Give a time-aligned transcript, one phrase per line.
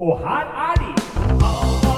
[0.00, 1.96] Og her er de!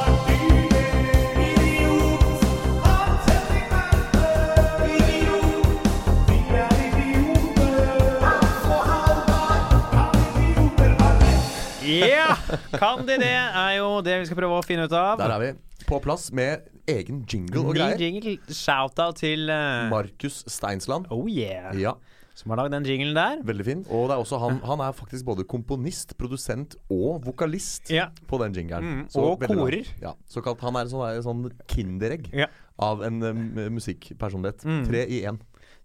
[11.83, 12.35] Ja!
[12.79, 13.31] Kan de det?
[13.33, 15.17] Er jo det vi skal prøve å finne ut av.
[15.21, 15.51] Der er vi.
[15.89, 18.03] På plass med egen jingle og Ny greier.
[18.03, 18.35] jingle.
[18.53, 21.07] Shout-out til eh, Markus Steinsland.
[21.15, 21.71] Oh yeah.
[21.79, 21.95] Ja,
[22.39, 23.41] Som har lagd den jinglen der.
[23.43, 23.81] veldig fin.
[23.91, 28.09] Og det også han, han er faktisk både komponist, produsent og vokalist Ja.
[28.31, 28.85] på den jingelen.
[28.85, 29.89] Mm, og korer.
[30.01, 32.47] Ja, såkalt, han er en sånn, sånn kinderegg Ja.
[32.79, 33.43] av en um,
[33.75, 34.63] musikkpersonlighet.
[34.65, 34.85] Mm.
[34.87, 35.41] Tre i én.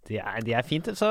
[0.05, 0.85] Det er, det er fint.
[0.99, 1.07] Så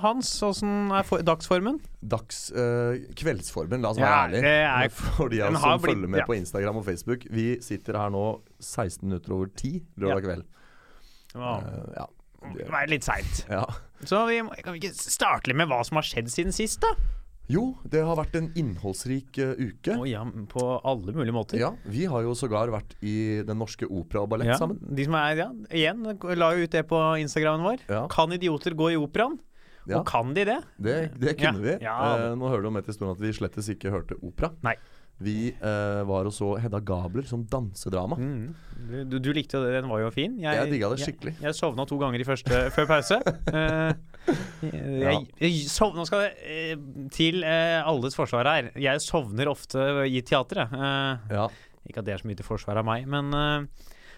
[0.00, 1.78] Hans, åssen er for, dagsformen?
[2.02, 4.54] Dags eh, Kveldsformen, la oss være Ja, ærlige.
[4.64, 6.26] er- For de som blitt- følger med ja.
[6.26, 7.26] på Instagram og Facebook.
[7.30, 10.44] Vi sitter her nå 16 minutter over 10 lørdag kveld.
[11.34, 12.06] Det må Eh, ja.
[12.56, 13.44] det er litt seint.
[13.50, 13.64] ja.
[14.02, 16.82] Så vi må, kan vi ikke starte litt med hva som har skjedd siden sist,
[16.84, 16.92] da?
[17.52, 19.94] Jo, det har vært en innholdsrik uh, uke.
[19.98, 21.60] Oh, ja, på alle mulige måter.
[21.60, 24.80] Ja, Vi har jo sågar vært i Den Norske Opera og Ballett Ja, sammen.
[24.80, 26.06] De som er, ja, igjen,
[26.40, 27.84] la jo ut det på Instagramen vår.
[27.90, 28.06] Ja.
[28.12, 29.36] Kan idioter gå i operaen?
[29.92, 30.60] Og kan de det?
[30.80, 31.74] det, det kunne vi.
[31.76, 34.54] Eh, nå hører du om etter stund at vi slettes ikke hørte opera.
[34.64, 34.78] Nei.
[35.22, 38.18] Vi eh, var og så Hedda Gabler som dansedrama.
[38.18, 38.48] Mm.
[39.10, 40.34] Du, du, likte jo det, den var jo fin.
[40.42, 41.36] Jeg digga det skikkelig.
[41.38, 43.20] Jeg, jeg sovna to ganger i første før pause.
[43.54, 43.94] uh,
[44.66, 46.74] jeg, jeg sov, nå skal det eh,
[47.14, 48.70] til uh, alles forsvar her.
[48.80, 50.74] Jeg sovner ofte i teatret.
[50.74, 51.48] Uh, Ja.
[51.86, 53.30] ikke at det er så mye til forsvar av meg, men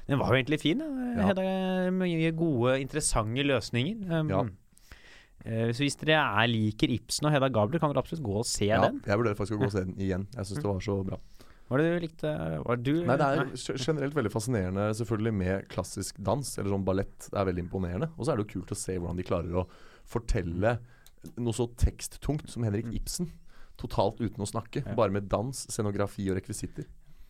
[0.06, 0.80] den var jo egentlig fin.
[0.80, 1.32] Ja.
[1.32, 1.46] Hedda,
[1.92, 4.06] mye gode, interessante løsninger.
[4.08, 4.46] Um, Ja.
[5.46, 8.46] Eh, så hvis dere er, liker Ibsen og Hedda Gabler, kan dere absolutt gå og
[8.48, 9.00] se ja, den.
[9.06, 10.26] jeg vurderer faktisk å gå og se den igjen.
[10.36, 11.20] Jeg syns det var så bra.
[11.66, 12.32] Var det du likte?
[12.62, 13.78] Var du, Nei, Det er nei.
[13.82, 17.26] generelt veldig fascinerende selvfølgelig med klassisk dans, eller sånn ballett.
[17.26, 18.10] Det er veldig imponerende.
[18.14, 19.64] Og så er det jo kult å se hvordan de klarer å
[20.06, 20.76] fortelle
[21.42, 23.32] noe så teksttungt som Henrik Ibsen.
[23.82, 24.84] Totalt uten å snakke.
[24.84, 24.92] Mm.
[24.92, 24.94] Ja.
[25.00, 26.86] Bare med dans, scenografi og rekvisitter.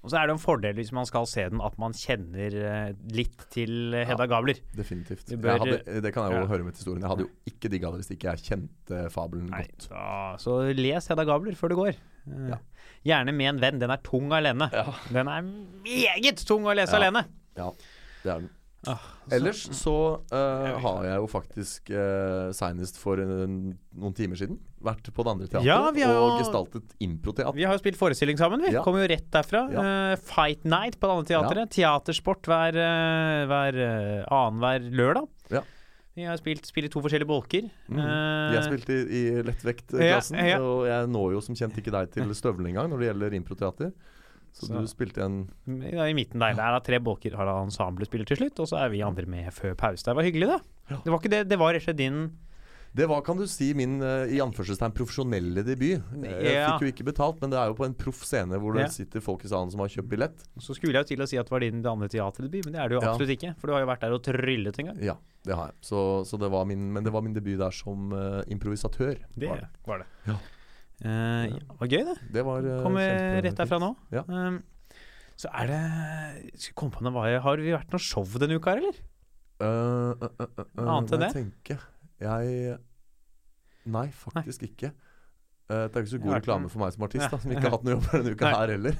[0.07, 2.93] Og så er det en fordel hvis man skal se den, at man kjenner eh,
[3.11, 4.61] litt til Hedda Hedda Gabler.
[4.79, 5.33] Definitivt.
[5.42, 6.51] Bør- hadde, det kan jeg jo Ja.
[6.53, 7.03] høre med til historien.
[7.03, 9.89] Jeg hadde jo ikke digga det hvis ikke jeg kjente fabelen Nei, godt.
[9.91, 11.89] da, så les Hedda Gabler før du går.
[12.30, 12.58] Eh, Ja.
[13.07, 13.79] Gjerne med en venn.
[13.83, 14.70] Den er tung alene.
[14.73, 14.86] Ja.
[15.13, 17.03] Den er meget tung å lese Ja.
[17.03, 17.25] alene.
[17.57, 17.70] ja,
[18.23, 18.51] det er den.
[18.91, 19.02] Ah,
[19.35, 19.95] Ellers så
[20.30, 25.33] uh, har jeg jo faktisk uh, seinest for en, noen timer siden vært på det
[25.33, 27.57] andre teatret Ja, har og gestaltet improteater.
[27.58, 28.74] Vi har jo spilt forestilling sammen, vi.
[28.77, 28.85] Ja.
[28.86, 29.64] Kommer jo rett derfra.
[29.74, 29.86] Ja.
[29.86, 31.73] Uh, Fight Night på det andre teatret.
[31.74, 35.33] Teatersport hver, uh, hver uh, annenhver lørdag.
[35.55, 35.64] Ja.
[36.17, 37.67] Vi har spilt, spilt i to forskjellige bolker.
[37.92, 37.98] Mm.
[38.01, 40.61] Eh, Jeg spilte i, i lettvektklassen, Ja, ja.
[40.64, 43.91] og jeg når jo som kjent ikke deg til støvlene engang når det gjelder improteater.
[44.56, 46.55] Så, Så- du spilte en Ja, I midten der.
[46.56, 49.27] Det er da tre bolker har ensemblet spiller til slutt, og så er vi andre
[49.28, 50.02] med før pause.
[50.06, 50.61] Det var hyggelig, det.
[50.90, 50.96] Ja.
[51.05, 52.18] Det var ikke det, det var rett og slett din
[52.96, 56.00] Det var, kan du si, min eh, i anførselstegn profesjonelle debut.
[56.24, 56.78] Eh, Jeg Ja.
[56.78, 59.20] fikk jo ikke betalt, men det er jo på en proff scene hvor det sitter
[59.20, 60.39] folk i salen som har kjøpt billett.
[60.58, 62.80] Så skulle jeg jo til å si at det var din andre teaterdebut, men det
[62.80, 63.55] er det jo absolutt ikke.
[63.61, 65.02] For du har jo vært der og tryllet en gang.
[65.05, 65.74] Ja, det har jeg.
[65.83, 69.18] Så, så det var min, men det var min debut der som uh, improvisatør.
[69.36, 69.68] Det var det.
[69.84, 70.38] var det.
[71.05, 72.17] Eh, ja, det var gøy, det.
[72.33, 73.90] Det var uh, Kommer rett derfra nå.
[74.14, 74.23] Ja.
[74.30, 74.62] Um,
[75.36, 75.80] så er det
[76.57, 78.96] Skal jeg komme på noe Har vi vært noe show denne uka eller?
[79.61, 81.33] Uh, uh, uh, uh, Annet enn det?
[81.35, 81.77] tenke.
[82.20, 82.79] Jeg
[83.86, 84.90] Nei, faktisk ikke.
[85.67, 87.74] Uh, det er ikke så god reklame for meg som artist, da, som ikke har
[87.77, 88.55] hatt noe jobb denne uka Nei.
[88.56, 88.96] her heller.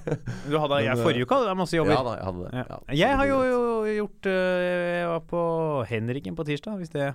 [0.47, 1.95] Du hadde, jeg, forrige uka, hadde jeg masse jobber.
[1.97, 2.63] ja da, jeg hadde det.
[2.63, 2.79] Ja.
[3.01, 3.65] Jeg har jo, jo
[3.97, 5.43] gjort Jeg var på
[5.91, 7.09] Henriken på tirsdag, hvis det,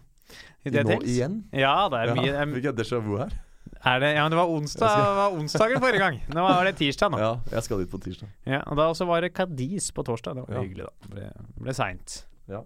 [0.66, 1.08] hvis det Nå tels.
[1.14, 1.40] igjen?
[1.54, 3.40] Ja, det er mye Ja, det Fikk jeg déjà vu her?
[3.86, 5.16] Er, det, Ja, men det var onsdag skal...
[5.18, 6.20] var onsdagen forrige gang.
[6.36, 7.18] Nå var det tirsdag, nå.
[7.22, 8.30] Ja, jeg skal dit på tirsdag.
[8.46, 10.36] Ja, og da også var det Cadiz på torsdag.
[10.38, 10.62] Det var Ja.
[10.62, 10.92] hyggelig, da.
[11.08, 11.30] Det ble,
[11.66, 12.26] ble seint.
[12.48, 12.62] Ja.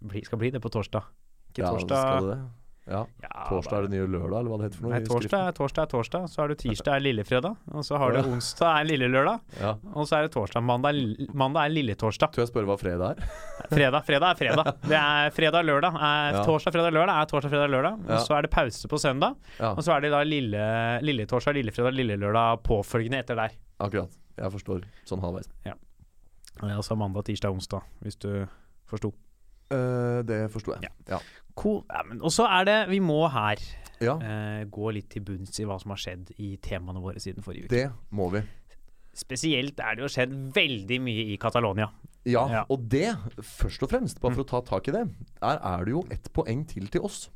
[0.00, 1.02] Det skal bli det på torsdag.
[1.52, 2.38] Ikke Ja, torsdag skal det?
[2.86, 3.00] Ja.
[3.22, 4.92] Ja, Torsdag er det nye lørdag, eller hva det heter for noe?
[4.94, 8.12] Nei, torsdag, er- torsdag er torsdag, så har du tirsdag er lillefredag, og så har
[8.14, 8.24] du Ja.
[8.36, 9.72] onsdag er lille lørdag, Ja.
[9.94, 10.62] og så er det torsdag.
[10.62, 10.94] Mandag,
[11.34, 12.30] mandag er lilletorsdag.
[12.36, 13.26] Tør jeg spørre hva fredag er?
[13.74, 14.70] Fredag, fredag er fredag.
[14.92, 15.98] Det er fredag, lørdag.
[15.98, 16.44] Er Ja.
[16.46, 17.98] Torsdag, fredag, lørdag er torsdag, fredag, lørdag.
[18.06, 19.34] Og så er det pause på søndag.
[19.58, 20.62] Ja, Og så er det da lille,
[21.02, 23.50] lilletorsdag, torsdag, lillelørdag lille lørdag påfølgende etter der.
[23.80, 24.14] akkurat.
[24.38, 25.50] Jeg forstår sånn halvveis.
[26.62, 28.46] Og Altså mandag, tirsdag, onsdag, hvis du
[28.86, 29.12] forsto.
[29.70, 30.90] Eh, det forsto jeg.
[31.08, 31.18] Ja.
[31.56, 31.82] Cool.
[32.20, 33.56] Og så er det Vi må her
[34.00, 37.64] eh, gå litt til bunns i hva som har skjedd i temaene våre siden forrige
[37.64, 37.70] uke.
[37.70, 38.42] det må vi.
[39.16, 41.88] Spesielt er det jo skjedd veldig mye i Catalonia.
[42.26, 42.64] Ja, Ja.
[42.68, 44.46] og det, først og fremst, bare for Mm.
[44.46, 45.08] å ta tak i det,
[45.40, 47.30] der er det jo ett poeng til til oss.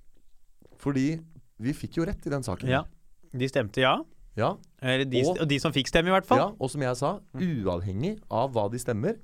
[0.77, 1.21] Fordi
[1.59, 2.69] vi fikk jo rett i den saken.
[2.69, 2.85] Ja.
[3.33, 4.03] De stemte ja.
[4.37, 6.39] Ja, Eller de, Og- og de som fikk stemme, i hvert fall.
[6.39, 9.17] ja, og som jeg sa, uavhengig av hva de stemmer,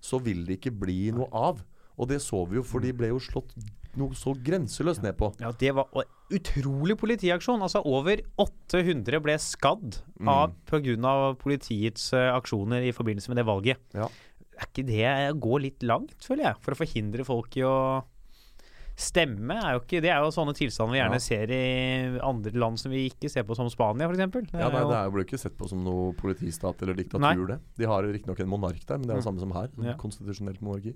[0.00, 1.62] så vil det ikke bli noe av.
[1.98, 3.54] Og det så vi jo, for de ble jo slått
[3.98, 5.32] noe så grenseløst ned på.
[5.40, 5.88] Ja, det var
[6.30, 7.60] utrolig politiaksjon.
[7.64, 10.28] Altså Over 800 ble skadd Mm.
[10.28, 11.34] av pga.
[11.38, 13.76] politiets uh, aksjoner i forbindelse med det valget.
[13.94, 14.06] Ja.
[14.58, 18.04] Er ikke det å gå litt langt, føler jeg, for å forhindre folk i å
[18.98, 19.54] stemme?
[19.54, 21.22] Er jo ikke, det er jo sånne tilstander vi gjerne Ja.
[21.22, 24.18] ser i andre land som vi ikke ser på som Spania, f.eks.
[24.52, 27.34] Ja, nei, Det blir ikke sett på som noe politistat eller diktatur, Nei.
[27.46, 27.60] det.
[27.76, 29.30] De har riktignok en monark der, men det er det Mm.
[29.30, 29.68] samme som her.
[29.82, 29.94] Ja.
[29.94, 30.94] Konstitusjonelt monarki.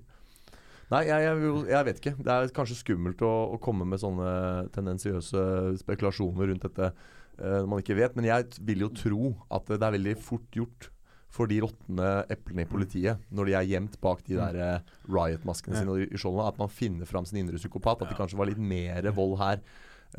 [0.91, 2.15] Nei, jeg, jeg, jeg vet ikke.
[2.19, 4.29] Det er kanskje skummelt å, å komme med sånne
[4.75, 5.43] tendensiøse
[5.81, 8.13] spekulasjoner rundt dette når når man ikke vet.
[8.15, 10.89] Men jeg vil jo tro at det er veldig fort gjort
[11.33, 15.79] for de råtne eplene i politiet, når de er gjemt bak de der eh, riot-maskene
[15.79, 18.03] sine i, skjoldene, at man finner fram sin indre psykopat.
[18.05, 19.63] At det kanskje var litt mer vold her.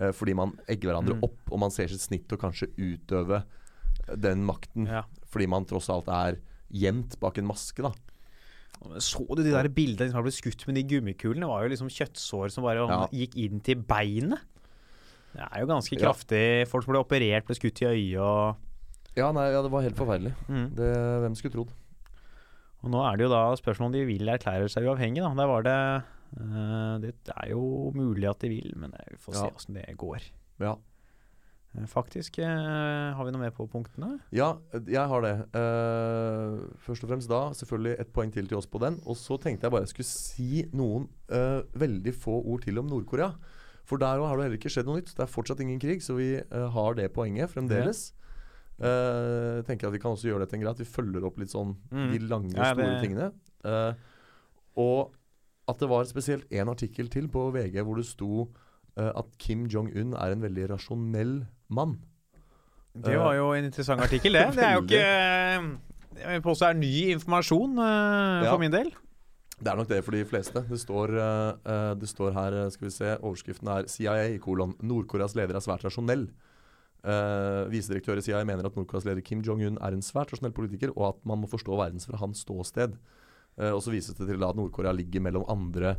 [0.01, 1.23] uh, fordi man egger hverandre Mm.
[1.23, 4.91] opp, og man ser sitt snitt til å kanskje utøve eh, den makten.
[5.31, 6.41] Fordi man tross alt er
[6.75, 7.93] gjemt bak en maske, da.
[9.01, 11.41] Så du de der bildene som ble skutt med de gummikulene?
[11.47, 13.07] Det var jo liksom kjøttsår som bare Ja.
[13.13, 14.41] gikk inn til beinet.
[15.35, 16.13] Det er jo ganske Ja.
[16.13, 16.69] kraftig.
[16.69, 18.57] Folk som ble operert, ble skutt i øyet og
[19.17, 20.35] Ja, nei, ja, det var helt forferdelig.
[20.49, 20.75] mm.
[20.75, 20.91] Det,
[21.23, 21.71] hvem skulle trodd?
[22.85, 25.35] Og nå er det jo da spørsmål om de vil erklære seg uavhengige, da.
[25.35, 26.03] Der var det
[26.37, 29.51] uh, Det er jo mulig at de vil, men vi får se Ja.
[29.55, 30.21] åssen det går.
[30.61, 30.75] Ja.
[31.77, 34.21] Eh, Faktisk, eh, har vi noe mer på punktene?
[34.33, 35.35] Ja, jeg har det.
[35.55, 39.01] Uh, først og fremst da, selvfølgelig et poeng til til oss på den.
[39.07, 42.87] Og så tenkte jeg bare jeg skulle si noen uh, veldig få ord til om
[42.87, 43.33] Nord-Korea.
[43.85, 45.15] For der òg har det heller ikke skjedd noe nytt.
[45.17, 48.13] Det er fortsatt ingen krig, så vi uh, har det poenget fremdeles.
[48.75, 51.37] Eh, tenker at Vi kan også gjøre det til en greie at vi følger opp
[51.39, 52.09] litt sånn Mm.
[52.11, 53.33] de lange, Ja, store tingene.
[53.65, 53.95] Eh,
[54.77, 55.13] og
[55.69, 58.64] at det var spesielt én artikkel til på VG hvor det sto eh,
[58.97, 61.97] at Kim Jong-un er en veldig rasjonell mann.
[62.95, 64.53] Det var jo en interessant artikkel, det.
[64.55, 65.65] Det er jo ikke eh,
[66.21, 68.59] Jeg vil påstå er ny informasjon for Ja.
[68.63, 68.93] min del.
[69.55, 70.63] Det er nok det for de fleste.
[70.69, 74.75] Det står, eh, eh, det står her, eh, skal vi se, overskriften er CIA, kolon,
[74.83, 76.29] Nord-Koreas leder er svært rasjonell.
[77.05, 80.89] Uh, Visedirektør i CIA mener at Nord-Koreas leder Kim Jong-un er en svært rasjonell politiker,
[80.97, 82.97] og at man må forstå verden fra hans ståsted.
[83.61, 85.97] Uh, og så vises det til at Nord-Korea ligger mellom andre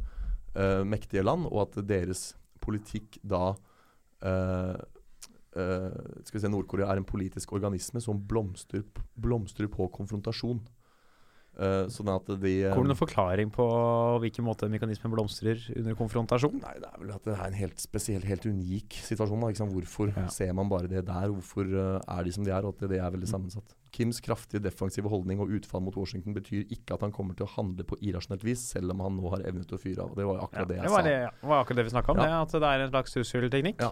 [0.57, 2.33] uh, mektige land, og at deres
[2.65, 8.83] politikk da uh, uh, Skal vi se, Nord-Korea er en politisk organisme som blomstrer,
[9.15, 10.63] blomstrer på konfrontasjon.
[11.55, 13.65] Uh, sånn at de Kommer det noen forklaring på
[14.25, 16.59] hvilken måte mekanismen blomstrer under konfrontasjon?
[16.59, 19.45] Nei, det er vel at det er en helt spesiell, helt unik situasjon.
[19.45, 19.69] Da?
[19.71, 20.27] Hvorfor Ja.
[20.27, 21.31] ser man bare det der?
[21.31, 21.71] Hvorfor
[22.03, 22.65] er de som de er?
[22.67, 23.77] Og at det er veldig sammensatt.
[23.95, 27.51] Kims kraftige defensive holdning og utfall mot Washington betyr ikke at han kommer til å
[27.55, 30.13] handle på irrasjonelt vis, selv om han nå har evnet å fyre av.
[30.17, 31.09] Det var jo Ja, akkurat det jeg det var, sa.
[31.09, 32.23] det, var akkurat det vi snakka om, Ja.
[32.25, 33.79] det, at det er en slags trusselteknikk.
[33.81, 33.91] Ja.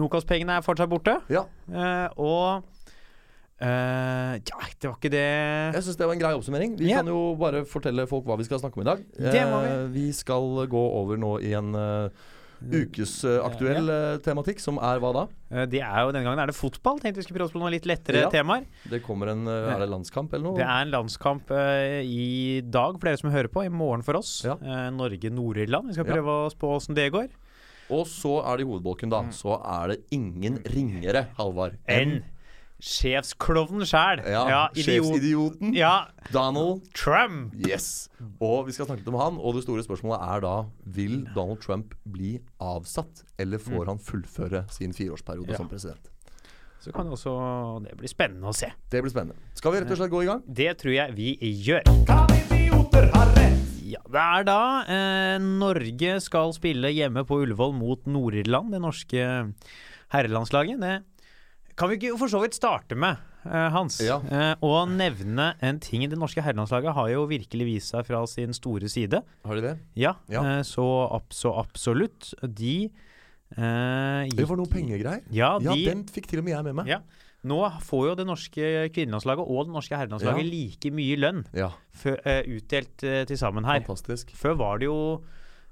[0.00, 1.16] Nokas-pengene er fortsatt borte.
[1.28, 2.62] Ja, eh, og
[3.60, 5.24] eh, Ja, det var ikke det
[5.74, 6.76] jeg syns det var en grei oppsummering.
[6.78, 6.98] Vi Ja.
[7.02, 9.04] kan jo bare fortelle folk hva vi skal snakke om i dag.
[9.18, 9.68] Det må vi.
[9.74, 12.08] Eh, vi skal gå over nå i en uh,
[12.60, 14.18] ukesaktuell ja.
[14.24, 15.24] tematikk, som er hva da?
[15.50, 17.00] Eh, det er jo, Denne gangen er det fotball.
[17.02, 18.30] Tenkte vi skulle prøve oss på noen litt lettere Ja.
[18.32, 18.66] temaer.
[18.90, 20.58] Det kommer en eh, Er det landskamp eller noe?
[20.60, 23.64] Det er en landskamp uh, i dag for dere som hører på.
[23.64, 24.42] I morgen for oss.
[24.44, 24.58] Ja.
[24.60, 25.90] Uh, Norge-Nord-Irland.
[25.90, 27.30] Vi skal prøve å spå åssen det går.
[27.90, 29.24] Og så er det i hovedbolken, da.
[29.26, 29.32] Mm.
[29.34, 31.80] Så er det ingen ringere, Halvard.
[31.90, 32.20] Enn
[32.80, 34.22] sjefsklovnen sjæl.
[34.26, 34.84] Ja, idiot.
[34.86, 37.54] sjefsidioten Ja, Donald Trump.
[37.54, 38.08] Yes.
[38.40, 39.38] Og vi skal snakke litt om han.
[39.38, 40.54] Og det store spørsmålet er da
[40.96, 45.52] Vil Donald Trump bli avsatt, eller får han fullføre sin fireårsperiode Mm.
[45.52, 45.56] Ja.
[45.56, 46.10] som president?
[46.80, 48.70] Så kan det også Det blir spennende å se.
[48.90, 49.36] Det blir spennende.
[49.54, 50.42] Skal vi rett og slett gå i gang?
[50.48, 51.82] Det tror jeg vi gjør.
[52.08, 53.58] Kan idioter ha rett?
[53.84, 59.52] Ja, Det er da eh, Norge skal spille hjemme på Ullevål mot Nord-Irland, det norske
[60.12, 60.80] herrelandslaget.
[60.80, 60.94] Det
[61.80, 63.16] kan vi ikke for så vidt starte med,
[63.48, 63.96] eh, Hans.
[64.04, 64.18] Ja.
[64.28, 66.04] Eh, og nevne en ting.
[66.12, 69.22] Det norske herrelandslaget har jo virkelig vist seg fra sin store side.
[69.48, 69.72] Har de det?
[69.96, 70.44] Ja, Ja.
[70.58, 70.84] Eh, så,
[71.16, 72.34] ab så absolutt.
[72.44, 72.90] De
[73.50, 75.24] gikk, Det var noe pengegreier.
[75.34, 76.86] Ja, Ja, den fikk til og med jeg med meg.
[76.92, 77.00] Ja.
[77.42, 82.20] Nå får jo det norske kvinnelandslaget og det norske herrelandslaget like mye lønn Ja, før,
[82.46, 83.80] utdelt til sammen her.
[83.80, 84.30] fantastisk.
[84.36, 85.22] Før var det jo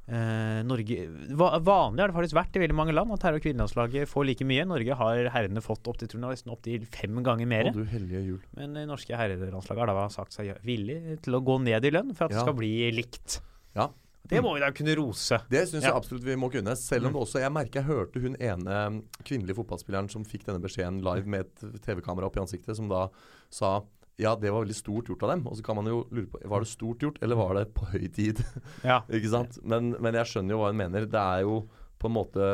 [0.08, 0.98] eh, Norge
[1.36, 4.26] va Vanlig har det faktisk vært i veldig mange land at herre- og kvinnelandslaget får
[4.26, 4.64] like mye.
[4.66, 7.70] Norge har herrene fått opp til, tror jeg, nesten opp fem ganger mer.
[7.70, 8.40] Å, du hellige jul.
[8.56, 12.14] Men det norske herrelandslaget har da sagt seg villig til å gå ned i lønn
[12.16, 13.40] for at det skal bli likt.
[13.76, 13.90] Ja.
[14.28, 15.38] Det må vi da kunne rose.
[15.48, 15.88] Det syns Ja.
[15.88, 16.74] jeg absolutt vi må kunne.
[16.76, 17.14] Selv om Mm.
[17.16, 21.24] det også Jeg merker jeg hørte hun ene kvinnelige fotballspilleren som fikk denne beskjeden live
[21.26, 23.08] med et TV-kamera opp i ansiktet, som da
[23.48, 23.80] sa
[24.18, 25.46] ja, det var veldig stort gjort av dem.
[25.46, 27.86] Og så kan man jo lure på Var det stort gjort, eller var det på
[27.92, 28.44] høy tid?
[28.84, 29.00] Ja.
[29.08, 29.58] Ikke sant?
[29.62, 31.06] Men, men jeg skjønner jo hva hun mener.
[31.06, 31.60] Det er jo
[31.98, 32.44] på en måte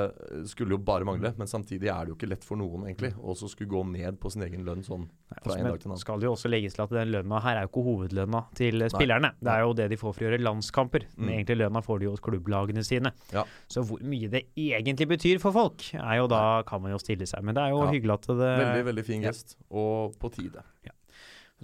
[0.49, 3.35] skulle jo bare mangle, men samtidig er det jo ikke lett for noen, egentlig, å
[3.37, 5.03] så skulle gå ned på sin egen lønn sånn
[5.45, 6.01] fra en dag til en annen.
[6.01, 8.87] skal det jo også legges til at den lønna her er jo ikke hovedlønna til
[8.89, 9.35] spillerne.
[9.45, 11.05] Det er jo det de får for å gjøre landskamper.
[11.13, 11.35] Den Mm.
[11.37, 13.13] egentlige lønna får de jo hos klubblagene sine.
[13.37, 13.45] Ja.
[13.69, 17.29] Så hvor mye det egentlig betyr for folk, er jo da kan man jo stille
[17.29, 17.45] seg.
[17.45, 17.93] Men det er jo Ja.
[17.93, 19.29] hyggelig at det Veldig, veldig fin ja.
[19.29, 20.65] gest, og på tide.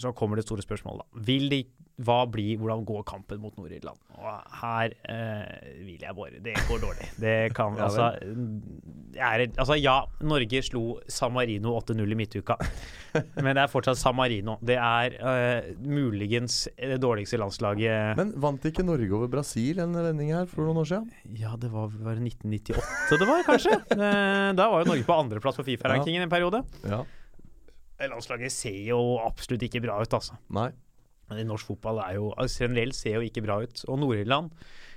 [0.00, 1.24] Så kommer det store spørsmålet, da.
[1.26, 1.60] Vil de,
[2.00, 3.98] hva blir, hvordan går kampen mot Nord-Irland?
[4.20, 7.08] Og her eh, vil jeg bare Det går dårlig.
[7.20, 8.06] Det kan Ja altså,
[9.20, 12.56] er, altså Ja, Norge slo San Marino 8-0 i midtuka.
[13.44, 14.56] Men det er fortsatt San Marino.
[14.64, 20.32] Det er eh, muligens det dårligste landslaget Men vant ikke Norge over Brasil en vending
[20.36, 21.08] her for noen år siden?
[21.36, 23.76] Ja, det var, var 1998 det var, kanskje?
[24.00, 26.62] Eh, da var jo Norge på andreplass på Fifa-rankingen en periode.
[26.88, 27.02] Ja.
[28.08, 30.38] Landslaget ser jo absolutt ikke bra ut, altså.
[30.56, 30.70] Nei.
[31.30, 33.84] Men Norsk fotball er jo altså, generelt ser jo ikke bra ut.
[33.88, 34.50] Og Nord-Irland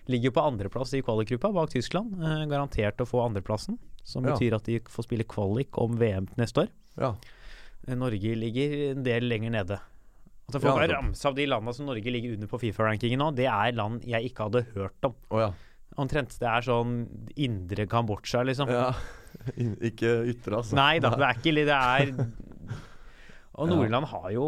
[0.08, 2.16] ligger på andreplass i kvalikgruppa bak Tyskland.
[2.18, 4.34] Eh, garantert å få andreplassen, som Ja.
[4.34, 6.70] betyr at de får spille kvalik om VM neste år.
[6.98, 7.16] Ja.
[7.88, 9.80] Eh, Norge ligger en del lenger nede.
[10.50, 10.98] Altså For Ja, å nettopp.
[10.98, 14.32] ramse av de landene som Norge ligger under på Fifa-rankingen nå, det er land jeg
[14.32, 15.14] ikke hadde hørt om.
[15.32, 15.52] Å ja.
[15.98, 16.38] Omtrent.
[16.40, 17.08] Det er sånn
[17.38, 18.68] indre Kambodsja, liksom.
[18.68, 18.94] ja.
[19.58, 20.74] Ikke ytre, altså.
[20.74, 22.12] Nei da, det er ikke Det er
[23.54, 23.76] Og Ja.
[23.76, 24.46] Nord-Irland har jo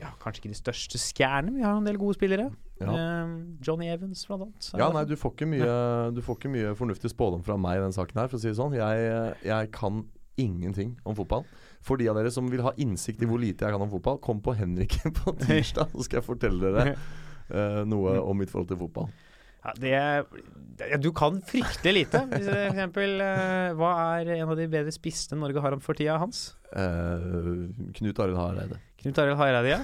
[0.00, 2.50] ja, kanskje ikke de største skjærene, men vi har en del gode spillere.
[2.80, 2.92] Ja.
[2.92, 3.30] Eh,
[3.64, 4.68] Johnny Evans, blant annet.
[4.76, 5.70] Ja, nei, du får ikke mye,
[6.12, 8.50] du får ikke mye fornuftig spådom fra meg i den saken her, for å si
[8.52, 8.76] det sånn.
[8.76, 10.04] Jeg, jeg kan
[10.36, 11.46] ingenting om fotball.
[11.80, 14.20] For de av dere som vil ha innsikt i hvor lite jeg kan om fotball,
[14.20, 16.92] kom på Henriken på tirsdag, så skal jeg fortelle dere
[17.48, 19.08] eh, noe om mitt forhold til fotball.
[19.66, 19.92] Ja, det,
[20.78, 22.20] det, du kan fryktelig lite.
[22.30, 25.98] Hvis for eksempel, eh, hva er en av de bedre spissene Norge har om for
[25.98, 26.52] tida, Hans?
[26.70, 28.78] Uh, Knut Arild Hareide.
[29.02, 29.80] Knut Arild Hareide, ja.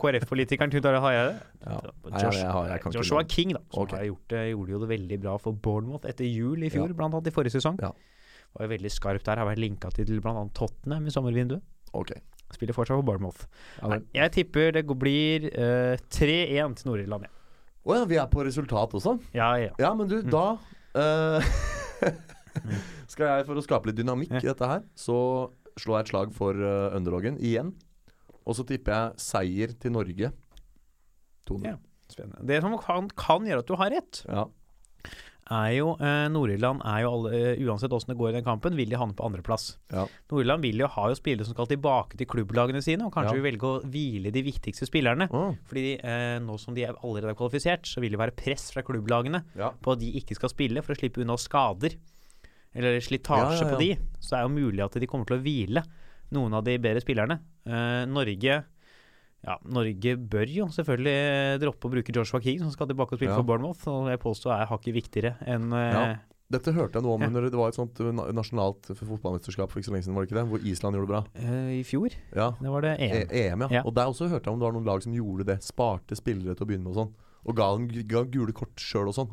[0.00, 1.36] KrF-politikeren Knut Arild Hareide.
[1.64, 1.78] Ja.
[1.78, 3.32] Josh, Nei, jeg, jeg, jeg Joshua navn.
[3.34, 3.62] King, da.
[3.74, 4.00] Som okay.
[4.00, 6.98] har gjort, gjorde jo det veldig bra for Bournemouth etter jul i fjor, Ja.
[7.02, 7.80] blant annet i forrige sesong.
[7.84, 7.92] Ja.
[8.56, 9.42] Var jo veldig skarp der.
[9.42, 11.64] Har vært linka til annet Tottenham i sommervinduet.
[11.92, 12.22] Okay.
[12.54, 13.44] Spiller fortsatt for Bournemouth.
[13.84, 17.28] Nei, jeg tipper det blir uh, 3-1 til Nord-Irland.
[17.28, 17.37] Ja.
[17.86, 19.14] Å ja, vi er på resultat også?
[19.36, 19.70] Ja, ja.
[19.80, 20.30] Ja, men du, Mm.
[20.30, 20.58] da
[20.98, 21.42] uh,
[23.08, 25.16] Skal jeg, for å skape litt dynamikk i dette her, så
[25.78, 27.70] slår jeg et slag for uh, underdogen igjen.
[28.48, 30.32] Og så tipper jeg seier til Norge.
[31.48, 31.68] 2-0.
[31.68, 31.76] Ja.
[32.08, 32.40] Spennende.
[32.48, 34.46] Det som kan, kan gjøre at du har rett, Ja.
[35.50, 38.76] Er jo eh, Nord-Irland er jo alle, eh, Uansett åssen det går i den kampen,
[38.78, 39.78] vil de havne på andreplass.
[39.92, 40.04] Ja.
[40.30, 43.38] Nord-Irland vil jo ha jo spillere som skal tilbake til klubblagene sine, og kanskje Ja.
[43.40, 45.28] vil velge å hvile de viktigste spillerne.
[45.30, 48.70] Å, Fordi eh, nå som de er allerede er kvalifisert, så vil det være press
[48.74, 49.70] fra klubblagene ja.
[49.72, 51.96] på at de ikke skal spille for å slippe unna skader.
[52.74, 53.94] Eller slitasje på de.
[54.20, 55.82] Så det er jo mulig at de kommer til å hvile
[56.36, 57.40] noen av de bedre spillerne.
[57.66, 58.64] Eh, Norge
[59.46, 63.20] ja, Norge bør jo selvfølgelig eh, droppe å bruke Joshua King, som skal tilbake og
[63.20, 63.36] spille Ja.
[63.38, 63.84] for Bournemouth.
[63.88, 66.16] Og jeg påstår er hakket viktigere enn eh, Ja.
[66.50, 69.90] Dette hørte jeg noe om under Det var et sånt uh, nasjonalt fotballmesterskap for ikke
[69.90, 70.46] så lenge siden, var det ikke det?
[70.48, 71.20] Hvor Island gjorde det bra.
[71.44, 72.14] eh, I fjor.
[72.34, 72.46] Ja.
[72.56, 73.28] Det var det E EM.
[73.28, 73.68] EM, ja.
[73.76, 73.82] Ja.
[73.84, 75.58] Og der også hørte jeg om det var noen lag som gjorde det.
[75.62, 77.12] Sparte spillere til å begynne med og sånn.
[77.46, 77.68] Og ga
[78.10, 79.30] ga gule kort sjøl og sånn.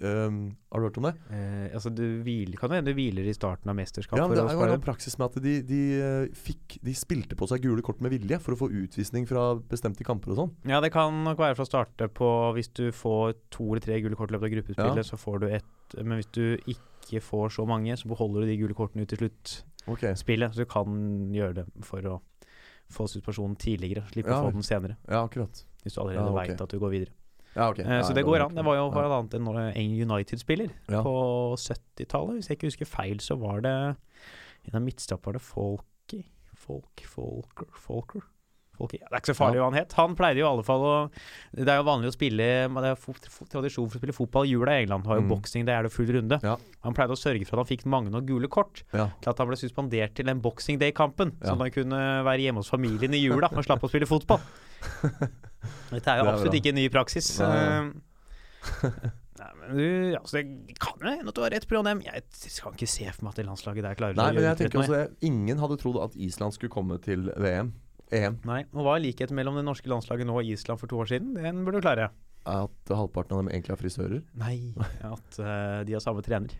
[0.00, 1.14] Um, Har du hørt om det?
[1.32, 4.18] Eh, altså, du hviler, kan hende du hviler i starten av mesterskap.
[4.18, 7.38] Ja, men Det er jo en praksis med at de, de, eh, fikk, de spilte
[7.38, 10.52] på seg gule kort med vilje for å få utvisning fra bestemte kamper og sånn.
[10.70, 14.00] Ja, det kan nok være for å starte på Hvis du får to eller tre
[14.04, 15.08] gule kort i løpet av gruppespillet, Ja.
[15.08, 15.64] så får du ett.
[15.96, 19.18] Men hvis du ikke får så mange, så beholder du de gule kortene ut til
[19.24, 19.62] slutt.
[19.88, 20.14] Okay.
[20.14, 22.20] Spillet, Så du kan gjøre det for å
[22.92, 24.04] få situasjonen tidligere.
[24.12, 24.96] Slippe Ja, å få den senere.
[25.08, 25.64] Ja, akkurat.
[25.82, 26.48] Hvis du allerede Ja, okay.
[26.48, 27.12] veit at du går videre.
[27.56, 27.84] Ja, okay.
[27.84, 28.54] Eh, Ja, så det går an.
[28.54, 29.20] Det var jo Ja.
[29.20, 31.02] en, en United-spiller Ja.
[31.02, 32.36] på 70-tallet.
[32.38, 33.96] Hvis jeg ikke husker feil, så var det
[34.68, 36.24] en av midtstopperne Folky
[36.54, 38.20] Folk, Folker, Folker
[38.78, 38.98] Folky.
[39.00, 39.92] Ja, det er ikke så farlig hva han het.
[39.98, 41.10] Han pleide jo i alle fall å
[41.52, 42.94] Det er jo vanlig å spille Det er
[43.50, 45.04] tradisjon for å spille fotball i jula i England.
[45.06, 45.28] Har jo Mm.
[45.30, 46.38] boksing, det er det full runde.
[46.42, 46.56] Ja.
[46.84, 49.00] Han pleide å sørge for at han fikk mange nok gule kort til
[49.30, 51.32] at han ble suspendert til den Boxing Day-kampen.
[51.42, 54.38] Sånn at han kunne være hjemme hos familien i jula og slappe å spille fotball.
[55.90, 56.58] Dette er jo Det er absolutt bra.
[56.60, 57.30] ikke en ny praksis.
[57.40, 57.56] Nei.
[57.62, 59.08] Eh,
[59.58, 59.84] men du,
[60.18, 62.00] altså det kan jo hende at du har rett dem.
[62.06, 62.24] Jeg
[62.62, 64.82] kan ikke se for meg at det landslaget der klarer Nei, å men jeg tenker
[64.82, 65.04] også det.
[65.28, 67.74] Ingen hadde trodd at Island skulle komme til VM.
[68.08, 68.38] EM.
[68.48, 71.10] Nei, og Hva er likheten mellom det norske landslaget nå og Island for to år
[71.10, 71.34] siden?
[71.36, 72.08] Den burde du klare.
[72.48, 74.22] At halvparten av dem egentlig er frisører.
[74.40, 74.54] Nei,
[75.04, 76.54] at uh, de har samme trener.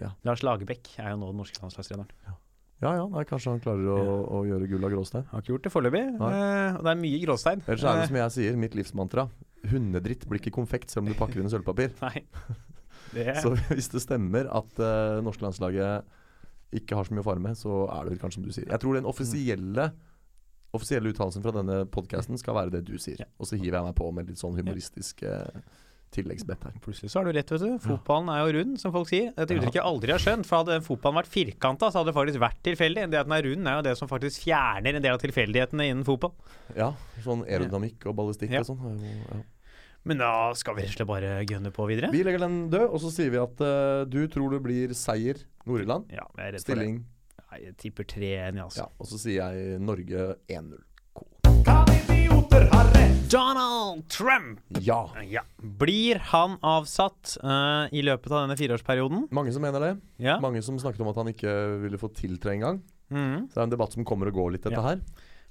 [0.00, 0.14] Ja.
[0.24, 2.08] Lars Lagerbäck er jo nå den norske landslagstreneren.
[2.24, 2.38] Ja
[2.80, 4.16] ja, nei, kanskje han klarer å, Ja.
[4.36, 5.26] å gjøre gull av gråstein.
[5.30, 7.62] Har ikke gjort det foreløpig, eh, og det er mye gråstein.
[7.66, 9.28] Ellers er det Eh, som jeg sier, mitt livsmantra.
[9.70, 11.92] Hundedritt blir ikke konfekt selv om du pakker inn i sølvpapir.
[12.06, 12.24] Nei.
[13.12, 16.04] Det, Så hvis det stemmer at uh, norske landslaget
[16.72, 18.68] ikke har så mye å fare med, så er det vel kanskje som du sier.
[18.70, 19.90] Jeg tror den offisielle
[20.72, 23.16] Offisielle uttalelsen fra denne podkasten skal være det du sier.
[23.18, 23.24] Ja.
[23.42, 25.26] Og så hiver jeg meg på med litt sånn humoristiske
[26.14, 26.72] tilleggsbett her.
[26.82, 27.76] Plutselig så har du rett, vet du.
[27.84, 29.30] Fotballen er jo rund, som folk sier.
[29.36, 30.48] Dette uttrykket jeg aldri har skjønt.
[30.48, 33.06] For hadde fotballen vært firkanta, så hadde det faktisk vært tilfeldig.
[33.12, 35.86] Det at den er rund, er jo det som faktisk fjerner en del av tilfeldighetene
[35.92, 36.34] innen fotball.
[36.76, 36.90] Ja,
[37.24, 38.64] sånn aerodynamikk og ballistikk Ja.
[38.64, 38.98] og sånn.
[39.06, 39.40] Ja.
[40.08, 42.10] Men da skal vi rett og slett bare gønne på videre.
[42.10, 45.42] Vi legger den død, og så sier vi at uh, du tror det blir seier
[45.68, 46.08] Nord-Irland.
[46.10, 46.80] Ja, jeg er redd for det.
[46.80, 47.00] Stilling
[47.50, 48.84] Nei, Jeg tipper 3-1, altså.
[48.84, 50.78] Ja, og så sier jeg Norge 1-0.
[53.30, 54.60] Donald Trump!
[54.82, 55.10] Ja.
[55.28, 55.42] Ja.
[55.56, 59.28] Blir han avsatt uh, i løpet av denne fireårsperioden?
[59.30, 59.90] Mange som mener det.
[60.24, 60.38] Ja.
[60.42, 61.52] Mange som snakket om at han ikke
[61.84, 62.80] ville få tiltre engang.
[63.10, 63.46] Mm.
[63.46, 64.82] Så det er en debatt som kommer og går litt, dette Ja.
[64.88, 65.02] her.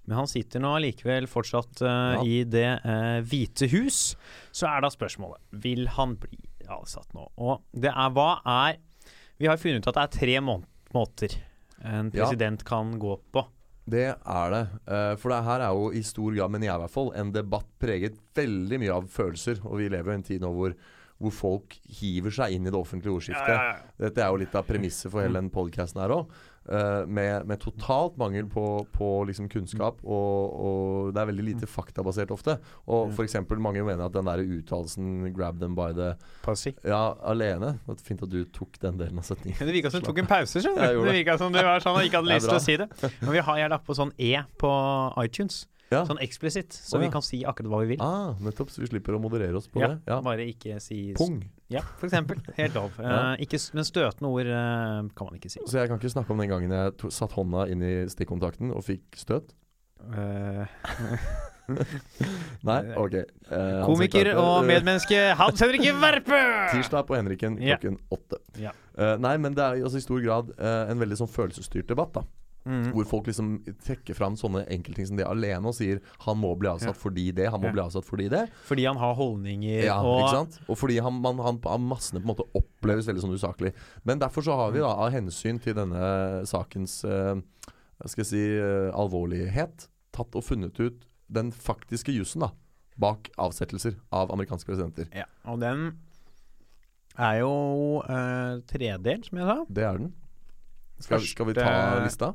[0.10, 4.16] Men han sitter nå allikevel fortsatt uh, i Det uh, hvite hus.
[4.52, 7.30] Så er da spørsmålet Vil han bli avsatt nå?
[7.38, 8.80] Og det er hva er
[9.40, 10.58] Vi har funnet ut at det er tre må
[10.96, 11.36] måter
[11.86, 13.46] en president kan gå på.
[13.90, 14.62] Det er det.
[14.92, 17.34] Eh, for det her er jo i stor grad, men jeg i hvert fall, en
[17.36, 19.62] debatt preget veldig mye av følelser.
[19.66, 20.76] Og vi lever jo i en tid nå hvor,
[21.20, 23.84] hvor folk hiver seg inn i det offentlige ordskiftet.
[24.00, 26.40] Dette er jo litt av premisset for hele den podcasten her òg.
[27.10, 32.32] Med, med totalt mangel på, på liksom kunnskap, og, og det er veldig lite faktabasert
[32.36, 32.60] ofte.
[32.88, 36.14] Og for eksempel mange mener at den der uttalelsen 'grab them by the'
[36.46, 36.76] Pussy.
[36.84, 37.80] Ja, alene.
[37.88, 39.60] Det fint at du tok den delen av setningen.
[39.60, 40.62] Det virka som du tok en pause.
[40.62, 42.64] skjønner du gjorde Det virka som du var sånn og ikke hadde lyst til å
[42.64, 42.88] si det.
[43.22, 44.72] Men vi har, jeg har lagt på sånn E på
[45.24, 45.66] iTunes.
[45.90, 46.04] Ja.
[46.06, 46.76] Sånn eksplisitt.
[46.76, 48.04] Så Å, vi kan si akkurat hva vi vil.
[48.06, 48.70] Ah, nettopp.
[48.74, 50.04] Så vi slipper å moderere oss på Ja, det.
[50.12, 50.20] Ja.
[50.26, 51.40] Bare ikke si Pung.
[51.74, 52.42] Ja, for eksempel.
[52.60, 52.94] Helt lov.
[53.10, 53.34] Ja.
[53.42, 55.62] Ikke, men støtende ord uh, kan man ikke si.
[55.66, 58.86] Så jeg kan ikke snakke om den gangen jeg satt hånda inn i stikkontakten og
[58.86, 59.56] fikk støt?
[60.14, 60.66] Uh,
[62.70, 62.80] Nei?
[63.04, 63.18] Ok.
[63.86, 66.40] Komiker og medmenneske Hans Henrik Verpe!
[66.74, 68.42] Tirsdag på Henriken klokken åtte.
[68.62, 68.76] Ja.
[69.22, 72.18] Nei, men det er altså i stor grad en veldig sånn følelsesstyrt debatt.
[72.18, 72.26] da
[72.68, 72.92] Mm.
[72.92, 76.68] Hvor folk liksom trekker fram sånne enkeltting som det alene og sier 'han må bli
[76.68, 77.02] avsatt Ja.
[77.02, 77.72] fordi det', 'han må Ja.
[77.72, 78.50] bli avsatt fordi det'.
[78.66, 80.60] Fordi han har holdninger Ja, og ikke sant?
[80.68, 83.74] Og fordi han, man, han, han massene på en måte oppleves veldig sånn usaklig.
[84.04, 87.42] Men derfor så har vi da av hensyn til denne sakens uh,
[88.06, 92.52] skal jeg si uh, alvorlighet tatt og funnet ut den faktiske jussen da
[92.98, 95.08] bak avsettelser av amerikanske presidenter.
[95.16, 95.98] Ja, og den
[97.18, 99.66] er jo uh, tredelt, som jeg sa.
[99.70, 100.14] Det er den.
[101.00, 102.34] Skal, skal vi ta lista?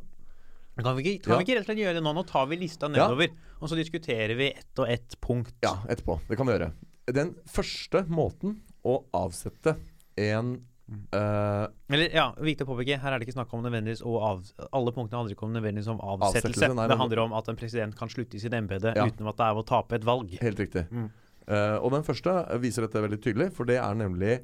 [0.83, 1.39] Kan vi, ikke, kan Ja.
[1.39, 2.13] vi ikke rett og slett gjøre det nå?
[2.15, 3.09] Nå tar vi lista Ja.
[3.09, 3.29] nedover,
[3.61, 5.55] og så diskuterer vi ett og ett punkt.
[5.63, 6.21] Ja, etterpå.
[6.29, 6.73] Det kan vi gjøre.
[7.07, 9.77] Den første måten å avsette
[10.19, 14.43] en Uh, Eller, ja, viktig å påpeke, her er det ikke snakk om nødvendigvis av...
[14.71, 16.51] Alle punktene handler ikke om nødvendigvis om avsettelse.
[16.61, 19.07] Avsettelse, nei, det handler om at en president kan slutte i sitt embete Ja.
[19.09, 20.35] uten at det er å tape et valg.
[20.43, 20.85] Helt riktig.
[20.93, 21.07] Mm.
[21.49, 24.43] Uh, og den første viser dette veldig tydelig, for det er nemlig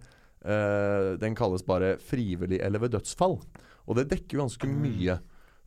[0.49, 3.45] uh, Den kalles bare 'frivillig eller ved dødsfall'.
[3.87, 5.19] Og det dekker jo ganske mye.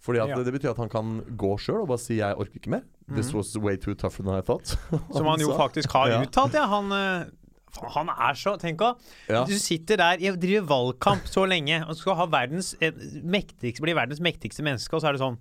[0.03, 0.35] Fordi at Ja.
[0.35, 2.83] det, det betyr at han kan gå sjøl og bare si 'jeg orker ikke mer'.
[3.13, 3.37] This Mhm.
[3.37, 4.67] was way too tougher than I thought.
[5.15, 6.67] Som han jo faktisk har uttalt, ja.
[6.67, 7.25] Han, eh,
[7.95, 8.95] han er så Tenk å
[9.29, 9.45] Ja.
[9.45, 12.91] Du sitter der og driver valgkamp så lenge og skal ha verdens eh,
[13.23, 15.37] mektigste, bli verdens mektigste menneske, og så er det sånn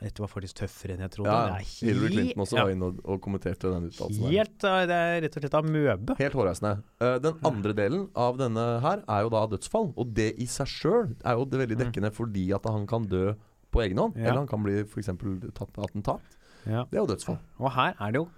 [0.00, 1.26] Dette var faktisk tøffere enn jeg trodde.
[1.26, 4.30] Ja, Hillary Clinton også ja, var inne og, og kommenterte den uttalelsen.
[4.30, 6.16] Helt eh, Det er rett og slett amøbe.
[6.20, 6.82] Helt hårreisende.
[7.02, 9.92] Uh, den andre delen av denne her er jo da dødsfall.
[9.98, 13.34] Og det i seg sjøl er jo det veldig dekkende fordi at han kan dø
[13.74, 14.16] på egen hånd.
[14.16, 14.28] Ja.
[14.30, 15.10] Eller han kan bli f.eks.
[15.56, 16.36] tatt attentat.
[16.68, 16.84] Ja.
[16.90, 17.38] Det er jo dødsfall.
[17.62, 18.28] Og her er det jo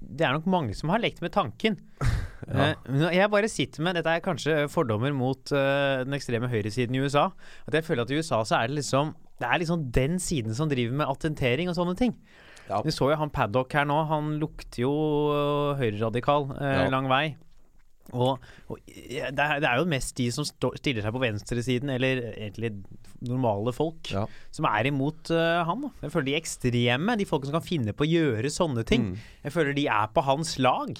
[0.00, 1.78] Det er nok mange som har lekt med tanken.
[2.50, 2.70] Ja.
[2.88, 7.02] Eh, jeg bare sitter med Dette er kanskje fordommer mot uh, den ekstreme høyresiden i
[7.04, 7.26] USA.
[7.68, 10.56] At jeg føler at i USA så er det liksom Det er liksom den siden
[10.56, 12.14] som driver med attentering og sånne ting.
[12.70, 12.80] Ja.
[12.80, 13.98] Vi så jo han Paddock her nå.
[14.08, 14.94] Han lukter jo
[15.78, 16.88] høyreradikal uh, Ja.
[16.88, 17.36] lang vei.
[18.10, 18.40] Og,
[18.72, 22.22] og eh, det, er, det er jo mest de som stiller seg på venstresiden, eller
[22.32, 22.72] egentlig
[23.28, 24.24] normale folk, Ja.
[24.50, 25.84] som er imot uh, han.
[26.02, 29.18] Jeg føler de ekstreme, de folkene som kan finne på å gjøre sånne ting, Mm.
[29.44, 30.90] jeg føler de er på hans lag.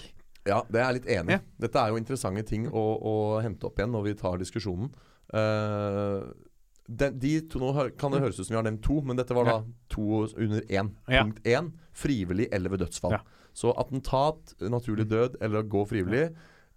[0.47, 1.39] Ja, det er jeg litt enig i.
[1.41, 1.41] Ja.
[1.67, 4.93] Dette er jo interessante ting å, å hente opp igjen når vi tar diskusjonen.
[5.35, 6.31] Uh,
[6.91, 9.35] de, de to, nå kan det høres ut som vi har nevnt to, men dette
[9.37, 9.59] var da
[9.93, 10.89] to under én.
[11.07, 13.19] Punkt én frivillig eller ved dødsfall.
[13.55, 16.31] Så attentat, naturlig død eller gå frivillig,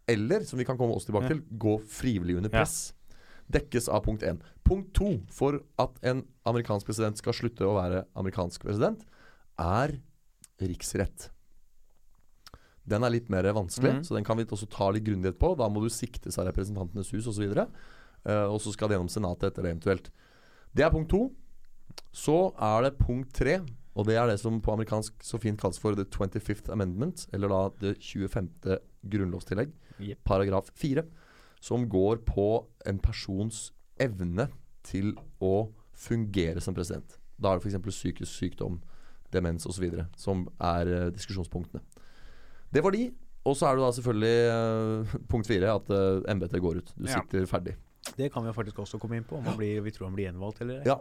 [0.10, 2.94] eller, som vi kan komme oss tilbake til, gå frivillig under press,
[3.54, 4.42] dekkes av punkt én.
[4.68, 9.06] Punkt to for at en amerikansk president skal slutte å være amerikansk president,
[9.60, 9.98] er
[10.64, 11.30] riksrett.
[12.84, 14.04] Den er litt mer vanskelig, mm.
[14.08, 15.54] så den kan vi også ta litt grundighet på.
[15.60, 17.46] Da må du siktes av Representantenes hus osv.
[17.54, 20.10] Uh, og så skal det gjennom Senatet etter det eventuelt.
[20.76, 21.30] Det er punkt to.
[22.16, 23.62] Så er det punkt tre,
[23.94, 27.52] og det er det som på amerikansk så fint kalles for the 25th amendment, eller
[27.52, 28.50] da det 25.
[29.04, 30.20] grunnlovstillegg, yep.
[30.28, 31.04] paragraf 4,
[31.64, 32.48] som går på
[32.90, 34.50] en persons evne
[34.84, 35.14] til
[35.44, 37.18] å fungere som president.
[37.40, 37.80] Da er det f.eks.
[37.88, 38.82] psykisk sykdom,
[39.34, 39.86] demens osv.
[40.20, 41.82] som er eh, diskusjonspunktene.
[42.74, 43.08] Det var de.
[43.44, 46.94] Og så er det da selvfølgelig uh, punkt fire, at uh, embetet går ut.
[46.96, 47.20] Du Ja.
[47.20, 47.76] sitter ferdig.
[48.18, 50.62] Det kan vi faktisk også komme inn på, om blir, vi tror han blir gjenvalgt
[50.64, 51.00] eller Ja.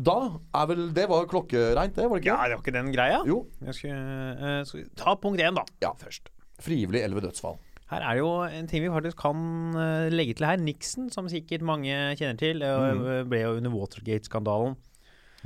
[0.00, 2.30] Da er vel Det var klokkereint, det, var det ikke?
[2.36, 3.18] Ja, det var ikke den greia?
[3.26, 3.40] Jo.
[3.66, 3.90] Jeg skal,
[4.38, 5.64] uh, skal ta punkt én, da.
[5.82, 5.90] Ja.
[5.98, 6.30] Først.
[6.60, 7.58] Frivillig eller ved dødsfall.
[7.90, 9.40] Her er det jo en ting vi faktisk kan
[9.74, 10.56] eh, legge til her.
[10.62, 13.28] Nixon, som sikkert mange kjenner til, eh, Mm.
[13.28, 14.76] ble jo under Watergate-skandalen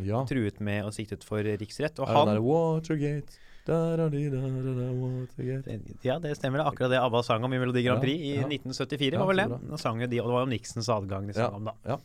[0.03, 0.25] Ja.
[0.27, 1.99] truet med og siktet for riksrett.
[2.01, 6.59] Og han Watergate da, da, da, Watergate Ja, det stemmer.
[6.61, 8.47] det Akkurat det ABBA sang om i Melodi Grand Ja, Prix i ja.
[8.47, 9.71] 1974, Ja, var vel det.
[9.71, 11.97] Da sang jo de, og det var jo Nixons adgang de sang Ja, om, da.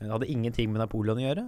[0.00, 0.06] Ja.
[0.06, 1.44] Det hadde ingenting med Napoleon å gjøre,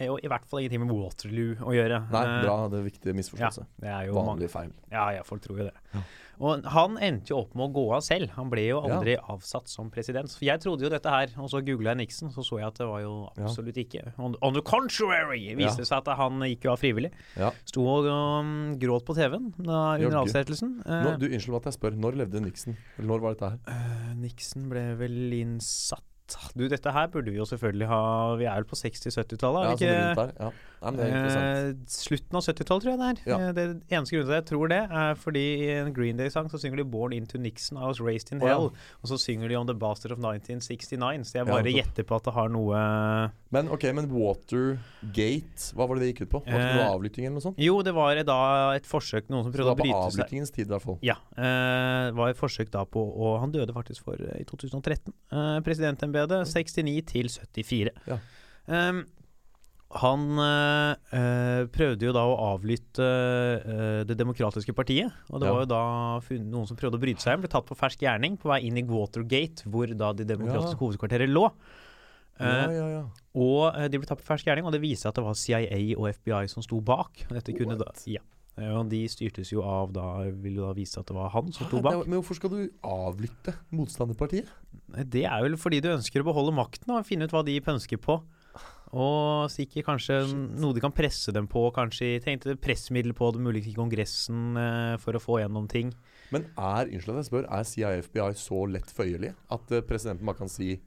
[0.00, 2.00] eh, og i hvert fall ingenting med Waterloo å gjøre.
[2.10, 2.56] Nei, Eh, bra.
[2.68, 3.66] Det er viktig Ja, misforståelse.
[3.80, 4.72] det er jo mange, Vanlig feil.
[4.90, 5.72] ja, ja, folk tror jo det.
[5.94, 6.00] Ja.
[6.40, 8.30] Og han endte jo opp med å gå av selv.
[8.30, 10.38] Han ble jo aldri avsatt som president.
[10.40, 12.86] Jeg trodde jo dette her, og så googla jeg Nixon, så så jeg at det
[12.88, 13.44] var jo Ja.
[13.44, 14.14] absolutt ikke.
[14.18, 17.12] On, on the contrary viste det seg at han gikk jo av frivillig.
[17.36, 17.50] Ja.
[17.66, 20.80] Sto og um, gråt på TV-en under avsettelsen.
[20.86, 21.92] Eh, Nå, du, Unnskyld at jeg spør.
[22.00, 22.76] Når levde Nixon?
[22.98, 23.58] Eller når var dette her?
[23.68, 26.00] Uh, Nixon ble vel innsatt
[26.56, 28.00] Du, dette her burde vi jo selvfølgelig ha
[28.40, 30.00] Vi er vel på 60-70-tallet, Ja, er vi sånn ikke?
[30.00, 30.34] rundt der.
[30.40, 30.50] Ja.
[30.80, 31.44] Det interessant.
[31.44, 33.18] Eh, slutten av 70-tallet, tror jeg det er.
[33.28, 33.36] Ja.
[33.36, 36.48] Eh, det eneste grunnen til at jeg tror det, er fordi i en Green Day-sang
[36.48, 38.58] så synger de 'Born into Nixon, I was raised in hell', ja.
[38.70, 39.00] hell'.
[39.02, 42.24] Og så synger de 'On the bastard of 1969', så jeg bare gjetter på at
[42.24, 46.40] det har noe Men ok, men Watergate, hva var det det gikk ut på?
[46.46, 47.58] Var det ikke noe Eh, avlytting eller noe sånt?
[47.58, 50.20] Jo, det var da et forsøk, noen som det prøvde var å på bryte seg
[50.22, 50.98] avlyttingens tid, i hvert fall.
[51.02, 51.16] Ja.
[51.36, 55.12] Eh, var et forsøk da på Og han døde faktisk for i 2013.
[55.32, 55.60] Eh,
[56.28, 57.90] presidentembetet 69 til 74.
[58.06, 58.18] Ja.
[58.66, 59.06] Um,
[59.90, 65.10] han eh, prøvde jo da å avlytte eh, Det demokratiske partiet.
[65.32, 65.52] Og det Ja.
[65.56, 68.36] var jo da noen som prøvde å bryte seg inn, ble tatt på fersk gjerning
[68.38, 70.82] på vei inn i Watergate, hvor da det demokratiske Ja.
[70.84, 71.50] hovedkvarteret lå.
[72.40, 73.02] Ja, Eh, ja, ja.
[73.34, 76.08] og de ble tatt på fersk gjerning, og det viser at det var CIA og
[76.14, 77.26] FBI som sto bak.
[77.28, 78.06] Dette kunne da, What?
[78.58, 78.82] Ja.
[78.84, 81.80] De styrtes jo av da Vil du da vise at det var han som sto
[81.84, 82.06] bak.
[82.06, 84.48] men hvorfor skal du avlytte motstanderpartiet?
[85.06, 88.00] Det er vel fordi du ønsker å beholde makten og finne ut hva de pønsker
[88.02, 88.18] på.
[88.90, 90.16] Og sikkert kanskje
[90.58, 91.62] noe de kan presse dem på.
[91.76, 95.92] Kanskje tenkte pressmiddel på det mulig i Kongressen eh, for å få gjennom ting.
[96.34, 100.42] Men er unnskyld jeg spør, er CIA FBI så lett føyelige at eh, presidenten bare
[100.42, 100.80] kan si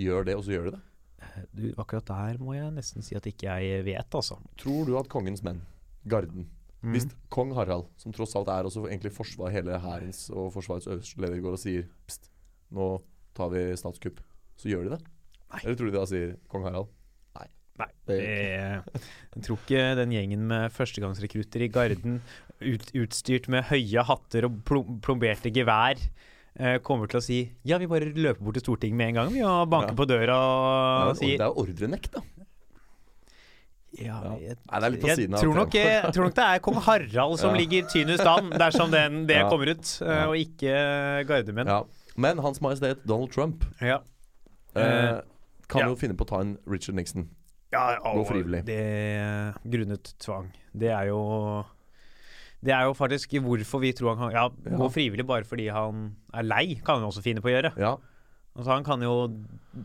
[0.00, 0.80] 'gjør det', og så gjør de det?
[1.20, 4.38] Eh, Du, akkurat der må jeg nesten si at ikke jeg vet, altså.
[4.56, 5.60] Tror du at kongens menn,
[6.08, 6.48] garden
[6.80, 6.94] Mm.
[6.94, 11.20] Hvis kong Harald, som tross alt er også egentlig forsvar, hele hærens og forsvarets øverste
[11.20, 12.30] leder, går og sier Pst,
[12.72, 12.86] nå
[13.36, 14.22] tar vi statskupp,
[14.56, 15.00] så gjør de det?
[15.50, 15.60] Nei.
[15.64, 16.88] Eller tror du de da sier kong Harald?
[17.36, 17.46] Nei,
[17.82, 17.88] Nei.
[18.08, 18.18] det,
[19.34, 22.18] jeg tror ikke den gjengen med førstegangsrekrutter i Garden,
[22.60, 26.00] ut, utstyrt med høye hatter og plomberte gevær,
[26.60, 29.32] eh, kommer til å si ja, vi bare løper bort til Stortinget med en gang
[29.36, 29.98] vi og banker Ja.
[30.00, 30.36] på døra
[31.10, 32.24] og det er ordrenekt, da.
[33.98, 36.44] Ja, jeg, Nei, det er litt på jeg, av tror nok, jeg tror nok det
[36.46, 40.76] er kong Harald som ligger tynnest an dersom den, det kommer ut, eh, og ikke
[41.26, 41.66] gardemenn.
[41.66, 41.82] Ja.
[42.20, 43.98] Men Hans Majestet Donald Trump Ja.
[44.76, 45.20] eh, Eh,
[45.68, 47.28] kan jo finne på å ta en Richard Nixon.
[47.72, 48.64] Ja, Gå frivillig.
[48.66, 50.48] Det grunnet tvang.
[50.74, 51.64] Det er jo
[52.62, 54.76] Det er jo faktisk hvorfor vi tror han kan Ja, Ja.
[54.76, 57.72] gå frivillig bare fordi han er lei, kan han også finne på å gjøre.
[57.78, 57.96] Ja,
[58.60, 59.14] Altså, han kan jo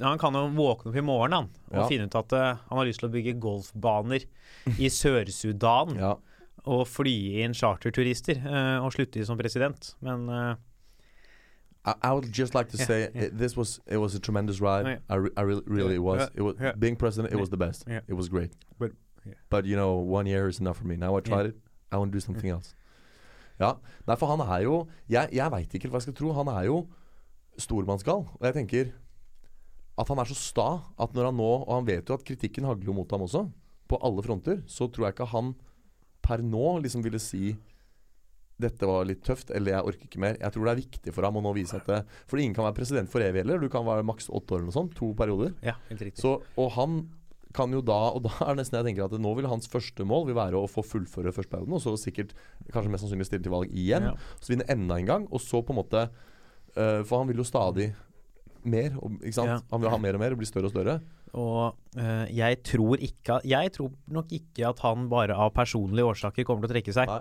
[0.04, 1.88] Han kan jo våkne opp i morgen han, og Ja.
[1.88, 4.26] finne ut at uh, han har lyst til å bygge golfbaner
[4.76, 6.16] i Sør-Sudan ja.
[6.66, 9.94] og fly inn charterturister uh, og slutte som president.
[10.02, 10.56] Men uh,
[11.86, 13.26] I, I would just like to Yeah, say yeah.
[13.26, 14.88] It, this was it was a tremendous ride.
[14.88, 15.00] Yeah.
[15.08, 16.30] I, re, I re, really was.
[16.36, 17.34] It was being president.
[17.34, 17.86] It was the best.
[17.88, 18.52] It was great.
[18.80, 18.92] But-.
[19.50, 20.96] But you know, one year is enough for me.
[20.98, 21.56] Now I tried it.
[21.92, 22.76] I want to do something else.
[23.60, 23.74] Ja,
[24.06, 26.34] Nei, for han er jo Jeg, jeg veit ikke hva jeg skal tro.
[26.34, 26.88] Han er jo
[27.62, 28.26] stormannsgal.
[28.38, 28.94] Og jeg tenker
[29.96, 30.68] at han er så sta
[31.00, 33.46] at når han nå Og han vet jo at kritikken hagler jo mot ham også,
[33.88, 35.54] på alle fronter, så tror jeg ikke han
[36.26, 37.54] per nå liksom ville si
[38.62, 40.38] dette var litt tøft, eller jeg orker ikke mer.
[40.40, 42.64] Jeg tror det er viktig for ham å nå vise at det For ingen kan
[42.64, 43.60] være president for evig heller.
[43.60, 44.96] Du kan være maks åtte år eller noe sånt.
[44.96, 45.52] To perioder.
[45.66, 46.24] ja, helt riktig.
[46.24, 47.02] Så, og han
[47.56, 50.26] kan jo da Og da er nesten jeg tenker at nå vil hans første mål
[50.30, 52.34] vil være å få fullføre førsteperioden, og så sikkert
[52.72, 54.10] kanskje mest sannsynlig stille til valg igjen.
[54.12, 54.16] Ja.
[54.40, 56.08] Så vinne enda en gang, og så på en måte
[56.76, 57.94] øh, For han vil jo stadig
[58.66, 58.98] mer.
[59.00, 59.54] Og, ikke sant?
[59.54, 59.60] Ja.
[59.72, 61.00] Han vil ha mer og mer og bli større og større.
[61.36, 66.48] Og uh, jeg tror ikke Jeg tror nok ikke at han bare av personlige årsaker
[66.48, 67.12] kommer til å trekke seg.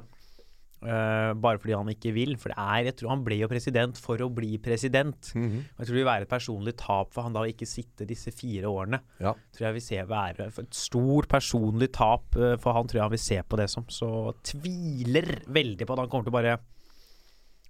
[0.84, 2.34] Eh, bare fordi han ikke vil.
[2.40, 5.30] For det er, jeg tror Han ble jo president for å bli president.
[5.32, 5.62] Mhm.
[5.72, 8.04] Og Jeg tror det vil være et personlig tap for han da å ikke sitte
[8.04, 9.00] disse fire årene.
[9.18, 9.32] Ja.
[9.54, 13.24] Tror jeg vil se være et stort personlig tap for han, tror jeg han vil
[13.24, 13.84] se på det som.
[13.88, 16.58] Så tviler veldig på at han kommer til å bare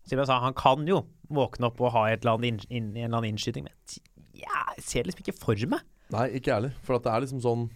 [0.05, 2.89] Som jeg sa, han kan jo våkne opp og ha et eller annet inn, inn,
[2.97, 3.73] en eller annen innskyting, men
[4.35, 5.81] ja, jeg ser liksom ikke for meg.
[6.13, 6.75] Nei, ikke jeg heller.
[6.85, 7.71] For at det er liksom sånn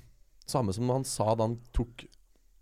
[0.49, 2.07] Samme som han sa da han tok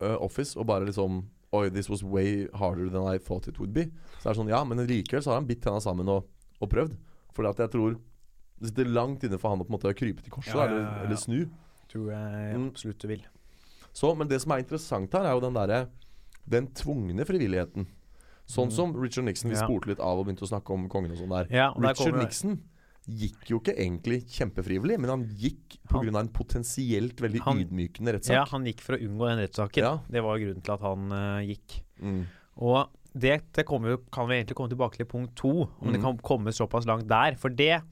[0.03, 1.21] uh, Office og bare liksom
[1.55, 3.85] Oi, this was way harder than I thought it would be.
[4.19, 6.27] Så er det sånn, ja, men likevel så har han bitt tenna sammen og,
[6.61, 6.97] og prøvd.
[7.37, 10.25] Fordi at jeg tror det sitter langt inne for han å på en måte krype
[10.27, 11.05] til korset, Ja, ja, eller, ja, ja.
[11.07, 11.39] eller snu.
[11.93, 12.67] Tror jeg Mm.
[12.75, 13.23] absolutt du vil.
[13.97, 15.81] Så, men det som er interessant her, er jo den derre
[16.51, 17.87] Den tvungne frivilligheten.
[18.47, 18.73] Sånn Mm.
[18.73, 19.51] som Richard Nixon.
[19.51, 21.47] Vi spurte litt av og begynte å snakke om kongen og sånn der.
[21.51, 22.61] Ja, der Richard Nixon
[23.09, 26.19] gikk jo ikke egentlig kjempefrivillig, men han gikk pga.
[26.19, 28.35] en potensielt veldig Han- ydmykende rettssak.
[28.35, 29.83] Ja, han gikk for å unngå den rettssaken.
[29.83, 29.99] Ja.
[30.11, 31.83] Det var grunnen til at han uh, gikk.
[32.03, 32.27] Mm.
[32.59, 36.03] Og det, det kommer kan vi egentlig komme tilbake til punkt to, om det Mhm.
[36.03, 37.35] kan komme såpass langt der.
[37.37, 37.83] For det,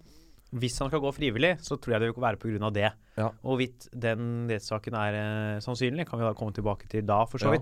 [0.53, 2.73] hvis han skal gå frivillig, så tror jeg det vil være pga.
[2.73, 2.93] det.
[3.17, 3.29] Ja.
[3.45, 7.39] Og hvorvidt den rettssaken er uh, sannsynlig, kan vi da komme tilbake til da, for
[7.39, 7.59] så Ja.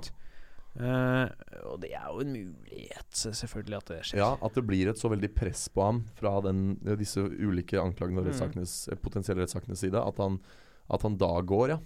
[0.73, 1.29] Eh,
[1.69, 4.19] og det er jo en mulighet, selvfølgelig, at det skjer.
[4.23, 8.23] Ja, at det blir et så veldig press på ham fra den, disse ulike anklagene
[8.25, 8.63] og Mm.
[8.93, 10.41] eh, potensielle rettssakenes side, at han,
[10.91, 11.79] at han da går, ja.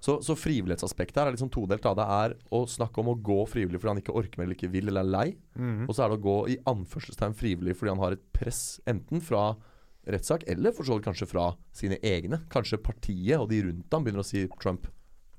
[0.00, 1.82] Så, så frivillighetsaspektet her er sånn todelt.
[1.82, 1.92] Da.
[1.98, 4.70] Det er å snakke om å gå frivillig fordi han ikke orker mer eller ikke
[4.72, 5.36] vil eller er lei.
[5.58, 5.88] Mm.
[5.88, 9.20] Og så er det å gå i anførselstegn frivillig fordi han har et press enten
[9.20, 9.56] fra
[10.06, 12.42] rettssak, eller for så vidt kanskje fra sine egne.
[12.52, 14.86] Kanskje partiet og de rundt ham begynner å si Trump,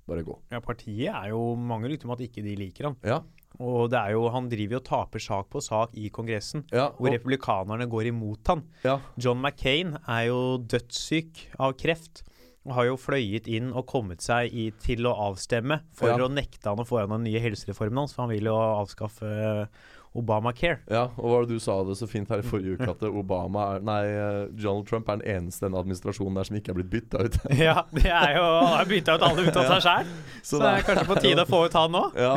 [0.07, 0.35] bare gå.
[0.51, 2.95] ja, partiet er jo mange rykter om at ikke de liker han.
[3.03, 3.21] Ja,
[3.59, 6.89] Og det er jo, han driver jo og taper sak på sak i Kongressen, ja,
[6.97, 8.63] hvor republikanerne går imot han.
[8.83, 12.23] ja, John McCain er jo dødssyk av kreft.
[12.65, 16.17] Og har jo fløyet inn og kommet seg i, til å avstemme for Ja.
[16.17, 19.21] å nekte han å få gjennom den nye helsereformen hans, for han vil jo avskaffe
[19.29, 19.67] eh,
[20.15, 20.79] Obamacare.
[20.89, 23.03] ja, og hva var det du sa det så fint her i forrige uke, at
[23.09, 26.79] Obama er Nei, eh, Donald Trump er den eneste i administrasjonen der som ikke er
[26.79, 27.39] blitt bytta ut.
[27.67, 30.13] ja, det er jo har bytta ut alle av seg sjæl,
[30.49, 32.05] så det er kanskje på tide å få ut han nå.
[32.15, 32.33] Ja,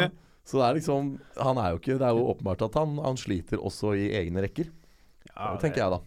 [0.49, 1.09] så det er liksom
[1.45, 4.41] Han er jo ikke Det er jo åpenbart at han, han sliter også i egne
[4.47, 4.71] rekker.
[5.35, 6.01] Ja, Det tenker jeg, da.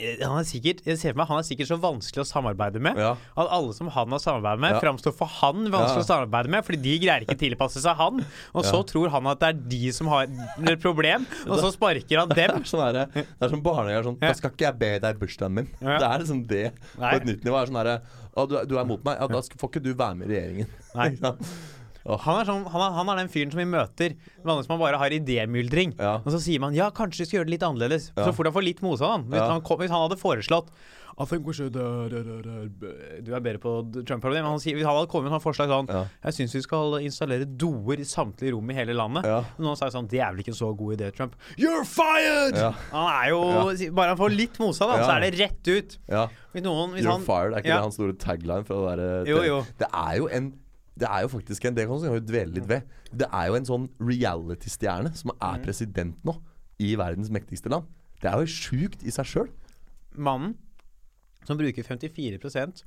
[0.00, 2.80] Eh, Han er sikkert jeg ser for meg, han er sikkert så vanskelig å samarbeide
[2.80, 2.96] med.
[2.96, 4.80] Ja, At alle som han har samarbeidet med, Ja.
[4.80, 6.06] framstår for han vanskelig Ja.
[6.06, 8.24] å samarbeide med, fordi de greier ikke tilpasse seg han.
[8.54, 12.18] Og så tror han at det er de som har et problem, og så sparker
[12.18, 12.64] han dem.
[12.64, 14.28] sånn herre Det er som barnehager Sånn, Ja.
[14.28, 15.68] da skal ikke jeg be deg i bursdagen min.
[15.80, 17.10] Det er liksom det Nei.
[17.12, 17.62] på et nytt nivå.
[17.62, 18.00] er sånn herre
[18.34, 19.18] «Å, du, du er mot meg?
[19.20, 20.66] Ja, da skal, får ikke du være med i regjeringen.
[20.94, 21.10] Nei.
[22.06, 24.16] Han er, sånn, han, er, han er den fyren som vi møter.
[24.42, 25.94] Vanligvis man bare har idémyldring.
[26.00, 26.16] Ja.
[26.24, 28.10] Og så sier man ja, kanskje vi skal gjøre det litt annerledes.
[28.16, 28.24] Ja.
[28.26, 29.30] Så fort han får litt motstand.
[29.30, 29.52] Hvis, Ja.
[29.52, 30.72] han kom, hvis han hadde foreslått
[31.12, 33.72] da, Du er bedre på
[34.06, 36.04] Trump-parodi, men han sier, hvis han hadde kommet med et forslag sånn Ja.
[36.24, 39.24] Jeg syns vi skal installere doer i samtlige rom i hele landet.
[39.28, 39.42] Ja.
[39.58, 41.36] Noen sa sånn Det er vel ikke en så god idé, Trump.
[41.60, 42.56] You're fired!
[42.56, 42.72] Ja.
[42.92, 45.98] Han er jo Bare han får litt motstand, så er det rett ut.
[46.08, 46.28] ja.
[46.52, 47.52] Hvis noen hvis You're han, fired.
[47.54, 49.62] Er ikke det hans store tagline det derre Jo, jo.
[49.78, 50.52] Det er jo en
[50.98, 52.82] det er jo faktisk en Det kan vi dvele litt ved.
[53.16, 55.62] Det er jo en sånn reality-stjerne som er Mm.
[55.64, 56.34] president nå
[56.80, 57.86] i verdens mektigste land.
[58.20, 59.48] Det er jo sjukt i seg sjøl.
[60.16, 60.56] Mannen
[61.44, 62.84] som bruker 54%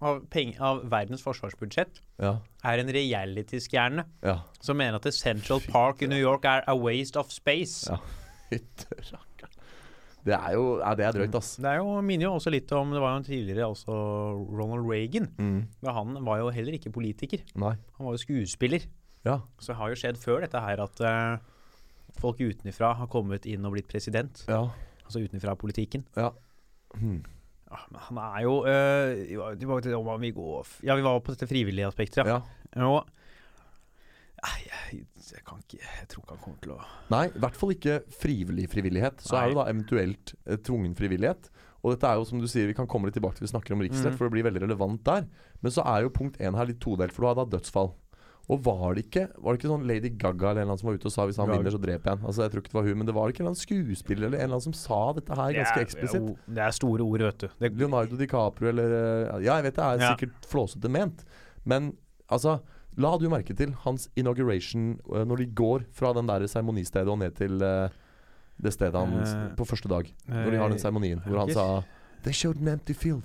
[0.00, 2.40] av, peng, av verdens forsvarsbudsjett, Ja.
[2.64, 4.42] er en reality-stjerne Ja.
[4.60, 7.86] som mener at Central Park i New York er a waste of space.
[7.88, 7.98] Ja.
[10.24, 11.56] Det er jo ja, Det er drøyt, ass.
[11.58, 13.96] Det er jo, minner jo også litt om Det var jo tidligere også
[14.54, 15.26] Ronald Reagan.
[15.38, 15.56] Mm.
[15.82, 17.42] Men han var jo heller ikke politiker.
[17.58, 17.72] Nei.
[17.98, 18.86] Han var jo skuespiller.
[19.26, 19.40] Ja.
[19.58, 21.42] Så det har jo skjedd før dette her at uh,
[22.22, 24.44] folk utenfra har kommet inn og blitt president.
[24.48, 24.64] Ja.
[25.04, 26.06] Altså utenfra politikken.
[26.16, 26.30] ja.
[26.92, 27.22] Hmm.
[27.72, 31.32] Ja, men han er jo øh, vi var- om vi går Ja, vi var på
[31.32, 32.26] dette frivillige aspektet.
[32.26, 32.42] ja.
[32.76, 33.14] Og Nei,
[34.42, 36.78] jeg, jeg kan ikke Jeg tror ikke han kommer til å
[37.14, 39.22] Nei, i hvert fall ikke frivillig frivillighet.
[39.22, 39.42] Så Nei.
[39.44, 41.50] er det da eventuelt eh, tvungen frivillighet.
[41.82, 43.74] Og dette er jo som du sier, vi kan komme litt tilbake til vi snakker
[43.74, 44.18] om riksrett, mm.
[44.18, 45.26] for det blir veldig relevant der.
[45.62, 47.90] Men så er jo punkt én her litt todelt, for du har da dødsfall.
[48.50, 50.88] Og var det ikke Var det ikke sånn Lady Gaga eller en eller annen som
[50.90, 51.58] var ute og sa hvis han Gaga.
[51.60, 52.26] vinner, så dreper jeg han?
[52.26, 54.26] Altså, jeg tror ikke det var hun, men det var ikke en eller annen skuespiller
[54.26, 56.26] eller en eller annen som sa dette her ganske Det er- eksplisitt.
[56.26, 57.48] jo, Det er store ord, vet du.
[57.62, 60.16] Det, Leonardo DiCaprio eller eh, Ja, jeg vet det er Ja.
[60.16, 61.24] sikkert flåsete ment,
[61.64, 61.96] men
[62.28, 62.60] altså
[63.00, 67.18] La du merke til hans inauguration uh, når de går fra den der seremonistedet og
[67.22, 67.88] ned til uh,
[68.62, 71.82] det stedet han uh, På første dag, når de har den seremonien, hvor han sa
[72.22, 73.22] They showed an empty field.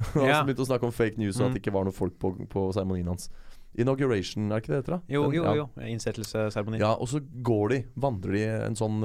[0.16, 0.38] Og Ja.
[0.38, 1.54] han begynte å snakke om fake news og at Mm.
[1.54, 3.28] det ikke var noen folk på, på seremonien hans.
[3.76, 4.96] Inauguration, er ikke det det heter?
[4.96, 5.00] da?
[5.12, 5.54] jo, Den- jo, ja.
[5.54, 5.66] jo.
[5.92, 6.78] Innsettelsesseremoni.
[6.80, 9.02] Ja, og så går de, vandrer de en sånn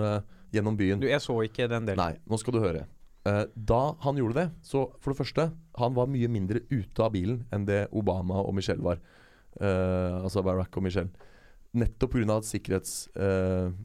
[0.55, 1.01] gjennom byen.
[1.03, 1.99] Du, jeg så ikke den delen.
[1.99, 2.85] Nei, nå skal du høre.
[3.57, 5.47] Da han gjorde det, så for det første
[5.81, 8.99] Han var mye mindre ute av bilen enn det Obama og Michelle var.
[9.61, 11.09] Eh, altså Barack og Michelle.
[11.75, 12.37] Nettopp pga.
[12.37, 13.75] et sikkerhetsspørsmål.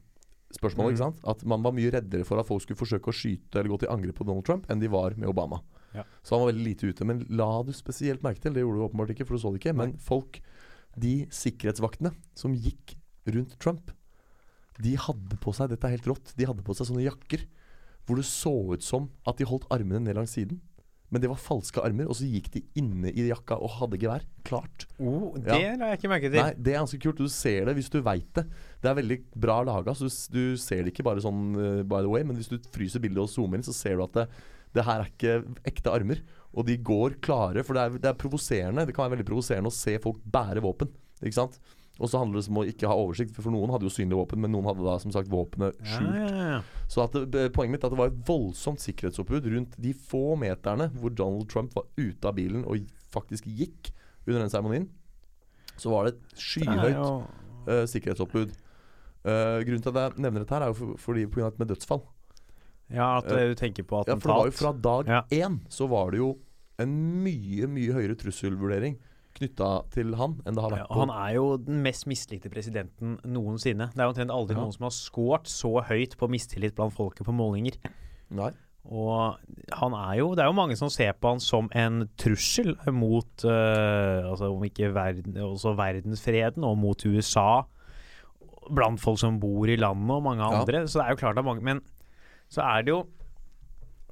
[0.51, 0.91] spørsmål, Mhm.
[0.91, 1.19] ikke sant?
[1.27, 3.89] At man var mye reddere for at folk skulle forsøke å skyte eller gå til
[3.89, 5.61] angrep på Donald Trump enn de var med Obama.
[5.95, 6.03] Ja.
[6.23, 7.05] Så han var veldig lite ute.
[7.05, 9.61] Men la du spesielt merke til, det gjorde du åpenbart ikke, for du så det
[9.61, 10.41] ikke, men folk,
[10.97, 12.95] de sikkerhetsvaktene som gikk
[13.27, 13.91] rundt Trump,
[14.81, 16.33] de hadde på seg Dette er helt rått.
[16.35, 17.45] De hadde på seg sånne jakker
[18.07, 20.59] hvor det så ut som at de holdt armene ned langs siden.
[21.11, 24.23] Men det var falske armer, og så gikk de inne i jakka og hadde gevær.
[24.47, 24.85] Klart.
[24.97, 25.75] Oh, det Ja.
[25.75, 26.39] la jeg ikke merke til.
[26.39, 27.19] Nei, det er ganske kult.
[27.19, 28.45] Du ser det hvis du veit det.
[28.81, 31.99] Det er veldig bra laga, så du, du ser det ikke bare sånn uh, by
[31.99, 34.25] the way, men hvis du fryser bildet og zoomer inn, så ser du at det,
[34.79, 35.35] det her er ikke
[35.67, 36.23] ekte armer.
[36.55, 38.87] Og de går klare, for det er, det er provoserende.
[38.87, 40.89] Det kan være veldig provoserende å se folk bære våpen.
[41.21, 41.59] Ikke sant?
[42.01, 44.41] Og så handler det om å ikke ha oversikt, for noen hadde jo synlige våpen,
[44.41, 46.15] men noen hadde da som sagt våpenet skjult.
[46.17, 46.61] ja, ja.
[46.89, 50.33] Så at det, poenget mitt er at det var et voldsomt sikkerhetsoppbud rundt de få
[50.41, 52.81] meterne hvor Donald Trump var ute av bilen og
[53.13, 53.91] faktisk gikk
[54.25, 54.89] under den seremonien.
[55.77, 57.21] Så var det et skyhøyt jo-
[57.69, 58.51] uh, sikkerhetsoppbud.
[59.21, 62.01] Uh, grunnen til at jeg nevner dette, her er jo for, fordi et med dødsfall.
[62.91, 65.21] Ja, at Eh, du tenker på Ja, for det var jo fra dag Ja.
[65.31, 66.39] én så var det jo
[66.81, 68.97] en mye, mye høyere trusselvurdering
[69.37, 72.49] knytta til han enn det har Ja, vært på han er jo den mest mislikte
[72.51, 73.89] presidenten noensinne.
[73.93, 74.61] Det er omtrent aldri Ja.
[74.61, 77.77] noen som har scoret så høyt på mistillit blant folket på målinger.
[78.29, 78.51] Nei.
[78.89, 79.37] Og
[79.77, 83.43] han er jo Det er jo mange som ser på han som en trussel mot
[83.45, 87.61] uh, Altså om ikke verden, også verdensfreden og mot USA.
[88.73, 90.61] Blant folk som bor i landet og mange Ja.
[90.61, 90.87] andre.
[90.87, 91.81] Så det er jo klart at mange Men
[92.49, 93.05] så er det jo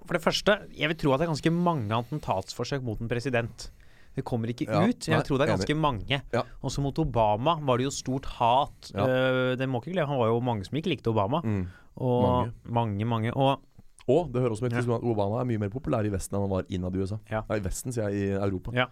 [0.05, 3.71] For det første, jeg vil tro at det er ganske mange attentatsforsøk mot en president.
[4.19, 5.07] Det kommer ikke Ja, ut.
[5.07, 5.57] Jeg nei, tror det er enig.
[5.63, 6.21] ganske mange.
[6.35, 6.43] Ja.
[6.63, 8.91] Også mot Obama var det jo stort hat.
[8.93, 9.07] Ja.
[9.07, 11.39] Uh, det må ikke glemme, Han var jo mange som ikke likte Obama.
[11.43, 11.63] Mm.
[11.99, 13.33] Og mange, mange.
[13.35, 13.59] Og
[14.09, 16.41] Og det hører også med til at Obama er mye mer populær i Vesten enn
[16.47, 17.19] han var innad i USA.
[17.29, 17.43] Ja.
[17.49, 18.71] Nei, i Vesten, sier jeg, i Europa.
[18.73, 18.87] Ja.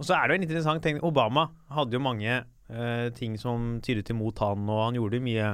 [0.00, 1.00] Og så er det jo en interessant ting.
[1.04, 1.42] Obama
[1.76, 2.38] hadde jo mange
[2.72, 5.50] uh, ting som tydet imot han, og han gjorde jo mye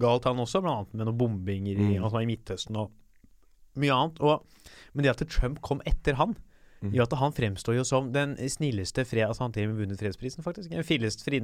[0.00, 2.04] galt, han også, blant annet med noen bombinger i, Mm.
[2.06, 2.90] altså i Midtøsten og
[3.76, 4.20] mye annet.
[4.24, 4.46] Og,
[4.94, 6.36] men det at Trump kom etter han,
[6.82, 6.94] Mm.
[6.96, 9.26] I at han fremstår jo som den snilleste fred...
[9.28, 10.70] Altså han til og med vunnet fredsprisen, faktisk.
[10.72, 11.40] Den filleste fri,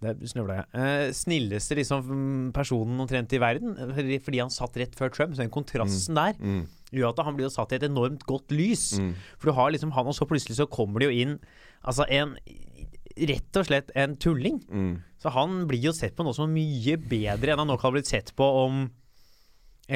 [0.00, 0.66] Der snøvla jeg.
[0.78, 3.74] Eh, snilleste liksom, mm, personen omtrent i verden,
[4.24, 5.34] fordi- han satt rett før Trump.
[5.34, 6.66] Så den kontrasten der Mm.
[6.92, 8.98] gjør at han blir jo satt i et enormt godt lys.
[8.98, 9.14] Mm.
[9.38, 11.38] For du har liksom han, og så plutselig så kommer det jo inn
[11.84, 12.36] altså en
[13.18, 14.60] Rett og slett en tulling.
[14.70, 15.02] Mm.
[15.18, 18.06] Så han blir jo sett på nå som mye bedre enn han nok har blitt
[18.06, 18.92] sett på om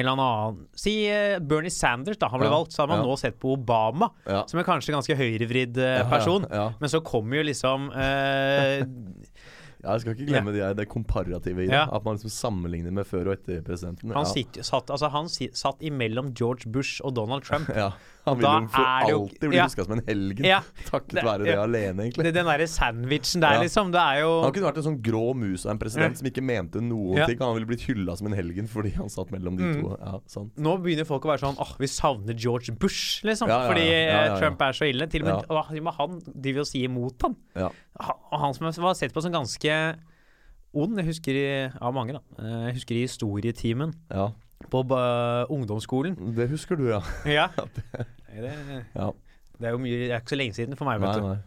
[0.01, 2.73] eller annen Si uh, Bernie Sanders, da han ble Ja, valgt.
[2.73, 3.05] Så har man ja.
[3.05, 4.43] nå sett på Obama, Ja.
[4.49, 6.47] som er kanskje ganske høyrevridd uh, person.
[6.49, 6.69] Ja, ja.
[6.81, 8.81] Men så kommer jo liksom uh,
[9.83, 11.75] Ja, jeg skal ikke glemme de her- det komparative i det.
[11.75, 11.89] Ja.
[11.91, 14.13] At man liksom sammenligner med før og etter presidenten.
[14.15, 14.31] Han, ja.
[14.31, 17.67] sitter, satt, altså han satt imellom George Bush og Donald Trump.
[18.25, 19.63] Han vil jo for alltid bli ja.
[19.67, 20.45] huska som en helgen.
[20.47, 21.63] Ja, Takket det- være det ja.
[21.65, 22.23] alene, egentlig.
[22.23, 23.91] det, Den derre sandwichen der, liksom.
[23.91, 26.43] Det er jo Han kunne vært en sånn grå mus av en president som ikke
[26.45, 27.37] mente noen ting.
[27.43, 29.81] Han ville blitt hylla som en helgen fordi han satt mellom de Mm.
[29.81, 29.97] to.
[29.99, 30.55] Ja, sant.
[30.57, 33.47] Nå begynner folk å være sånn åh, vi savner George Bush, liksom.
[33.51, 35.07] Fordi eh, Trump er så ille.
[35.11, 37.35] Til og med, åh, til og med han driver og sier imot han.
[37.55, 37.69] Ja.
[37.99, 38.15] Han,
[38.47, 39.75] han som var sett på som ganske
[40.73, 41.45] ond, jeg husker i,
[41.79, 42.21] av mange, da.
[42.39, 44.31] Eh, Jeg husker i historietimen ja.
[44.71, 46.15] På uh, ungdomsskolen.
[46.37, 47.01] Det husker du, ja.
[47.29, 47.47] Ja.
[48.33, 49.09] det- ja.
[49.59, 51.27] det er jo mye, det er ikke så lenge siden for meg, vet Nei, du.
[51.33, 51.39] nei.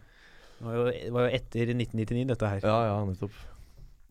[0.57, 2.63] Det var, jo, det var jo etter 1999, dette her.
[2.65, 3.35] Ja, ja, nettopp.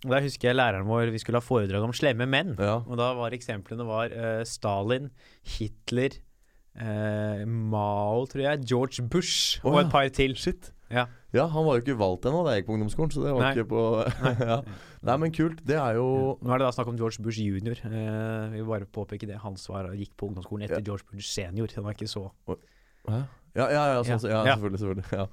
[0.05, 2.53] Og Der husker jeg læreren vår, vi skulle ha foredrag om slemme menn.
[2.61, 2.77] Ja.
[2.85, 5.09] Og da var eksemplene var uh, Stalin,
[5.57, 6.15] Hitler,
[6.79, 10.37] uh, Mao, tror jeg, George Bush oh, og et par til.
[10.39, 10.71] Shit.
[10.93, 11.07] Ja.
[11.35, 13.43] Ja, han var jo ikke valgt ennå da jeg gikk på ungdomsskolen, så det var
[13.43, 13.53] Nei.
[13.57, 13.81] ikke på
[14.53, 14.59] ja.
[15.07, 15.59] Nei, men kult.
[15.67, 16.07] Det er jo
[16.41, 17.81] Nå er det da snakk om George Bush jr.
[17.87, 19.41] Eh, vi vil bare påpeke det.
[19.43, 20.87] Han svar gikk på ungdomsskolen etter Ja.
[20.93, 21.69] George Bush senior.
[21.77, 23.21] Han var ikke så Hæ?
[23.57, 24.45] Ja, ja, ja, så, Ja.
[24.45, 24.45] ja.
[24.47, 24.55] Ja.
[24.57, 24.79] selvfølgelig.
[24.81, 25.27] selvfølgelig ja.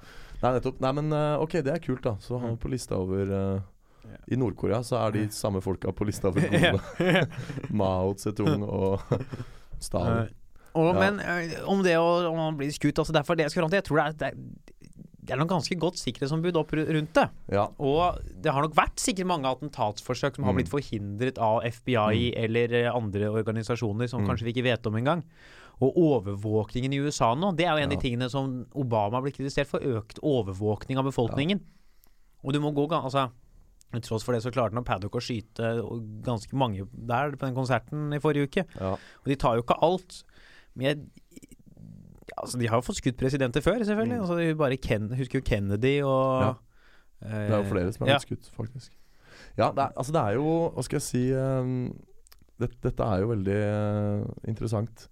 [0.44, 0.82] Nei, nettopp.
[0.84, 2.16] Nei, men eh, ok, det er kult, da.
[2.20, 6.08] Så han er på lista over uh, I Nord-Korea så er de samme folka på
[6.08, 7.26] lista over gode.
[7.80, 9.02] Mao Zedong og
[9.80, 10.26] Stalin.
[10.28, 10.40] Eh,
[10.74, 11.00] og, Ja.
[11.00, 11.20] Men
[11.70, 13.86] om det å om han blir skutt altså Derfor det jeg skal fram til, jeg
[13.86, 14.38] tror det er, det er,
[15.24, 17.30] det er noe ganske godt sikkerhetsombud opp rundt det.
[17.52, 17.68] Ja.
[17.80, 20.58] Og det har nok vært sikkert mange attentatsforsøk som har Mm.
[20.62, 24.28] blitt forhindret av FBI eller eh, andre organisasjoner som Mm.
[24.30, 25.24] kanskje vi ikke vet om engang.
[25.82, 28.00] Og overvåkningen i USA nå, det er jo en av Ja.
[28.00, 29.80] de tingene som Obama blir kritisert for.
[29.80, 31.62] Økt overvåkning av befolkningen.
[32.44, 33.32] Og du må gå altså
[33.92, 37.56] til tross for det så klarte nå Paddock å skyte ganske mange der på den
[37.56, 38.66] konserten i forrige uke.
[38.80, 38.94] ja.
[38.94, 40.24] Og de tar jo ikke alt.
[40.76, 41.08] Men jeg
[42.38, 44.16] Altså, de har jo fått skutt presidenter før, selvfølgelig.
[44.18, 44.22] Mm.
[44.26, 46.54] Altså, de bare Ken, husker jo Kennedy og Ja.
[47.26, 48.20] eh, Det er jo flere som er ja.
[48.24, 48.92] skutt, faktisk.
[49.58, 51.94] Ja, det er, altså det er jo Hva skal jeg si um,
[52.60, 55.08] det, Dette er jo veldig uh, interessant.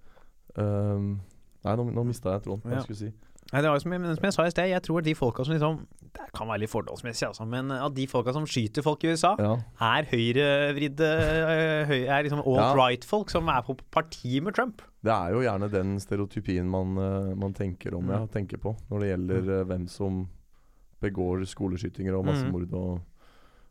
[0.57, 1.19] Um,
[1.65, 2.63] nei, nå, nå mista jeg tråden.
[2.65, 2.85] Hva Ja.
[2.89, 3.11] jeg si.
[3.51, 5.53] Nei, det var som, jeg- som jeg sa i sted, jeg tror de folka som
[5.55, 5.81] liksom
[6.13, 9.35] Det kan være litt fordomsmessig, altså, men at de folka som skyter folk i USA,
[9.39, 9.55] Ja.
[9.79, 14.81] er høyrevridde øh, høy, Er liksom alt right-folk som er på parti med Trump.
[15.03, 18.27] Det er jo gjerne den stereotypien man, eh, man tenker om, ja, Mm.
[18.29, 19.67] tenker på når det gjelder mm.
[19.67, 20.27] hvem som
[21.01, 22.71] begår skoleskytinger og massemord.
[22.73, 23.01] Og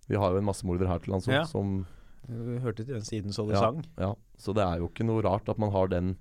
[0.08, 1.32] vi har jo en massemorder her til lands Mm.
[1.34, 1.44] Ja.
[1.44, 1.86] som
[2.28, 3.60] Du hørte til den siden så det Ja.
[3.60, 3.84] sang.
[3.98, 6.16] Ja, så det er jo ikke noe rart at man har den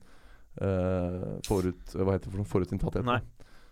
[0.61, 2.45] uh, forut, Hva heter det for noe?
[2.45, 3.05] Forutinntatthet.
[3.05, 3.19] Nei.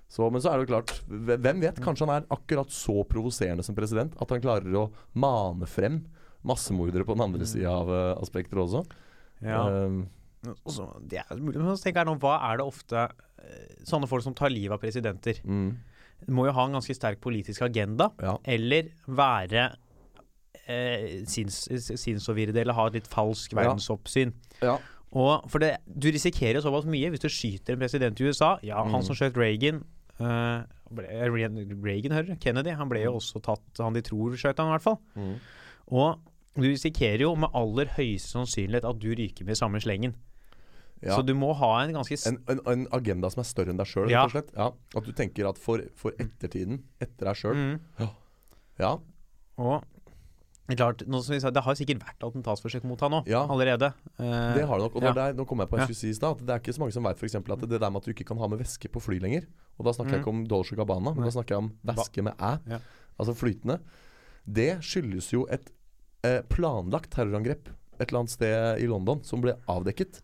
[0.07, 1.81] Så, men så er det jo klart, hvem vet?
[1.83, 4.85] Kanskje han er akkurat så provoserende som president at han klarer å
[5.19, 6.05] mane frem
[6.47, 8.85] massemordere på den andre sida av, uh, aspekter også.
[9.43, 9.65] Ja.
[9.67, 10.05] Um,
[10.63, 14.23] også, det er mulig, men tenker jeg nå, hva er det ofte eh, sånne folk
[14.23, 15.41] som tar livet av presidenter?
[15.43, 15.71] mm,
[16.31, 18.37] må jo ha en ganske sterk politisk agenda, ja.
[18.47, 19.65] eller være
[20.67, 21.65] eh, sinns,
[21.99, 24.31] sinnsforvirret eller ha et litt falsk verdensoppsyn.
[24.63, 24.77] ja.
[25.17, 28.57] Og for det, Du risikerer såpass mye hvis du skyter en president i USA.
[28.61, 29.05] Ja, han Mm.
[29.07, 29.79] som skjøt Reagan
[30.17, 32.37] ble, Reagan, hører?
[32.41, 32.73] Kennedy.
[32.77, 34.99] Han ble jo også tatt Han de tror skjøt han, i hvert fall.
[35.15, 35.35] Mm.
[35.97, 36.23] Og
[36.57, 40.15] du risikerer jo med aller høyeste sannsynlighet at du ryker med samme slengen.
[41.03, 41.13] ja.
[41.13, 43.89] Så du må ha en ganske En, en, en agenda som er større enn deg
[43.91, 44.23] sjøl, Ja.
[44.55, 44.71] Ja.
[44.95, 48.09] At du tenker at for, for ettertiden, etter deg sjøl mm.
[48.81, 48.97] Ja.
[49.57, 49.85] Og
[50.75, 53.45] klart, som vi sa, det har sikkert vært attentatsforsøk mot han nå, Ja.
[53.47, 53.93] allerede.
[54.19, 54.95] Eh, Det har det nok.
[54.97, 55.09] Og ja.
[55.09, 55.87] er der, nå kom jeg på en Ja.
[55.87, 56.31] i stad.
[56.31, 58.11] At det er ikke så mange som vet for at det der med at du
[58.13, 59.45] ikke kan ha med væske på fly lenger.
[59.79, 61.23] Og da snakker jeg ikke om Dolce Gabbana, men Mm.
[61.23, 61.29] Nei.
[61.29, 62.59] da snakker jeg om væske med æ.
[62.67, 62.79] Ja.
[63.19, 63.79] Altså flytende.
[64.45, 65.71] Det skyldes jo et
[66.23, 70.21] eh, planlagt terrorangrep et eller annet sted i London som ble avdekket.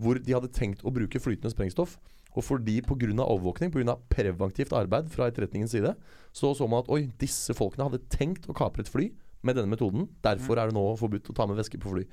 [0.00, 1.98] Hvor de hadde tenkt å bruke flytende sprengstoff.
[2.36, 3.22] Og fordi pga.
[3.22, 3.96] overvåkning, pga.
[4.10, 5.94] preventivt arbeid fra etterretningens side,
[6.32, 9.12] så så man at oi, disse folkene hadde tenkt å kapre et fly
[9.44, 10.08] med denne metoden.
[10.24, 12.06] Derfor er det nå forbudt å ta med væske på fly.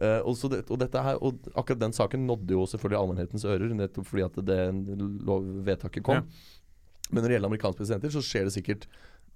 [0.00, 3.44] Uh, og, så det, og, dette her, og akkurat den saken nådde jo selvfølgelig allmennhetens
[3.44, 4.58] ører, nettopp fordi at det
[5.28, 6.22] lov, vedtaket kom.
[6.22, 6.58] Ja.
[7.10, 8.86] Men når det gjelder amerikanske presidenter, så skjer det sikkert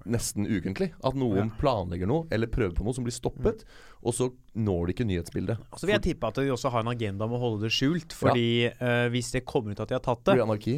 [0.05, 3.62] nesten ukentlig at noen planlegger noe eller prøver på noe som blir stoppet,
[4.05, 5.62] og så når de ikke nyhetsbildet.
[5.70, 7.72] Og så vil jeg tippe at de også har en agenda om å holde det
[7.74, 10.76] skjult, fordi eh, hvis det kommer ut at de har tatt det Blir anarki?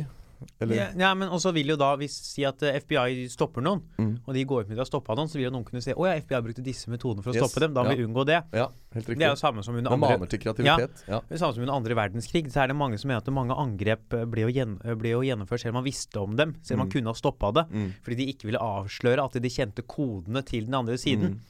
[0.61, 0.77] Eller?
[0.77, 4.21] ja, ja, men også vil jo da, hvis si at eh, FBI stopper noen, Mm.
[4.27, 6.07] og de går ut med å stoppe noen, så vil jo noen kunne se å
[6.07, 7.73] ja, FBI brukte disse metodene for å Yes, stoppe dem.
[7.75, 7.97] Da må ja.
[7.97, 8.41] vi unngå det.
[8.53, 9.19] Ja, helt riktig.
[9.19, 11.05] Det er jo samme som under andre maner til kreativitet.
[11.09, 11.21] Ja.
[11.29, 12.51] Det er samme som under andre verdenskrig.
[12.53, 15.11] Så er det mange som mener at mange angrep eh, ble jo, gjen, eh, ble
[15.17, 16.57] jo gjennomført selv om man visste om dem.
[16.63, 16.93] Selv om man Mm.
[16.93, 17.67] kunne ha stoppa det.
[17.73, 17.93] Mm.
[18.05, 21.37] Fordi de ikke ville avsløre at de kjente kodene til den andre siden.
[21.37, 21.41] Mm.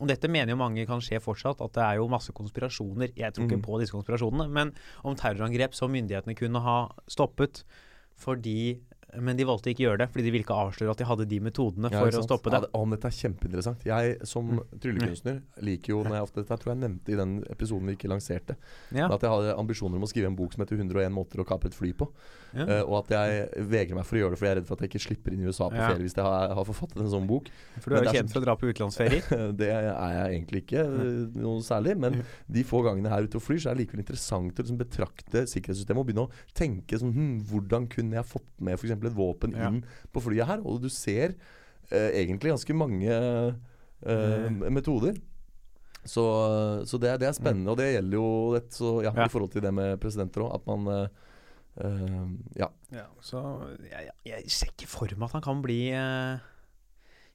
[0.00, 3.10] Og dette mener jo mange kan skje fortsatt, at det er jo masse konspirasjoner.
[3.14, 3.66] Jeg tror ikke Mm.
[3.66, 4.72] på disse konspirasjonene, men
[5.04, 7.64] om terrorangrep som myndighetene kunne ha stoppet
[8.20, 8.80] fordi
[9.18, 11.26] men de valgte ikke å gjøre det, fordi de ville ikke avsløre at de hadde
[11.30, 12.60] de metodene Ja, for ikke å stoppe det.
[12.70, 13.84] Ja, dette er kjempeinteressant.
[13.84, 14.60] Jeg som Mm.
[14.80, 18.08] tryllekunstner liker jo når jeg ofte, Dette tror jeg nevnte i den episoden vi ikke
[18.10, 18.56] lanserte.
[18.92, 19.08] Ja.
[19.10, 21.66] At jeg hadde ambisjoner om å skrive en bok som heter 101 måter å kapre
[21.66, 22.08] et fly på.
[22.54, 22.64] Ja.
[22.66, 24.74] Uh, og at jeg vegrer meg for å gjøre det, for jeg er redd for
[24.74, 25.88] at jeg ikke slipper inn i USA på Ja.
[25.90, 27.46] ferie hvis jeg har, har forfattet en sånn bok.
[27.80, 29.22] For du er jo kjent for å dra på utenlandsferier.
[29.60, 31.96] det er jeg egentlig ikke eh, noe særlig.
[31.98, 34.78] Men de få gangene her ute og flyr, så er det likevel interessant å liksom
[34.80, 38.98] betrakte sikkerhetssystemet og begynne å tenke sånn hm, Hvordan kunne jeg fått med f.eks.
[39.08, 39.80] et våpen inn
[40.12, 40.60] på flyet her?
[40.66, 41.32] Og du ser
[41.90, 43.52] eh, egentlig ganske mange eh,
[44.50, 44.62] Mm.
[44.72, 45.14] metoder.
[46.08, 46.22] Så,
[46.88, 49.60] så det, det er spennende, og det gjelder jo det, så, ja, i forhold til
[49.62, 50.54] det med presidenter òg.
[50.56, 51.08] At man eh,
[51.84, 52.28] eh,
[52.62, 52.68] Ja.
[53.20, 53.42] Så
[53.90, 56.38] jeg, jeg, jeg ser ikke for meg at han kan bli eh,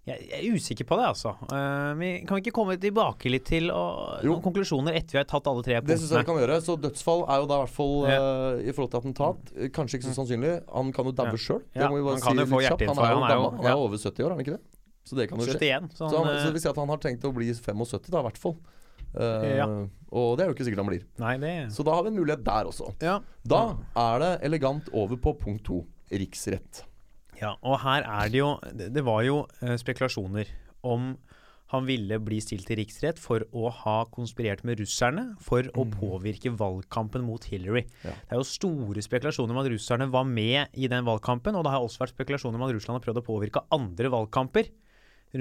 [0.06, 1.32] jeg, er usikker på det, altså.
[1.49, 5.47] Uh, vi kan ikke komme tilbake litt til og, noen konklusjoner etter vi har tatt
[5.49, 6.60] alle tre Det syns jeg vi kan gjøre.
[6.62, 9.97] Så dødsfall er jo da i hvert fall eh, i forhold til attentat eh, kanskje
[9.99, 10.53] ikke så sannsynlig.
[10.70, 11.41] Han kan jo daue Ja.
[11.47, 11.64] sjøl.
[11.74, 13.01] Ja, han kan jo få hjerteinfarkt.
[13.01, 13.60] Han er jo gammel.
[13.64, 14.64] Han er over 70 år, er han ikke det?
[15.06, 15.58] Så det kan jo skje.
[15.58, 15.91] 71.
[15.97, 18.10] Så Så, han, han, så det vil si at han har tenkt å bli 75
[18.10, 18.56] da, i hvert fall.
[19.16, 19.68] Uh, Ja.
[20.16, 21.03] Og det er jo ikke sikkert han blir.
[21.20, 22.93] Nei, det Så da har vi en mulighet der også.
[23.01, 23.20] ja.
[23.43, 25.86] Da er det elegant over på punkt to.
[26.14, 26.86] Riksrett.
[27.42, 30.52] Ja, og her er det jo Det, var jo eh, spekulasjoner
[30.86, 31.16] om
[31.74, 36.52] han ville bli stilt til riksrett for å ha konspirert med russerne for å påvirke
[36.54, 37.88] valgkampen mot Hillary.
[37.88, 38.06] Mm.
[38.06, 38.14] Ja.
[38.14, 41.74] Det er jo store spekulasjoner om at russerne var med i den valgkampen, og det
[41.74, 44.70] har også vært spekulasjoner om at Russland har prøvd å påvirke andre valgkamper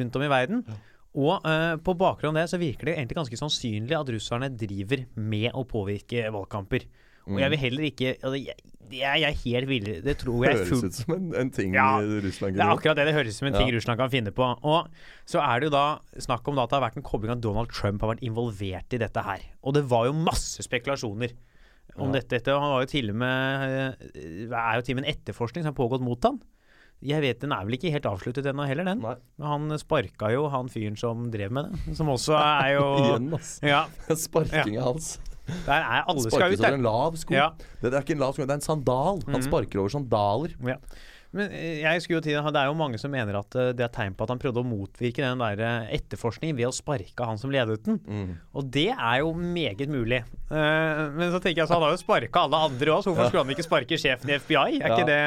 [0.01, 0.65] rundt om i verden.
[1.15, 5.05] Og uh, på bakgrunn av det så virker det egentlig ganske sannsynlig at russerne driver
[5.15, 6.89] med å påvirke valgkamper.
[7.31, 10.59] Og jeg vil heller ikke altså, jeg, jeg, jeg er helt villig Det tror jeg
[10.59, 13.35] Høres ut som en, en ting Ja, eh, Russland det er akkurat det det høres
[13.35, 13.75] ut som en ting Ja.
[13.79, 14.45] Russland kan finne på.
[14.63, 14.89] Og
[15.27, 15.85] så er det jo da
[16.21, 18.93] snakk om da at det har vært en kobling av Donald Trump har vært involvert
[18.97, 19.43] i dette her.
[19.65, 21.33] Og det var jo masse spekulasjoner
[21.97, 22.21] om Ja.
[22.21, 22.29] dette.
[22.39, 22.51] dette.
[22.59, 25.73] Han var jo til og med Det er jo til og med en etterforskning som
[25.75, 26.41] har pågått mot han.
[27.05, 29.01] Jeg vet Den er vel ikke helt avsluttet ennå heller, den.
[29.03, 29.15] Nei.
[29.43, 31.97] Han sparka jo han fyren som drev med det.
[31.99, 33.67] Som også er jo Igjen, altså.
[33.67, 33.83] Ja,
[34.15, 35.19] Sparkinga hans.
[35.67, 36.77] Der er alle skal ut der.
[36.79, 37.35] en lav sko.
[37.37, 37.51] Ja.
[37.81, 39.21] Det, er ikke en lav sko, det er en sandal.
[39.27, 39.49] Han mm.
[39.49, 40.57] sparker over sandaler.
[40.65, 40.79] Ja.
[41.35, 43.85] Men eh, jeg skulle jo til, det er jo mange som mener at eh, det
[43.89, 47.27] er tegn på at han prøvde å motvirke den der eh, etterforskningen ved å sparke
[47.27, 47.99] han som ledet den.
[48.07, 48.37] Mm.
[48.55, 50.23] Og det er jo meget mulig.
[50.51, 53.45] Men så tenker jeg så han har jo sparka alle andre òg, så hvorfor skulle
[53.47, 54.79] han ikke sparke sjefen i FBI?
[54.79, 54.95] Er Ja.
[54.95, 55.23] ikke det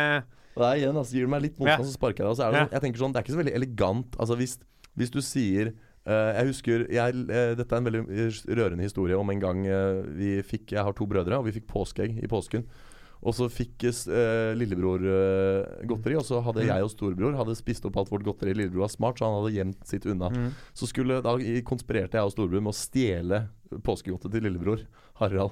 [0.57, 1.91] Og det er igjen, altså, Gir du meg litt motstand, Ja.
[1.91, 2.31] så sparker jeg deg.
[2.31, 2.63] Altså, det, Ja.
[2.63, 4.17] sånn, jeg tenker sånn, det er ikke så veldig elegant.
[4.17, 4.57] Altså Hvis,
[4.97, 5.73] hvis du sier
[6.37, 10.03] Jeg husker jeg, eh, Dette er en veldig eh, rørende historie om en gang eh,
[10.17, 12.63] vi fikk Jeg har to brødre, og vi fikk påskeegg i påsken.
[13.25, 16.69] Og så fikk eh, lillebror eh, godteri, og så hadde Mm.
[16.69, 18.53] jeg og storebror hadde spist opp alt vårt godteri.
[18.53, 20.29] Lillebror var smart, så han hadde gjemt sitt unna.
[20.29, 20.51] Mm.
[20.77, 21.33] Så skulle, da
[21.65, 23.39] konspirerte jeg og storebror med å stjele
[23.83, 24.85] påskegodtet til lillebror
[25.19, 25.51] Harald.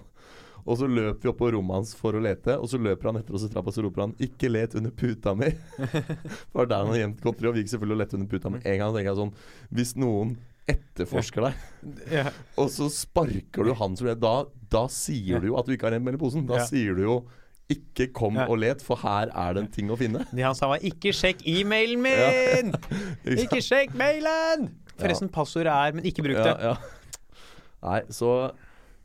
[0.65, 3.19] Og så løper vi opp på rommet hans for å lete, og så løper han
[3.19, 5.53] etter oss i trappa og så roper han 'Ikke let under puta mi'.
[6.51, 8.59] For der han hadde gjemt godteri, og vi gikk selvfølgelig og lette under puta mi.
[8.65, 9.33] En gang tenker jeg sånn
[9.71, 10.37] Hvis noen
[10.67, 11.53] etterforsker deg,
[12.11, 12.31] Ja.
[12.57, 15.93] og så sparker du han som da, da sier du jo at du ikke har
[15.93, 16.47] rent mel i posen.
[16.47, 16.65] Da Ja.
[16.65, 17.25] sier du jo
[17.69, 18.47] 'ikke kom Ja.
[18.49, 20.25] og let, for her er det en ting å finne'.
[20.33, 22.73] Det han sa var 'ikke sjekk e-mailen min'!
[23.25, 24.71] Ikke Ikke sjekk mailen!
[24.97, 26.57] Forresten, passordet er, men ikke bruk det.
[26.57, 26.75] Ja, ja.
[27.83, 28.51] Nei, så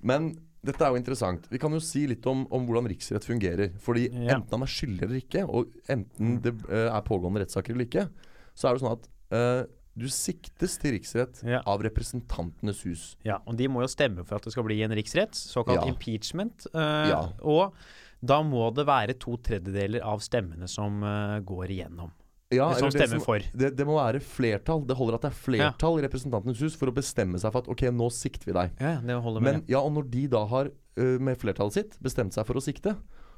[0.03, 1.47] Men dette er jo interessant.
[1.51, 3.71] Vi kan jo si litt om, om hvordan riksrett fungerer.
[3.81, 4.37] Fordi Ja.
[4.37, 8.09] enten han er skyldig eller ikke, og enten det uh, er pågående rettssaker eller ikke,
[8.55, 9.63] så er det sånn at uh,
[9.97, 11.63] du siktes til riksrett Ja.
[11.67, 13.17] av Representantenes hus.
[13.25, 15.89] Ja, og de må jo stemme for at det skal bli en riksrett, såkalt Ja.
[15.89, 16.67] impeachment.
[16.75, 17.23] Uh, Ja.
[17.43, 17.75] Og
[18.23, 22.11] da må det være to tredjedeler av stemmene som går igjennom.
[22.51, 23.45] Ja, som stemmer det som, for.
[23.55, 24.81] Det, det må være flertall.
[24.89, 27.69] Det holder at det er flertall i Representantenes hus for å bestemme seg for at
[27.71, 28.73] ok, nå sikter vi deg.
[28.83, 31.95] Ja, det holder med Men ja, og når de da har, ø, med flertallet sitt,
[32.03, 32.97] bestemt seg for å sikte,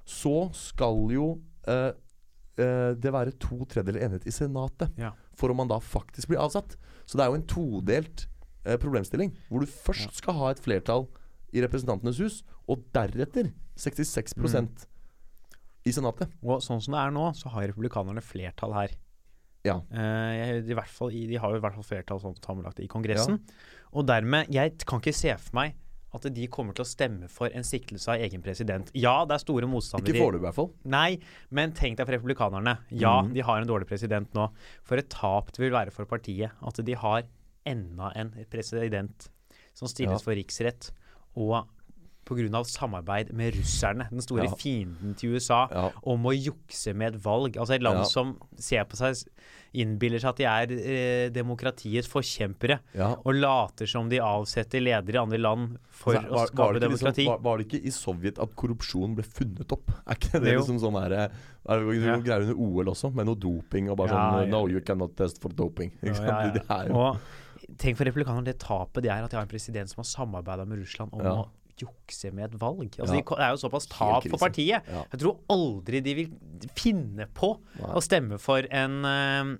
[0.09, 1.35] så skal jo
[1.69, 1.93] uh,
[2.61, 5.15] Uh, det være to tredjedeler enighet i Senatet Ja.
[5.41, 6.75] for om man da faktisk blir avsatt.
[7.09, 8.27] Så det er jo en todelt
[8.69, 10.17] uh, problemstilling, hvor du først Ja.
[10.19, 11.07] skal ha et flertall
[11.57, 13.49] i Representantenes hus, og deretter
[13.81, 14.69] 66 Mm.
[15.85, 16.31] I Senatet.
[16.43, 18.95] Og sånn som det er nå, så har republikanerne flertall her.
[19.65, 19.77] Ja.
[19.95, 23.41] Uh, i hvert fall, de har jo i hvert fall flertall sånn sammenlagt i Kongressen.
[23.95, 25.75] Og dermed Jeg kan ikke se for meg
[26.13, 28.91] at de kommer til å stemme for en siktelse av egen president.
[28.93, 30.71] Ja, det er store motstandere Ikke foreløpig, i hvert fall.
[30.85, 31.19] Nei,
[31.51, 32.75] men tenk deg for republikanerne.
[32.91, 33.33] Ja, Mhm.
[33.33, 34.51] de har en dårlig president nå.
[34.83, 37.23] For et tap det vil være for partiet at de har
[37.65, 39.29] enda en president
[39.73, 40.25] som stilles Ja.
[40.25, 40.91] for riksrett.
[41.35, 41.67] Og
[42.25, 42.63] pga.
[42.65, 44.55] samarbeid med russerne, den store Ja.
[44.55, 45.91] fienden til USA, Ja.
[46.05, 47.57] om å jukse med et valg.
[47.57, 48.05] Altså et land Ja.
[48.05, 49.27] som ser på seg
[49.75, 52.79] innbiller seg at de er eh, demokratiets forkjempere,
[53.25, 56.73] og later som de avsetter ledere i andre land for Altså, å var, skape var,
[56.73, 57.17] det ikke demokrati.
[57.17, 59.89] liksom, var, var det ikke i Sovjet at korrupsjon ble funnet opp?
[60.07, 63.27] Er ikke det det liksom sånn her er det noe greier under OL også, med
[63.27, 64.49] noe doping og bare sånn.
[64.51, 65.91] No, you cannot test for doping.
[66.03, 66.53] Ikke Ja, ja, ja.
[66.53, 69.49] Det er jo Og tenk for republikanerne det tapet det er at de har en
[69.49, 71.31] president som har samarbeida med Russland om Ja.
[71.45, 71.49] å
[71.81, 72.99] jukse med et valg.
[72.99, 73.23] Altså, Ja.
[73.23, 74.83] det er jo såpass tap for partiet.
[74.89, 75.05] Ja.
[75.13, 76.33] Jeg tror aldri de vil
[76.75, 77.93] finne på Nei.
[77.93, 79.57] å stemme for en, eh,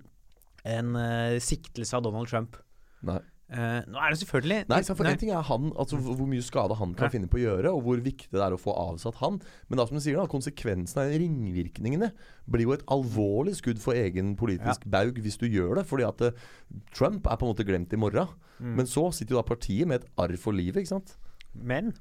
[0.65, 2.57] en uh, siktelse av Donald Trump.
[3.03, 3.19] Nei.
[3.53, 6.41] Uh, nå er det selvfølgelig Nei, for en ting er han, altså hvor hvor mye
[6.41, 7.11] skade han kan Nei.
[7.13, 9.41] finne på å gjøre, og hvor viktig det er å få avsatt han.
[9.69, 12.09] Men da som du sier da, konsekvensene, ringvirkningene,
[12.49, 15.85] blir jo et alvorlig skudd for egen politisk baug hvis du gjør det.
[15.85, 16.47] Fordi at uh,
[16.95, 18.31] Trump er på en måte glemt i morgen.
[18.57, 18.73] Mm.
[18.79, 21.13] Men så sitter jo da partiet med et arr for livet, ikke sant.
[21.55, 21.93] Men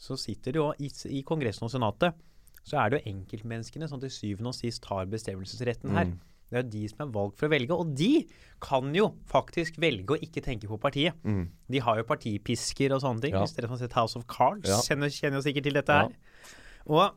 [0.00, 2.14] så sitter det jo i, i Kongressen og Senatet
[2.66, 6.10] så er det jo enkeltmenneskene som til syvende og sist har bestemmelsesretten her.
[6.10, 6.18] Mm.
[6.50, 8.26] Det er de som er valgt for å velge, og de
[8.60, 11.14] kan jo faktisk velge å ikke tenke på partiet.
[11.24, 11.44] Mm.
[11.70, 13.32] De har jo partipisker og sånne ting.
[13.36, 13.44] Ja.
[13.44, 14.80] Hvis dere har sett House of Cards, Ja.
[14.82, 16.08] kjenner, kjenner jo sikkert til dette Ja.
[16.08, 16.12] her.
[16.86, 17.14] Og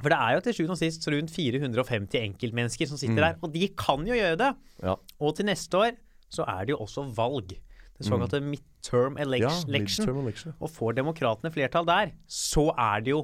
[0.00, 3.26] for det er jo til sjuende og sist rundt 450 enkeltmennesker som sitter Mm.
[3.26, 4.56] der, og de kan jo gjøre det.
[4.82, 4.96] Ja.
[5.20, 5.96] Og til neste år
[6.30, 7.48] så er det jo også valg.
[7.98, 8.46] Det såkalte mm.
[8.46, 8.58] Mm.
[9.18, 9.70] Ja, election.
[9.72, 10.54] ja, midterm election.
[10.60, 13.22] Og får demokratene flertall der, så er det jo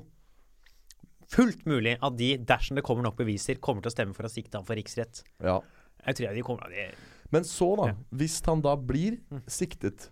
[1.29, 4.33] fullt mulig at de, dersom det kommer nok beviser, kommer til å stemme for å
[4.33, 5.23] sikte ham for riksrett.
[5.45, 5.59] Ja.
[6.07, 6.87] Jeg tror de kommer de...
[7.35, 7.91] Men så, da.
[7.91, 7.97] Ja.
[8.23, 9.43] Hvis han da blir Mm.
[9.47, 10.09] siktet,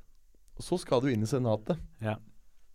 [0.61, 1.79] så skal det jo inn i Senatet.
[2.03, 2.17] ja.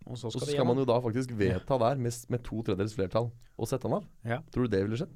[0.10, 2.64] Og så Og skal så skal man jo da faktisk vedta der med, med to
[2.66, 4.08] tredjedels flertall og sette han av.
[4.50, 5.12] Tror du det ville skjedd?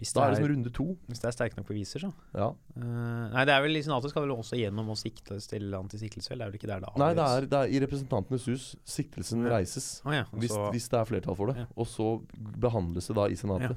[0.00, 0.84] Hvis Da er det det som runde to.
[1.10, 2.08] hvis det er sterke nok beviser, så.
[2.32, 2.46] Ja.
[2.72, 6.32] Uh, nei, det er vel i Senatet skal vel også gjennom å sikte til siktelse,
[6.32, 9.44] eller er vel ikke der det Nei, det er, det er i Representantenes hus siktelsen
[9.44, 9.58] Ja.
[9.58, 10.00] reises.
[10.08, 10.24] Å ja.
[10.32, 11.66] og Hvis, hvis det er flertall for det.
[11.76, 13.76] Og så behandles det da i Senatet.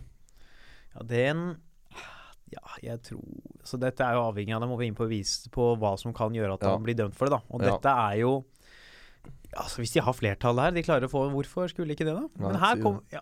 [0.95, 1.43] Ja, den
[2.53, 3.23] Ja, jeg tror
[3.65, 6.13] Så dette er jo avhengig av Det må vi inn på, vis, på hva som
[6.13, 6.75] kan gjøre at Ja.
[6.77, 7.41] han blir dømt for det, da.
[7.49, 7.71] Og Ja.
[7.75, 8.45] dette er jo
[9.57, 12.27] altså Hvis de har flertall her, de klarer å få Hvorfor skulle ikke det, da?
[12.37, 13.19] Nei, Men her kom ja,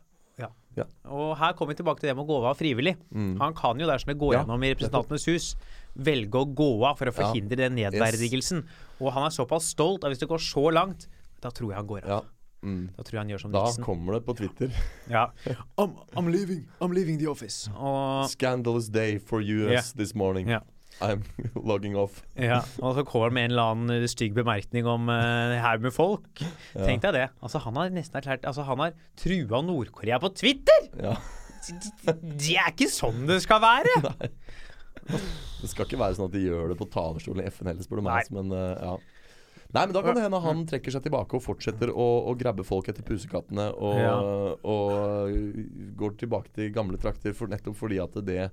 [0.76, 0.86] ja.
[0.86, 0.86] Ja.
[1.12, 2.96] Og her kommer vi tilbake til det med å gå av frivillig.
[3.12, 3.36] Mm.
[3.42, 5.56] Han kan jo dersom det går Ja, gjennom i Representantenes hus,
[5.96, 7.18] velge å gå av for å Ja.
[7.22, 8.64] forhindre den nedverdigelsen.
[9.02, 11.08] Og han er såpass stolt at hvis det går så langt,
[11.42, 12.10] da tror jeg han går av.
[12.10, 12.22] Ja.
[12.64, 12.90] Mm.
[12.96, 14.72] Da tror jeg han gjør som Da kommer det på Twitter.
[15.10, 15.32] Ja.
[15.78, 16.68] I'm, I'm leaving.
[16.80, 17.70] I'm leaving the office.
[17.76, 19.84] Og Scandalous day for US yeah.
[19.96, 20.48] this morning.
[20.48, 20.62] Ja.
[21.02, 21.24] I'm
[21.70, 22.22] logging off.
[22.40, 25.84] Ja, og så kommer han med en eller annen eh, stygg bemerkning om en haug
[25.86, 26.30] med folk.
[26.76, 26.86] Ja.
[26.88, 27.28] Tenk deg det.
[27.42, 30.90] Altså, han har nesten erklært Altså, han har trua Nord-Korea på Twitter!
[31.02, 31.16] Ja.
[32.02, 33.98] Det er ikke sånn det skal være!
[35.62, 38.00] Det skal ikke være sånn at de gjør det på talerstolen i FN heller, spør
[38.02, 38.16] du Nei.
[38.22, 38.30] meg.
[38.34, 38.94] Men uh, ja.
[39.72, 42.66] Nei, men da kan det hende han trekker seg tilbake og fortsetter å, å grabbe
[42.68, 44.16] folk etter pusekattene og, Ja.
[44.68, 45.32] og
[46.02, 48.50] går tilbake til gamle trakter for, nettopp fordi at det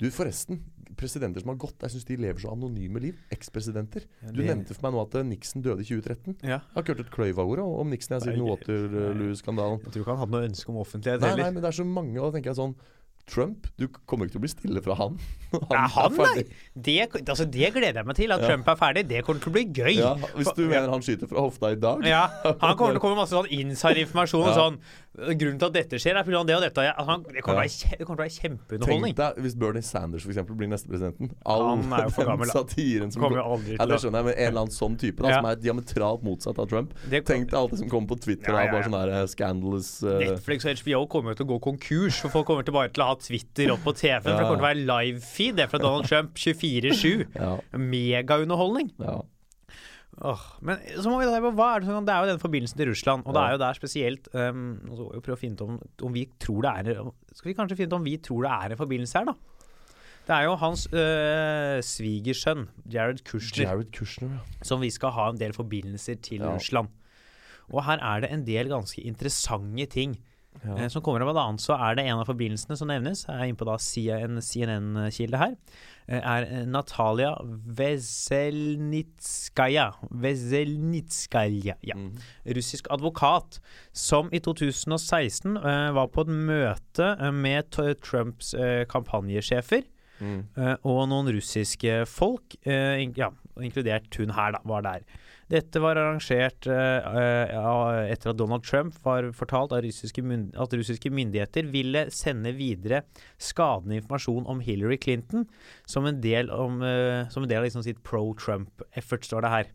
[0.00, 0.60] Du, forresten.
[0.98, 3.18] Presidenter som har gått, jeg syns de lever så anonyme liv.
[3.34, 4.06] Ekspresidenter.
[4.24, 6.38] Ja, Du nevnte for meg nå at eh, Nixon døde i 2013.
[6.42, 6.58] Ja.
[6.60, 9.82] Jeg har ikke hørt et kløyv av ordet om Nixon jeg, siden Waterloo-skandalen.
[9.84, 11.86] Jeg tror ikke han hadde noe ønske om offentlighet Nei, nei, men det er så
[11.86, 12.74] mange, og da tenker jeg sånn
[13.30, 15.18] Trump, du kommer ikke til å bli stille fra han.
[15.52, 16.18] Nei, han, nei!
[16.18, 16.44] ferdig.
[16.74, 18.32] Det, altså, det gleder jeg meg til.
[18.34, 19.04] At Trump er ferdig.
[19.12, 19.92] Det kommer til å bli gøy.
[20.00, 23.04] Ja, hvis du mener han skyter fra hofta i dag Ja, Han kommer til å
[23.04, 24.46] komme masse sånn insider-informasjon.
[24.50, 24.56] Ja.
[24.56, 24.80] sånn
[25.20, 26.42] Grunnen til at dette skjer, er pga.
[26.48, 26.84] det og dette.
[26.96, 29.14] Han, det, kommer til å være kjempeunderholdning.
[29.14, 31.32] Tenk deg hvis Bernie Sanders for eksempel, blir neste presidenten.
[31.44, 34.28] All Han er jo for gammel, satiren som Kommer aldri til ja, Det skjønner jeg,
[34.30, 35.40] men en eller annen sånn type da, Ja.
[35.40, 36.94] som er diametralt motsatt av Trump.
[37.10, 39.22] Det- Tenk deg alt det som kommer på Twitter Ja, ja, bare sånne sånn der
[39.22, 42.64] eh, scandalous eh, Netflix og HBO kommer jo til å gå konkurs, for folk kommer
[42.64, 44.22] til bare til å ha Twitter opp på TV-en.
[44.22, 47.26] For det kommer til å være live-feed det er fra Donald Trump 24-7.
[47.36, 48.90] Ja, Megaunderholdning.
[48.98, 49.20] ja.
[50.20, 52.90] Åh, men så må vi da hva er det, det er jo den forbindelsen til
[52.90, 55.62] Russland, og det er jo der spesielt um, så skal vi prøve å finne ut
[55.64, 55.78] om,
[56.10, 57.00] om vi tror det er
[57.32, 59.36] Skal vi kanskje finne ut om vi tror det er en forbindelse her, da?
[60.28, 64.64] Det er jo hans øh, svigersønn, Jared Kushner, Jared Kushner, ja.
[64.68, 66.52] som vi skal ha en del forbindelser til Ja.
[66.54, 66.92] Russland.
[67.70, 70.18] Og her er det en del ganske interessante ting
[70.64, 70.74] Ja.
[70.76, 73.48] eh, som kommer av annet så er det en av forbindelsene som nevnes, jeg er
[73.48, 73.76] inne på da
[74.18, 75.54] en CNN-kilde her,
[76.08, 77.30] eh, er eh, Natalia
[78.60, 79.94] Veselnitskaja.
[80.10, 81.96] Veselnitskaja, ja.
[81.96, 82.18] Mm.
[82.56, 83.60] Russisk advokat
[83.92, 87.70] som i 2016 eh, var på et møte eh, med
[88.02, 89.82] Trumps eh, kampanjesjefer
[90.20, 90.42] Mm.
[90.52, 93.30] eh, og noen russiske folk, ja,
[93.64, 95.00] inkludert hun her, da, var der.
[95.50, 101.66] Dette var arrangert uh, etter at Donald Trump var fortalt at russiske at russiske myndigheter
[101.72, 103.02] ville sende videre
[103.34, 105.48] skadende informasjon om Hillary Clinton
[105.90, 109.72] som en del, om, uh, som en del av liksom sitt pro-Trump-effort, står det her.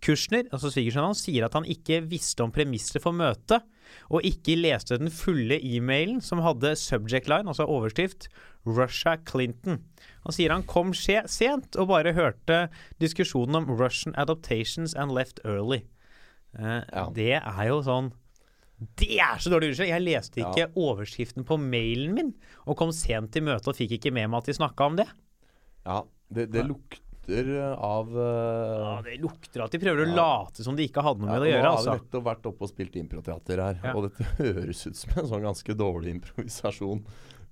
[0.00, 3.66] Kushner, altså svigersønnen hans, sier at han ikke visste om premisser for møtet,
[4.10, 8.28] og ikke leste den fulle e-mailen som hadde subject line, altså overskrift,
[8.66, 9.80] Russia Clinton.
[10.26, 12.68] Han sier han kom sent og bare hørte
[13.00, 15.82] diskusjonen om Russian adaptations and left early.
[16.58, 17.06] Uh, Ja.
[17.14, 18.12] Det er jo sånn
[18.98, 19.88] Det er så dårlig unnskyld!
[19.92, 20.70] Jeg leste ikke Ja.
[20.74, 22.34] overskriften på mailen min,
[22.66, 25.06] og kom sent til møtet og fikk ikke med meg at de snakka om det.
[25.86, 26.98] ja det, det lukter
[27.28, 31.20] eh, av eh, Ja, Det lukter at de prøver å late som de ikke hadde
[31.20, 31.62] noe Ja, med det å gjøre.
[31.64, 31.92] Nå har altså.
[31.96, 33.94] vi nettopp vært oppe og spilt improteater her, Ja.
[33.94, 37.04] og dette høres ut som en sånn ganske dårlig improvisasjon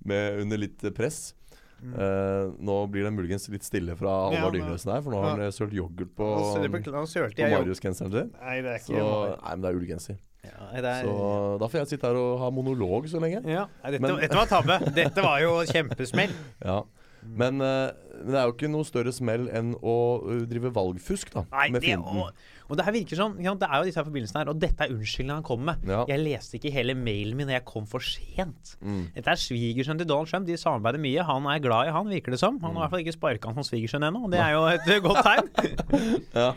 [0.05, 0.95] med, under litt press.
[0.95, 1.35] press.
[1.79, 5.29] Uh, nå blir det muligens litt stille fra Halvard Ja, Halvard her, for nå har
[5.31, 8.33] han eh, sølt yoghurt på, på Marius-genseren sin.
[8.35, 9.05] Nei, det er ikke Så,
[9.39, 10.17] nei, men det er ullgenser.
[10.43, 11.13] Ja, er, Så
[11.59, 13.41] da får jeg sitte her og ha monolog så lenge.
[13.47, 13.65] ja.
[13.83, 14.77] Nei, dette, Men- dette var tabbe.
[14.95, 16.35] Dette var jo kjempesmell.
[16.67, 16.81] Ja.
[17.23, 17.89] Men, eh,
[18.19, 21.69] men det er jo ikke noe større smell enn å uh, drive valgfusk da, Nei,
[21.71, 22.19] med fienden.
[22.19, 22.33] og,
[22.69, 24.93] og det her virker sånn, Det er jo disse her forbindelsene her, og dette er
[24.93, 25.89] unnskyldningen han kommer med.
[25.89, 26.01] Ja.
[26.11, 28.75] Jeg leste ikke hele mailen min, jeg kom for sent.
[28.83, 29.09] Mm.
[29.15, 30.47] Dette er svigersønnen til Donald Trump.
[30.47, 31.25] De samarbeider mye.
[31.27, 32.59] Han er glad i han, virker det som.
[32.63, 34.65] Han har i hvert fall ikke sparka han som svigersønn ennå, og det er jo
[34.69, 35.53] et godt tegn.
[36.39, 36.51] Ja.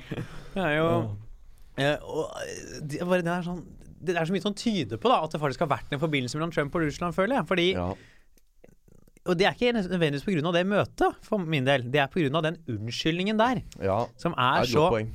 [0.52, 0.88] Det er jo
[1.80, 3.62] eh, og, eh, det, bare, det, er sånn,
[4.04, 6.36] det er så mye som tyder på da, at det faktisk har vært en forbindelse
[6.36, 7.46] mellom Trump og Russland, føler jeg.
[7.48, 7.92] Fordi, Ja.
[9.26, 10.52] Og det er ikke nødvendigvis pga.
[10.52, 11.84] det møtet, for min del.
[11.92, 12.40] Det er pga.
[12.42, 14.06] den unnskyldningen der, ja.
[14.18, 15.12] som er er så poeng.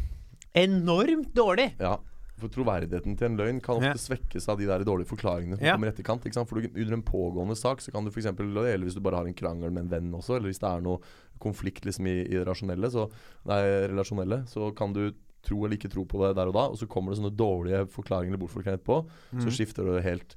[0.56, 1.74] enormt dårlig.
[1.80, 1.98] Ja.
[2.38, 3.94] For troverdigheten til en løgn kan ofte Ja.
[3.98, 5.74] svekkes av de der dårlige forklaringene som Ja.
[5.74, 6.24] kommer i etterkant.
[6.24, 6.48] Ikke sant?
[6.48, 8.28] For du, Under en pågående sak så kan du f.eks.
[8.28, 10.82] Eller hvis du bare har en krangel med en venn også, eller hvis det er
[10.82, 11.00] noe
[11.40, 13.10] konflikt liksom i, i rasjonelle, så,
[13.46, 15.12] nei, relasjonelle, så kan du
[15.44, 17.88] tro eller ikke tro på det der og da, og så kommer det sånne dårlige
[17.90, 19.10] forklaringer eller bortforklaringer etterpå,
[19.42, 20.36] så skifter det helt.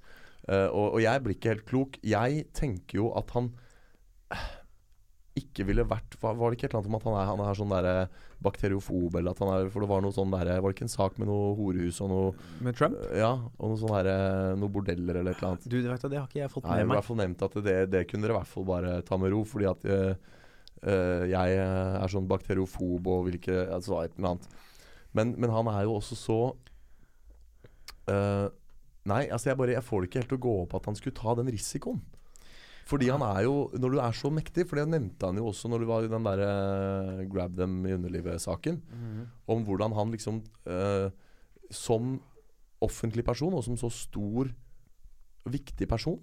[0.50, 2.00] Eh, og, og jeg blir ikke helt klok.
[2.02, 3.52] Jeg tenker jo at han
[4.34, 4.48] eh,
[5.38, 7.58] ikke ville vært Var det ikke et eller annet om at han er, han er
[7.58, 7.94] sånn derre
[8.42, 10.92] bakteriofob, eller at han er For det var noe sånn derre Var det ikke en
[10.92, 12.32] sak med noe horehus og noe
[12.66, 12.98] Med Trump?
[13.16, 14.16] Ja, og noe sånn derre
[14.58, 15.68] Noe bordeller eller et eller annet.
[15.70, 17.22] Du, vet du, det har ikke jeg fått med Nei, jeg har i hvert fall
[17.22, 19.86] nevnt at det, det kunne dere i hvert fall bare ta med ro, fordi at
[19.86, 20.32] eh,
[20.82, 24.50] eh, jeg er sånn bakteriofob og vil ikke Altså et eller annet.
[25.16, 26.40] Men, men han er jo også så
[28.10, 28.48] eh,
[29.08, 30.98] Nei, altså jeg bare Jeg får det ikke helt til å gå opp at han
[30.98, 32.02] skulle ta den risikoen.
[32.90, 35.70] Fordi han er jo Når du er så mektig, for det nevnte han jo også
[35.70, 38.80] når du var i den derre grab them i underlivet-saken,
[39.46, 41.08] om hvordan han liksom eh,
[41.70, 42.18] Som
[42.80, 44.48] offentlig person, og som så stor,
[45.44, 46.20] viktig person,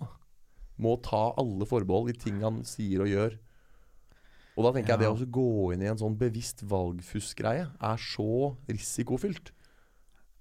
[0.82, 3.38] må ta alle forbehold i ting han sier og gjør.
[4.58, 8.02] Og da tenker jeg det å også gå inn i en sånn bevisst valgfusk-greie er
[8.02, 9.52] så risikofylt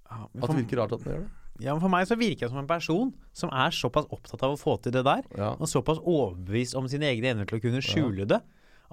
[0.08, 1.34] Ja, at det virker rart at han gjør det.
[1.60, 4.54] Ja, men for meg så virker jeg som en person som er såpass opptatt av
[4.56, 5.52] å få til det der, Ja.
[5.58, 8.40] og såpass overbevist om sine egne evner til å kunne skjule det,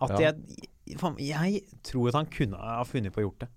[0.01, 0.31] at Ja.
[0.31, 0.35] jeg,
[1.19, 3.49] jeg tror at han kunne ha funnet på å gjort det.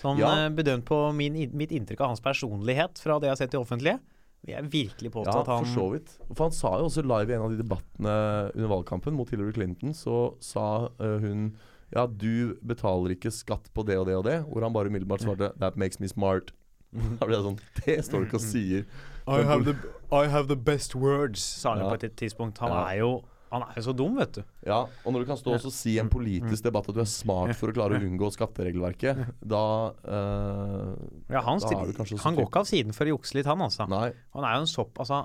[0.00, 0.46] Sånn Ja.
[0.46, 3.58] eh, bedømt på min, mitt inntrykk av hans personlighet fra det jeg har sett i
[3.58, 4.00] offentlige,
[4.44, 6.18] vil jeg virkelig påstå Ja, at han for så vidt.
[6.34, 9.52] For han sa jo også live i en av de debattene under valgkampen mot Hillary
[9.52, 11.54] Clinton, så sa uh, hun
[11.94, 14.44] ja, du betaler ikke skatt på det og det og det.
[14.48, 16.50] Hvor han bare umiddelbart svarte That makes me smart.
[16.94, 18.84] Da blir det sånn Det står du ikke og sier.
[19.26, 19.74] I have, the,
[20.12, 21.88] I have the best words, sa han Ja.
[21.90, 22.58] på et tidspunkt.
[22.62, 23.12] Han er jo
[23.54, 24.42] han er jo så dum, vet du.
[24.66, 27.06] Ja, og når du kan stå og si i en politisk debatt at du er
[27.06, 29.60] smart for å klare å unngå skatteregelverket, da
[30.02, 30.90] eh,
[31.30, 33.46] Ja, han, Da er du kanskje han går ikke av siden for å jukse litt,
[33.46, 33.86] han altså.
[33.90, 34.08] Nei.
[34.34, 35.20] Han er jo en sopp, altså,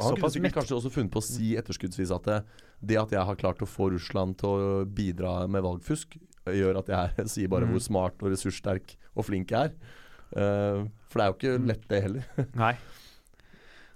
[0.00, 2.38] Han kunne sikkert kanskje også funnet på å si etterskuddsvis at det,
[2.82, 6.16] det at jeg har klart å få Russland til å bidra med valgfusk,
[6.48, 7.76] gjør at jeg sier bare Mm.
[7.76, 9.74] hvor smart og ressurssterk og flink jeg er.
[10.36, 11.38] Eh, for det er jo Mm.
[11.38, 12.22] ikke lett, det heller.
[12.64, 12.74] Nei.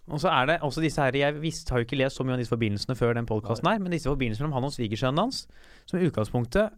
[0.07, 2.37] Og så er det også disse her Jeg visst, har jo ikke lest så mye
[2.37, 5.49] om disse forbindelsene før den podkasten her, men disse forbindelsene mellom han og svigersønnen hans,
[5.87, 6.71] som i utgangspunktet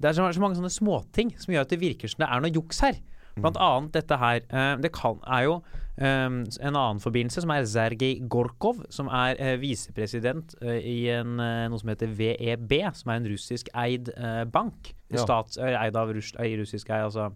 [0.00, 2.40] Det er så, så mange sånne småting som gjør at det virker som det er
[2.44, 3.00] noe juks her.
[3.40, 4.40] Blant annet dette her.
[4.50, 5.62] eh, det kan, er jo
[6.00, 11.34] Um, en annen forbindelse, som er Sergej Gorkov, som er uh, visepresident uh, i en,
[11.36, 14.08] uh, noe som heter VEB, som er en russisk eid
[14.48, 14.94] bank.
[15.12, 15.20] Ja.
[15.26, 17.26] Stats, eid av russ, russisk eid, altså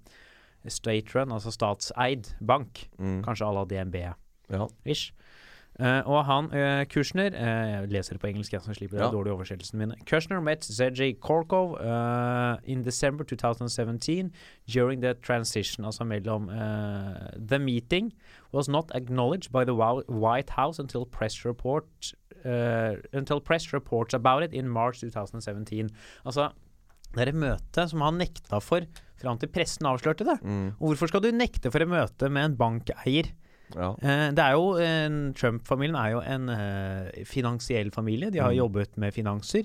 [0.69, 2.89] state run, altså statseid bank.
[2.99, 3.23] Mm.
[3.25, 3.97] Kanskje à la DNB
[4.53, 4.67] Ja.
[5.81, 9.05] Eh, og han, uh, Kushner uh, Jeg leser det på engelsk, jeg, jeg slipper Ja.
[9.09, 9.95] den dårlige oversettelsen min.
[10.07, 11.75] Kushner met ZJ Korkov
[12.65, 14.31] in December 2017
[14.67, 16.49] during the transition, altså mellom
[17.49, 18.13] The meeting
[18.53, 22.15] was not acknowledged by the White House until press report
[23.13, 25.91] until press reports about it in March 2017.
[26.27, 26.51] Altså,
[27.15, 28.85] det er et møte som han nekta for
[29.25, 30.39] fram til pressen avslørte det.
[30.45, 30.69] Mm.
[30.79, 33.33] Og hvorfor skal du nekte for et møte med en bankeier?
[33.75, 33.89] ja.
[34.05, 34.77] Eh, det er jo
[35.35, 38.29] Trump-familien er jo en eh, finansiell familie.
[38.31, 38.59] De har Mm.
[38.61, 39.65] jobbet med finanser.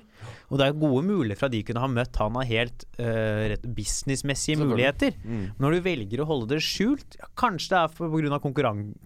[0.50, 3.50] Og det er gode muligheter for at de kunne ha møtt han av helt eh,
[3.52, 5.14] rett businessmessige muligheter.
[5.26, 5.52] Mm.
[5.60, 8.40] Når du velger å holde det skjult, ja, kanskje det er pga.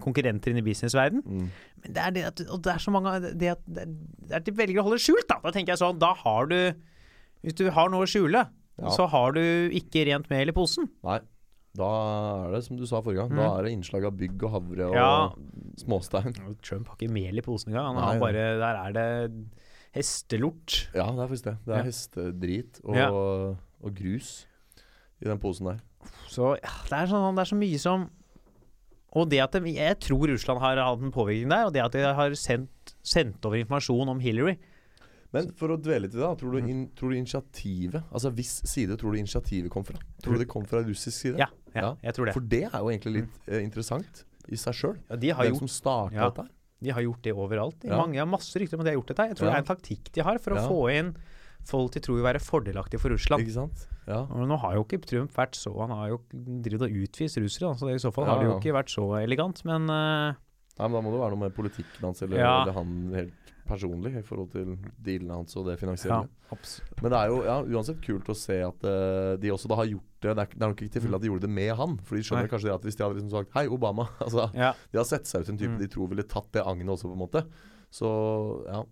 [0.00, 1.50] Konkurrenter inne i businessverden, Mm.
[1.82, 3.92] men det er det at det er så mange det at, det er-
[4.24, 5.40] det er at de velger å holde det skjult, da.
[5.42, 6.72] Da tenker jeg sånn, da har du
[7.44, 8.48] Hvis du har noe å skjule,
[8.80, 8.90] Ja.
[8.90, 10.88] så har du ikke rent mel i posen.
[11.04, 11.20] Nei.
[11.74, 11.86] Da
[12.46, 13.30] er det som du sa forrige gang.
[13.34, 13.36] Mm.
[13.42, 15.30] Da er det innslag av bygg og havre og Ja.
[15.82, 16.34] småstein.
[16.62, 17.94] Trump har ikke mel i posen engang.
[17.96, 19.32] Han har bare Der er det
[19.94, 20.88] hestelort.
[20.94, 21.56] Ja, det er faktisk det.
[21.66, 21.82] Det er Ja.
[21.84, 23.08] hestedrit og, Ja.
[23.10, 24.46] og grus
[25.20, 25.80] i den posen der.
[26.28, 28.10] Så ja, det er, sånn, det er så mye som
[29.16, 31.92] Og det at de, Jeg tror Russland har hatt en påvirkning der, og det at
[31.92, 34.58] de har sendt, sendt over informasjon om Hillary
[35.34, 36.68] Men for å dvele litt i det, tror du, Mm.
[36.70, 39.98] in, tror du initiativet Altså hvis side tror du initiativet kom fra?
[40.22, 41.38] Tror du det kom fra russisk side?
[41.42, 42.34] Ja, ja, jeg tror det.
[42.36, 44.96] For det er jo egentlig litt eh, interessant i seg sjøl.
[45.10, 46.30] Ja, de, har Hvem gjort, som starta Ja.
[46.30, 46.48] dette
[46.84, 47.84] de har gjort det overalt.
[47.84, 47.96] Ja.
[47.96, 49.28] mange, har masse rykter om at de har gjort dette.
[49.30, 49.52] Jeg tror Ja.
[49.52, 51.14] det er en taktikk de har for å få inn
[51.64, 53.40] folk de tror vil være fordelaktige for Russland.
[53.42, 53.86] Ikke sant?
[54.06, 54.26] Ja.
[54.26, 57.72] Men nå har jo ikke Trump vært så Han har jo drevet og utvist russere,
[57.74, 59.64] så det, i så fall har det jo ikke vært så elegant.
[59.64, 60.34] Men uh,
[60.76, 62.62] Nei, men Da må det være noe med politikken hans eller, Ja.
[62.64, 63.32] eller han helt
[63.68, 66.24] personlig i forhold til dealene hans og det finansielle.
[66.50, 66.58] Ja,
[67.02, 69.88] Men det er jo ja, uansett kult å se at uh, de også da har
[69.90, 70.34] gjort det.
[70.34, 71.96] Det er, det er nok ikke tilfeldig at de gjorde det med han.
[72.04, 72.52] For de skjønner Nei.
[72.52, 74.72] kanskje det at hvis de hadde liksom sagt 'Hei, Obama' altså, Ja.
[74.92, 75.78] De har sett seg ut en type Mm.
[75.80, 77.44] de tror ville tatt det agnet også, på en måte.
[77.90, 78.08] Så
[78.68, 78.84] ja.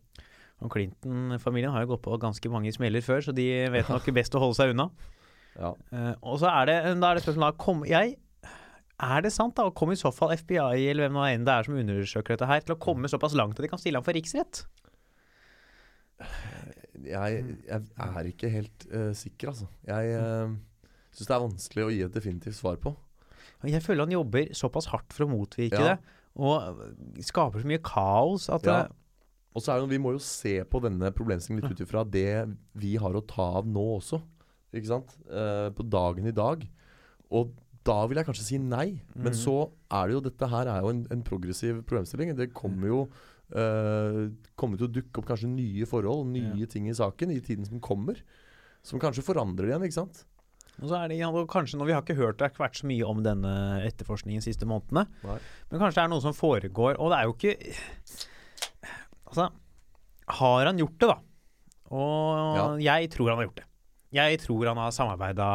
[0.63, 4.35] Og Clinton-familien har jo gått på ganske mange smeller før, så de vet nok best
[4.35, 4.91] å holde seg unna.
[5.59, 5.73] ja.
[5.93, 8.17] Uh, og så er det, da er det spørsmålet kom, jeg,
[9.03, 9.67] Er det sant, da?
[9.67, 12.63] Og kom i så fall FBI eller hvem enn det er som undersøker dette her,
[12.63, 14.63] til å komme såpass langt at de kan stille ham for riksrett?
[17.03, 19.67] Jeg, jeg er ikke helt uh, sikker, altså.
[19.89, 20.53] Jeg uh,
[21.11, 22.95] syns det er vanskelig å gi et definitivt svar på.
[23.67, 25.95] Jeg føler han jobber såpass hardt for å motvirke Ja.
[25.95, 28.83] det, og skaper så mye kaos at Ja.
[29.53, 32.49] Og så er det, Vi må jo se på denne problemstillingen litt ut ifra det
[32.73, 34.23] vi har å ta av nå også.
[34.73, 35.13] Ikke sant?
[35.29, 36.65] Uh, på dagen i dag.
[37.29, 37.53] Og
[37.85, 39.03] da vil jeg kanskje si nei.
[39.15, 39.39] Men Mhm.
[39.43, 42.35] så er det jo Dette her er jo en, en progressiv problemstilling.
[42.37, 43.09] Det kommer jo
[43.53, 46.67] eh, kommer til å dukke opp kanskje nye forhold, nye Ja.
[46.67, 48.17] ting i saken i tiden som kommer.
[48.83, 50.25] Som kanskje forandrer det igjen, ikke sant?
[50.81, 52.87] Og så er det ja, kanskje når Vi har ikke hørt det har vært så
[52.89, 55.07] mye om denne etterforskningen de siste månedene.
[55.23, 55.39] Nei.
[55.71, 56.97] Men kanskje det er noe som foregår.
[56.99, 57.57] Og det er jo ikke
[59.29, 59.51] Altså,
[60.29, 61.19] har han gjort det, da?
[61.93, 63.67] Og jeg tror han har gjort det.
[64.13, 65.47] Jeg tror han har samarbeida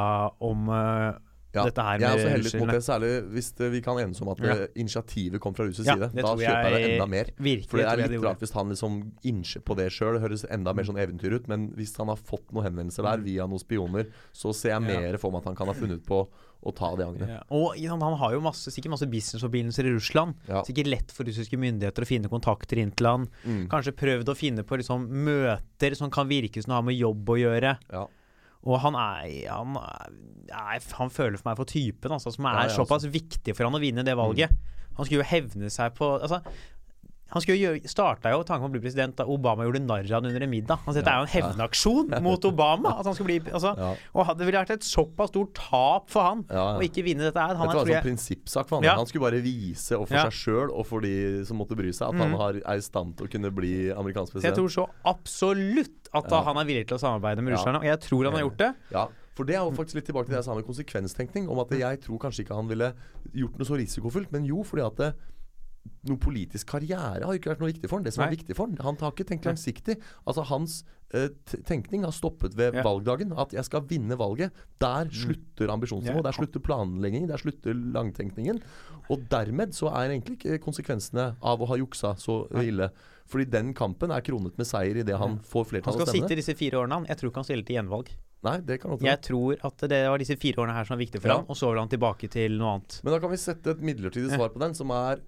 [0.41, 1.17] om eh,
[1.56, 4.20] Ja, dette her jeg er også heldig mot det, særlig hvis det, vi kan enes
[4.22, 4.54] om at Ja.
[4.54, 6.10] eh, initiativet kom fra russisk Ja, side.
[6.14, 7.26] Da kjøper jeg det enda mer.
[7.39, 10.14] Virkelig For det er litt rart hvis han liksom innser på det sjøl.
[10.20, 11.48] Det høres enda mer sånn eventyr ut.
[11.48, 14.88] Men hvis han har fått noen henvendelser der via noen spioner, så ser jeg Mm.
[14.88, 16.28] Mer for meg at han kan ha funnet på
[16.66, 17.30] å ta det agnet.
[17.30, 17.43] Ja.
[17.52, 20.36] Og han har jo masse, sikkert masse businessforbindelser i Russland.
[20.48, 20.64] Ja.
[20.64, 23.28] Sikkert lett for russiske myndigheter å finne kontakter inn til han.
[23.45, 23.68] Mm.
[23.70, 27.38] Kanskje prøvd å finne på liksom møter som kan virke som har med jobb å
[27.39, 27.78] gjøre.
[27.91, 28.08] Ja.
[28.68, 32.65] Og han er Han, er, han føler for meg for typen altså, som er Ja,
[32.68, 34.51] ja, såpass viktig for han å vinne det valget.
[34.97, 36.41] Han skulle jo hevne seg på altså,
[37.30, 37.41] han
[37.88, 40.49] starta jo tanken på å bli president da Obama gjorde narr av ham under en
[40.49, 40.80] middag.
[40.86, 42.93] Altså, dette er jo en hevnaksjon mot Obama.
[42.99, 43.95] At han skulle bli, altså, Ja.
[44.15, 46.78] Og det ville vært et såpass stort tap for han Ja, ja.
[46.80, 47.55] å ikke vinne dette her.
[47.55, 48.84] Han Dette var tror en jeg, prinsippsak for han.
[48.86, 48.95] Ja.
[48.95, 50.23] Han skulle bare vise og for Ja.
[50.30, 52.38] seg sjøl og for de som måtte bry seg, at han Mhm.
[52.38, 56.30] har, er i stand til å kunne bli amerikansk så jeg tror så absolutt at
[56.32, 56.41] Ja.
[56.43, 57.57] han er villig til å samarbeide med Ja.
[57.57, 57.75] russerne.
[57.78, 58.75] Og jeg tror han har gjort det.
[58.91, 61.49] Ja, for det er jo faktisk litt tilbake til det jeg sa med konsekvenstenkning.
[61.49, 62.93] Om at jeg tror kanskje ikke han ville
[63.36, 65.15] gjort noe så risikofullt, men jo, fordi at det,
[66.08, 68.04] noe politisk karriere har ikke vært noe viktig for han.
[68.04, 68.30] Det som Nei.
[68.32, 69.98] er viktig for han Han har ikke tenkt langsiktig.
[70.28, 70.84] Altså Hans
[71.14, 71.30] eh,
[71.66, 72.84] tenkning har stoppet ved Ja.
[72.84, 73.32] valgdagen.
[73.38, 74.52] At jeg skal vinne valget.
[74.80, 76.24] Der slutter ambisjonsnivået.
[76.24, 77.28] Der slutter planleggingen.
[77.30, 78.62] Der slutter langtenkningen.
[79.10, 82.90] Og dermed så er egentlig ikke konsekvensene av å ha juksa så ille.
[83.28, 86.28] Fordi den kampen er kronet med seier idet han får Han flertall skal av stemmene.
[86.30, 86.94] sitte disse fire årene.
[86.94, 87.06] han.
[87.06, 88.10] Jeg tror ikke han stiller til gjenvalg.
[88.44, 89.02] Nei, det kan godt.
[89.02, 91.36] Jeg tror at det var disse fire årene her som var viktige for Ja.
[91.38, 93.02] han, og så vil han tilbake til noe annet.
[93.04, 95.20] Men da kan vi sette et midlertidig svar på den, som er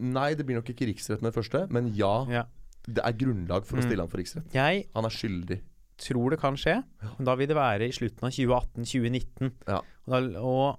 [0.00, 2.44] Nei, det blir nok ikke riksrett med det første, men ja, Ja.
[2.86, 3.86] det er grunnlag for å Mm.
[3.88, 4.52] stille ham for riksrett.
[4.52, 5.60] Jeg Han er skyldig.
[5.98, 9.52] tror det kan skje, men da vil det være i slutten av 2018-2019.
[9.68, 9.80] Ja.
[10.06, 10.78] Og, da- og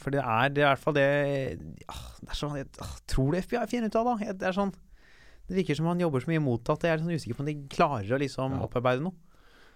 [0.00, 1.60] For det er, det er i hvert fall det
[1.90, 4.32] ah, Det er sånn Jeg ah, tror det FBI finner ut av, da.
[4.32, 4.72] Det er sånn
[5.46, 7.46] Det virker som han jobber så mye imot at jeg er sånn usikker på om
[7.46, 8.66] de klarer å liksom Ja.
[8.66, 9.12] opparbeide noe.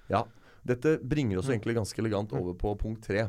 [0.08, 0.22] Ja.
[0.64, 1.58] Dette bringer oss Mm.
[1.60, 2.40] egentlig ganske elegant Mm.
[2.40, 3.28] over på punkt tre.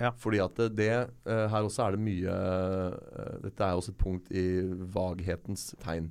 [0.00, 0.10] Ja.
[0.18, 4.00] Fordi at det, det eh, Her også er det mye eh, Dette er også et
[4.00, 4.46] punkt i
[4.94, 6.10] vaghetens tegn.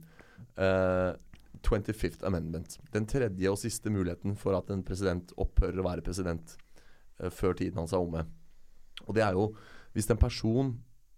[0.53, 1.15] Uh,
[1.63, 2.77] 25th Amendment.
[2.93, 6.55] Den tredje og siste muligheten for at en president opphører å være president
[7.19, 8.25] uh, før tiden hans er omme.
[9.07, 9.47] Og det er jo
[9.95, 10.73] hvis en person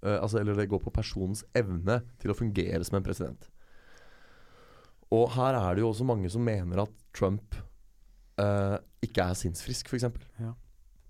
[0.06, 3.50] uh, altså, Eller det går på personens evne til å fungere som en president.
[5.14, 7.56] Og her er det jo også mange som mener at Trump
[8.42, 10.08] uh, ikke er sinnsfrisk, f.eks.
[10.42, 10.56] Ja.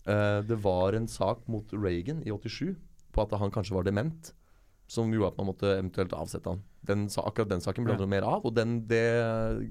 [0.08, 2.76] Uh, det var en sak mot Reagan i 87
[3.16, 4.34] på at han kanskje var dement,
[4.88, 6.62] som gjorde at man måtte eventuelt avsette han.
[6.86, 7.98] Den, akkurat den saken ble Ja.
[8.04, 9.02] noe mer av, og den, det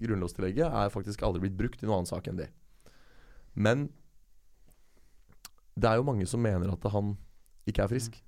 [0.03, 2.49] grunnlovstillegget er faktisk aldri blitt brukt i noen annen sak enn det.
[3.55, 3.91] Men
[5.79, 7.17] det er jo mange som mener at han
[7.69, 8.19] ikke er frisk.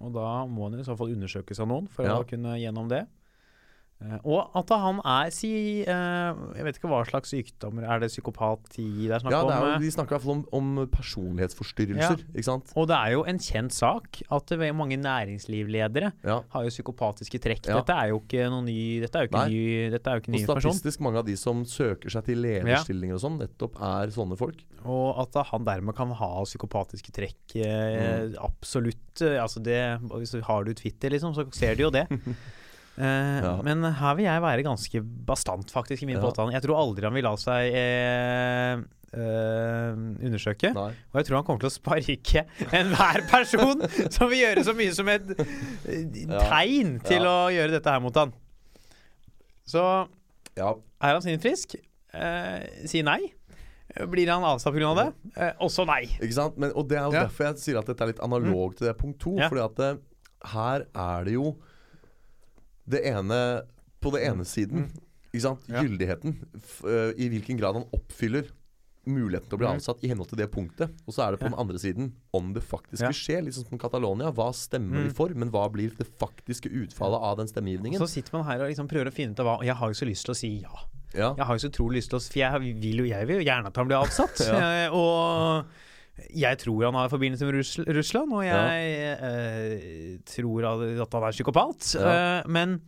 [0.00, 2.18] Og da må han i så fall undersøkes av noen for Ja.
[2.20, 3.06] å kunne gjennom det.
[3.98, 5.48] Eh, og at han er si
[5.82, 9.54] eh, Jeg vet ikke hva slags sykdommer Er det psykopati det er snakk Ja, det
[9.56, 9.64] er om?
[9.66, 9.80] jo, eh?
[9.82, 10.44] De snakker i hvert fall om,
[10.78, 12.70] om personlighetsforstyrrelser, ikke sant?
[12.78, 16.36] Og det er jo en kjent sak at mange næringslivledere Ja.
[16.54, 17.66] har jo psykopatiske trekk.
[17.66, 17.80] Ja.
[17.80, 19.48] Dette er jo ikke noe ny Dette er jo ikke Nei.
[19.56, 22.42] ny, dette er jo ikke ny Og statistisk mange av de som søker seg til
[22.44, 24.62] lederstillinger og sånn, nettopp er sånne folk.
[24.86, 27.56] Og at han dermed kan ha psykopatiske trekk.
[27.66, 29.24] Eh, Absolutt.
[29.26, 29.80] Altså det,
[30.14, 32.06] hvis du har du Twitter, liksom, så ser du jo det.
[32.98, 33.54] Eh, Ja.
[33.62, 36.22] Men her vil jeg være ganske bastant, faktisk, i min Ja.
[36.26, 36.52] påstand.
[36.52, 40.68] Jeg tror aldri han vil la seg eh, Uh, undersøke.
[40.76, 40.90] Nei.
[40.92, 42.42] Og jeg tror han kommer til å sparke
[42.76, 43.80] enhver person
[44.12, 47.06] som vil gjøre så mye som et tegn Ja.
[47.08, 47.30] til Ja.
[47.32, 48.34] å gjøre dette her mot han.
[49.64, 49.80] Så
[50.58, 51.76] Ja, er han sinnfrisk?
[52.12, 53.32] Uh, si nei.
[54.12, 54.92] Blir han avsatt pga.
[55.00, 55.08] det?
[55.40, 56.02] Uh, også nei.
[56.20, 56.58] Ikke sant?
[56.58, 58.96] Men, og det er jo derfor jeg sier at dette er litt analog til det
[59.00, 59.38] punkt to.
[59.40, 59.90] Fordi at det,
[60.52, 61.56] her er det jo
[62.88, 63.62] det ene
[64.00, 64.86] På det ene siden,
[65.32, 65.64] ikke sant?
[65.68, 65.80] Mm.
[65.82, 66.36] Gyldigheten.
[66.86, 68.46] Øh, I hvilken grad han oppfyller
[69.08, 70.90] muligheten til å bli ansatt avsatt i henhold til det punktet.
[71.08, 71.50] Og så er det på Ja.
[71.54, 73.08] den andre siden om det faktisk Ja.
[73.08, 73.42] vil skje.
[73.44, 74.30] Litt sånn som Catalonia.
[74.30, 75.14] Hva stemmer vi Mm.
[75.16, 77.98] for, men hva blir det faktiske utfallet av den stemmegivningen?
[77.98, 79.88] så sitter man her og liksom prøver å finne ut av hva Og jeg har
[79.88, 80.76] jo så lyst til å si ja.
[81.14, 81.34] Ja.
[81.34, 83.50] Jeg har jo så utrolig lyst til å For jeg vil jo, jeg vil jo
[83.50, 84.36] gjerne at han blir avsatt.
[84.46, 84.86] Ja.
[84.86, 85.64] Eh, og
[86.34, 91.36] jeg tror han har forbindelse med Russ Russland, og jeg eh, tror at han er
[91.36, 91.92] psykopat.
[91.98, 92.14] Ja.
[92.42, 92.80] Uh, men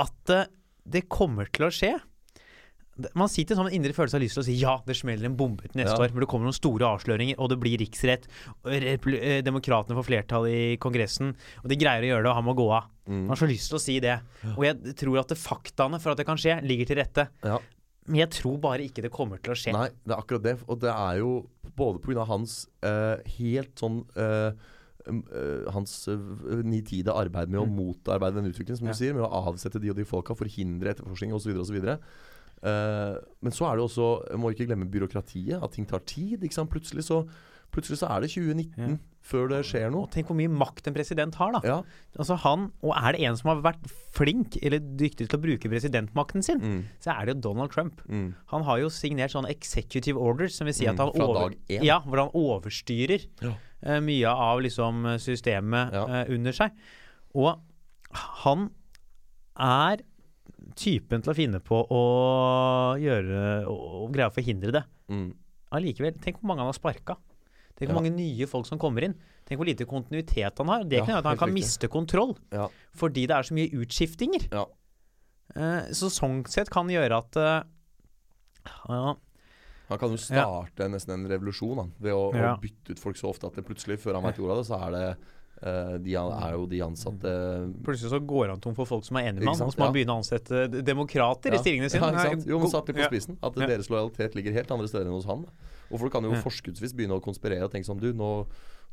[0.00, 0.48] at eh,
[0.90, 1.90] det kommer til å skje
[3.16, 5.36] Man sitter som en indre følelse av lyst til å si ja, det smeller en
[5.38, 6.02] bombe ut neste Ja.
[6.04, 6.12] år.
[6.12, 8.26] Men det kommer noen store avsløringer, og det blir riksrett.
[8.60, 9.06] og
[9.46, 11.32] Demokratene får flertall i Kongressen,
[11.62, 12.90] og de greier å gjøre det, og han må gå av.
[13.06, 13.22] Mm.
[13.22, 14.18] Man har så lyst til å si det.
[14.52, 17.28] Og jeg tror at det faktaene for at det kan skje, ligger til rette.
[17.46, 17.56] Ja.
[18.10, 19.72] Men jeg tror bare ikke det kommer til å skje.
[19.76, 20.56] Nei, det er akkurat det.
[20.66, 21.32] Og det er jo
[21.80, 22.26] både pga.
[22.28, 24.52] hans uh, helt sånn uh,
[25.08, 25.94] eh, hans
[26.62, 27.76] nitide arbeid med å Mm.
[27.78, 28.92] motarbeide den utviklingen, som Ja.
[28.92, 31.56] du sier, med å avsette de og de folka, forhindre etterforskning osv.
[31.58, 31.78] osv.
[32.62, 36.40] Uh, men så er det også, må ikke glemme byråkratiet, at ting tar tid.
[36.68, 37.26] Plutselig så,
[37.72, 38.96] plutselig så er det 2019 Ja.
[39.30, 40.08] Før det skjer noe.
[40.10, 41.60] Tenk hvor mye makt en president har, da.
[41.64, 41.76] Ja.
[42.18, 45.70] Altså han, Og er det en som har vært flink eller dyktig til å bruke
[45.70, 48.02] presidentmakten sin, Mm, så er det jo Donald Trump.
[48.08, 51.22] mm, Han har jo signert sånne executive orders, som vil si Mm, at han mm,
[51.28, 53.54] over, ja, hvor han overstyrer Ja.
[53.86, 56.70] uh, mye av liksom systemet eh, under seg.
[57.34, 57.60] Og
[58.44, 58.70] han
[59.58, 60.02] er
[60.76, 62.00] typen til å finne på å
[63.00, 64.82] gjøre og, greie å forhindre det.
[65.10, 65.30] mm.
[65.72, 67.16] allikevel Tenk hvor mange han har sparka.
[67.80, 68.00] Tenk hvor Ja.
[68.02, 69.14] mange nye folk som kommer inn.
[69.48, 70.84] Tenk hvor lite kontinuitet han har.
[70.84, 71.62] Det Ja, kan gjøre at han kan riktig.
[71.64, 72.36] miste kontroll.
[72.52, 72.68] Ja.
[72.94, 74.48] Fordi det er så mye utskiftinger.
[74.52, 74.66] Ja.
[75.56, 77.62] Eh, så sånn sett kan det gjøre at eh,
[78.88, 79.16] ja,
[79.88, 82.54] Han kan jo starte nesten en revolusjon han, ved å, Ja.
[82.54, 84.66] å bytte ut folk så ofte at det plutselig, før han vet ordet av det,
[84.68, 85.16] så er det
[85.62, 87.32] eh, de er jo de ansatte
[87.82, 89.86] Plutselig så går han tom for folk som er enige med han, og så må
[89.88, 90.04] han Ja.
[90.04, 92.12] begynne å ansette d- demokrater i stillingene sine.
[92.12, 92.30] Ja?
[92.46, 93.36] Jo, men satt litt på spissen.
[93.42, 93.66] At Ja.
[93.66, 95.42] deres lojalitet ligger helt andre steder enn hos han.
[95.42, 95.50] da.
[95.90, 98.46] Og folk kan jo forskuddsvis begynne å konspirere og tenke sånn Du, nå,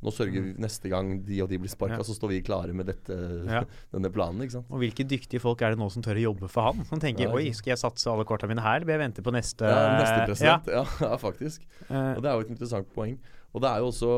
[0.03, 2.03] nå sørger vi neste gang de og de blir sparka, Mm.
[2.03, 2.05] Ja.
[2.05, 3.13] så står vi klare med dette,
[3.49, 3.63] Ja.
[3.93, 4.67] denne planen, ikke sant.
[4.69, 6.85] Og hvilke dyktige folk er det nå som tør å jobbe for han?
[6.85, 9.25] Som tenker Ja, oi, skal jeg satse alle korta mine her, eller bør jeg vente
[9.25, 10.67] på neste Ja, neste president.
[10.77, 11.17] Ja.
[11.17, 11.65] Faktisk.
[11.89, 13.17] Eh, Og det er jo et interessant poeng.
[13.53, 14.11] Og det er jo også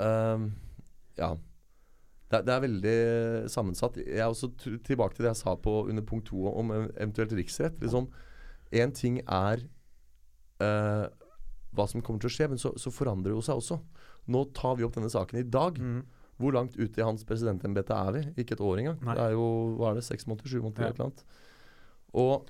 [0.00, 0.48] um,
[1.16, 1.34] Ja.
[2.28, 2.96] Det, er- det er veldig
[3.48, 3.94] sammensatt.
[4.04, 4.50] Jeg er også
[4.84, 7.78] tilbake til det jeg sa på under punkt to om eventuelt riksrett.
[7.80, 8.10] Liksom,
[8.76, 9.62] Én ting er
[10.60, 11.06] eh,
[11.76, 13.80] hva som kommer til å skje, men så, så forandrer det jo seg også.
[14.32, 15.78] Nå tar vi opp denne saken i dag.
[15.78, 16.00] mm.
[16.38, 18.20] Hvor langt ute i hans presidentembete er vi?
[18.44, 18.98] Ikke et år engang.
[19.02, 19.14] Nei.
[19.18, 19.46] Det er jo
[19.80, 20.90] hva er det, seks måneder, sju måneder Ja.
[20.92, 21.24] eller annet.
[22.14, 22.46] Og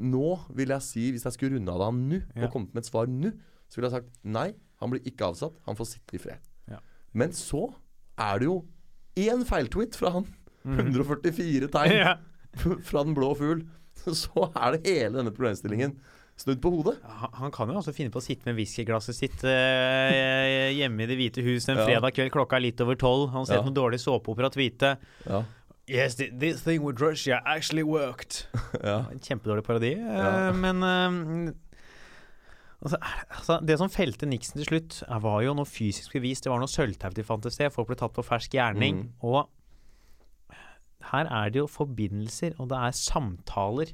[0.00, 0.24] nå
[0.56, 2.46] vil jeg si, hvis jeg skulle runde av det han nå, Ja.
[2.48, 3.30] og kommet med et svar nå,
[3.70, 4.48] så ville jeg sagt nei,
[4.80, 5.54] han blir ikke avsatt.
[5.66, 6.40] Han får sitte i fred.
[6.68, 6.80] Ja.
[7.14, 7.68] Men så
[8.18, 8.64] er det jo
[9.16, 10.26] én feiltweet fra han.
[10.64, 10.80] Mm.
[10.90, 12.18] 144 tegn
[12.88, 13.62] fra den blå fugl.
[14.00, 15.94] Så er det hele denne problemstillingen
[16.40, 16.96] snudd på hodet.
[17.04, 21.08] Han han kan jo også finne på å sitte med whiskyglasset sitt eh, hjemme i
[21.10, 21.86] Det hvite hus en Ja.
[21.86, 23.30] fredag kveld klokka er litt over tolv.
[23.34, 23.64] Han ser Ja.
[23.66, 24.96] noe dårlig såpeopera tweete.
[25.28, 25.44] Ja.
[25.90, 28.44] Yes, this thing with Russia actually worked.
[28.84, 29.06] ja.
[29.10, 31.52] En kjempedårlig parodi, eh, men eh,
[32.82, 32.96] altså,
[33.34, 36.40] altså, Det som felte Nixon til slutt, var jo noe fysisk bevis.
[36.44, 37.72] Det var noe sølvtau de fant et sted.
[37.74, 39.08] Folk ble tatt på fersk gjerning.
[39.10, 39.10] Mm.
[39.26, 39.48] Og
[41.10, 43.90] her er det jo forbindelser, og det er samtaler.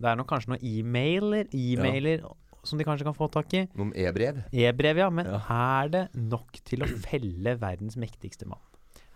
[0.00, 2.24] Det er nok kanskje noen e-mailer, e-mailer
[2.64, 3.66] som de kanskje kan få tak i.
[3.76, 4.42] Noen e-brev.
[4.52, 5.10] E-brev, ja.
[5.12, 5.40] Men Ja.
[5.48, 8.60] er det nok til å felle verdens mektigste mann?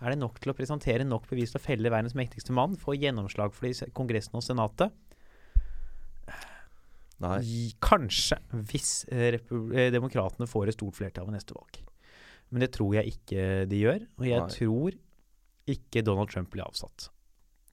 [0.01, 2.75] Er det nok til å presentere nok bevis til å felle verdens mektigste mann?
[2.75, 4.91] Få gjennomslag for det i Kongressen og Senatet?
[7.23, 7.39] Nei.
[7.79, 11.79] Kanskje, hvis eh, eh, demokratene får et stort flertall ved neste valg.
[12.51, 14.07] Men det tror jeg ikke de gjør.
[14.19, 14.49] Og jeg Nei.
[14.49, 14.97] tror
[15.65, 17.09] ikke Donald Trump blir avsatt.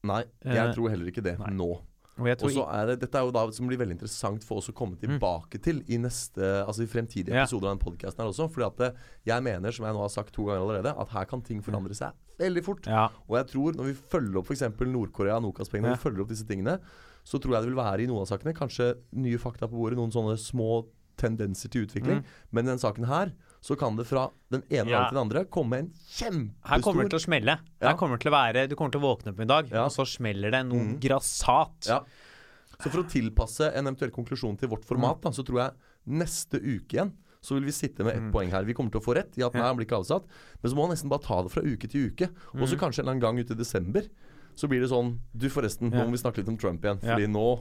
[0.06, 1.50] Nei, jeg uh, tror heller ikke det nei.
[1.54, 1.74] nå.
[2.18, 4.74] Og så er det, Dette er jo da som blir veldig interessant for oss å
[4.76, 7.38] komme tilbake til i neste Altså i fremtidige Mm.
[7.40, 7.44] Ja.
[7.44, 8.50] episoder av den podkasten her også.
[8.52, 8.90] Fordi at det,
[9.24, 11.94] jeg mener, som jeg nå har sagt to ganger allerede, at her kan ting forandre
[11.94, 12.86] seg veldig fort.
[12.86, 14.62] ja, Og jeg tror når vi følger opp f.eks.
[14.80, 15.94] Nord-Korea, Nokas-pengene, Ja.
[15.96, 16.80] vi følger opp disse tingene,
[17.24, 19.96] så tror jeg det vil være i noen av sakene kanskje nye fakta på bordet,
[19.96, 20.84] noen sånne små
[21.16, 22.20] tendenser til utvikling.
[22.20, 22.24] Mm.
[22.52, 23.32] Men i den saken her
[23.62, 25.04] så kan det fra den ene Ja.
[25.08, 27.54] til den andre komme en kjempestor Her kommer det til å smelle.
[27.80, 27.88] Ja.
[27.92, 29.84] Her kommer det til å være Du kommer til å våkne opp en dag, Ja.
[29.86, 31.00] og så smeller det noe mm.
[31.00, 31.86] grassat.
[31.86, 32.00] Ja.
[32.82, 35.22] Så for å tilpasse en eventuell konklusjon til vårt format, Mm.
[35.22, 35.72] da, så tror jeg
[36.18, 38.32] neste uke igjen så vil vi sitte med ett Mm.
[38.32, 38.64] poeng her.
[38.64, 40.24] Vi kommer til å få rett i at nei, han blir ikke avsatt.
[40.62, 42.28] Men så må han nesten bare ta det fra uke til uke.
[42.54, 42.80] Og så Mhm.
[42.80, 44.02] kanskje en eller annen gang ute i desember
[44.56, 46.98] så blir det sånn Du, forresten, nå må vi snakke litt om Trump igjen.
[47.00, 47.60] Fordi nå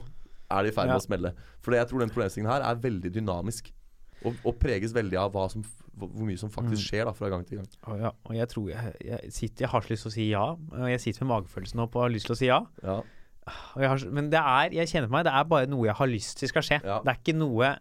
[0.50, 1.32] er det i ferd med å smelle.
[1.60, 3.70] For jeg tror den problemstillingen her er veldig dynamisk.
[4.24, 5.64] Og, og preges veldig av som,
[5.98, 6.88] hvor mye som faktisk Mm.
[6.88, 7.66] skjer da fra gang til gang.
[7.86, 10.28] Og, ja, og jeg tror jeg, jeg sitter Jeg har så lyst til å si
[10.30, 10.44] ja.
[10.52, 12.60] Og jeg sitter med magefølelsen opp og har lyst til å si ja.
[12.82, 13.00] Ja.
[13.74, 16.38] Har, men det er Jeg kjenner på meg, det er bare noe jeg har lyst
[16.38, 16.78] til skal skje.
[16.86, 17.00] Ja.
[17.02, 17.72] Det er ikke noe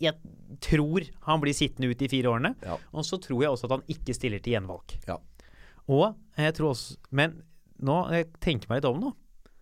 [0.00, 0.14] Jeg
[0.60, 2.54] tror han blir sittende ut de fire årene.
[2.62, 2.76] Ja.
[2.92, 4.96] Og så tror jeg også at han ikke stiller til gjenvalg.
[5.08, 5.16] Ja.
[5.88, 7.40] Og jeg tror også Men
[7.80, 9.14] nå jeg tenker meg litt om nå.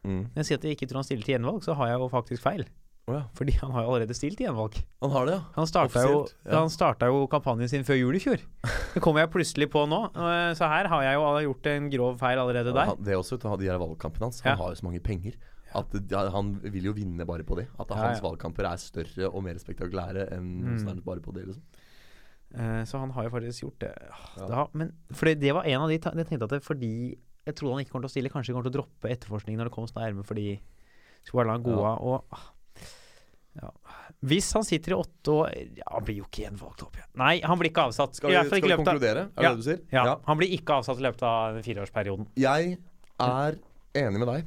[0.04, 0.24] Mm.
[0.34, 2.08] Når jeg sier at jeg ikke tror han stiller til gjenvalg, så har jeg jo
[2.12, 2.66] faktisk feil.
[3.04, 3.22] Å ja.
[3.36, 4.78] Fordi han har jo allerede stilt til gjenvalg.
[5.04, 5.42] Han har det, ja.
[5.58, 6.54] Han starta jo, ja.
[6.56, 8.40] han starta jo kampanjen sin før jul i fjor.
[8.94, 9.98] Det kommer jeg plutselig på nå.
[10.56, 12.94] Så her har jeg jo gjort en grov feil allerede der.
[13.04, 14.40] det også, vet du, de her valgkampene hans.
[14.46, 15.36] Han har jo så mange penger.
[15.74, 15.90] At
[16.32, 17.66] Han vil jo vinne bare på det.
[17.82, 20.88] At hans valgkamper er større og mer spektakulære enn Mm.
[20.88, 21.46] er bare på det.
[21.48, 21.62] liksom
[22.54, 23.92] Eh, Så han har jo faktisk gjort det.
[24.10, 24.46] Ah, Ja.
[24.48, 27.74] Da, men fordi det var en av de Jeg tenkte at det fordi Jeg trodde
[27.74, 28.30] han ikke kommer til å stille.
[28.32, 30.60] Kanskje han kommer til å droppe etterforskningen når det kom så nærme fordi
[31.24, 31.94] skulle være la gå Ja.
[32.00, 32.53] Og ah.
[34.22, 37.08] Hvis han sitter i åtte år ja, Han blir jo ikke gjenvalgt, opp igjen.
[37.20, 38.14] Nei, han blir ikke avsatt.
[38.16, 39.24] Skal vi, skal vi konkludere?
[39.28, 39.50] Er det Ja.
[39.54, 39.80] det du sier?
[39.92, 42.26] Ja, Han blir ikke avsatt i løpet av fireårsperioden.
[42.36, 42.78] Jeg
[43.20, 43.58] er
[43.94, 44.44] enig med deg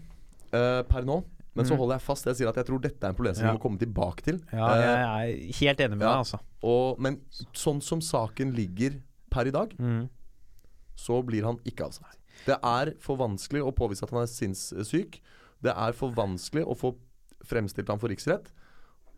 [0.53, 1.24] uh, per nå.
[1.57, 1.80] Men så Mm.
[1.80, 2.26] holder jeg fast.
[2.26, 3.53] Jeg sier at jeg tror dette er en problemstilling Ja.
[3.53, 4.41] vi må komme tilbake til.
[4.53, 6.11] Ja, Eh, jeg er helt enig med ja.
[6.11, 6.39] deg, altså.
[6.63, 7.22] og, men
[7.53, 9.01] sånn som saken ligger
[9.32, 10.07] per i dag, Mm.
[10.95, 12.18] så blir han ikke avsatt.
[12.45, 15.20] Det er for vanskelig å påvise at han er sinnssyk.
[15.61, 16.95] Det er for vanskelig å få
[17.43, 18.51] fremstilt ham for riksrett.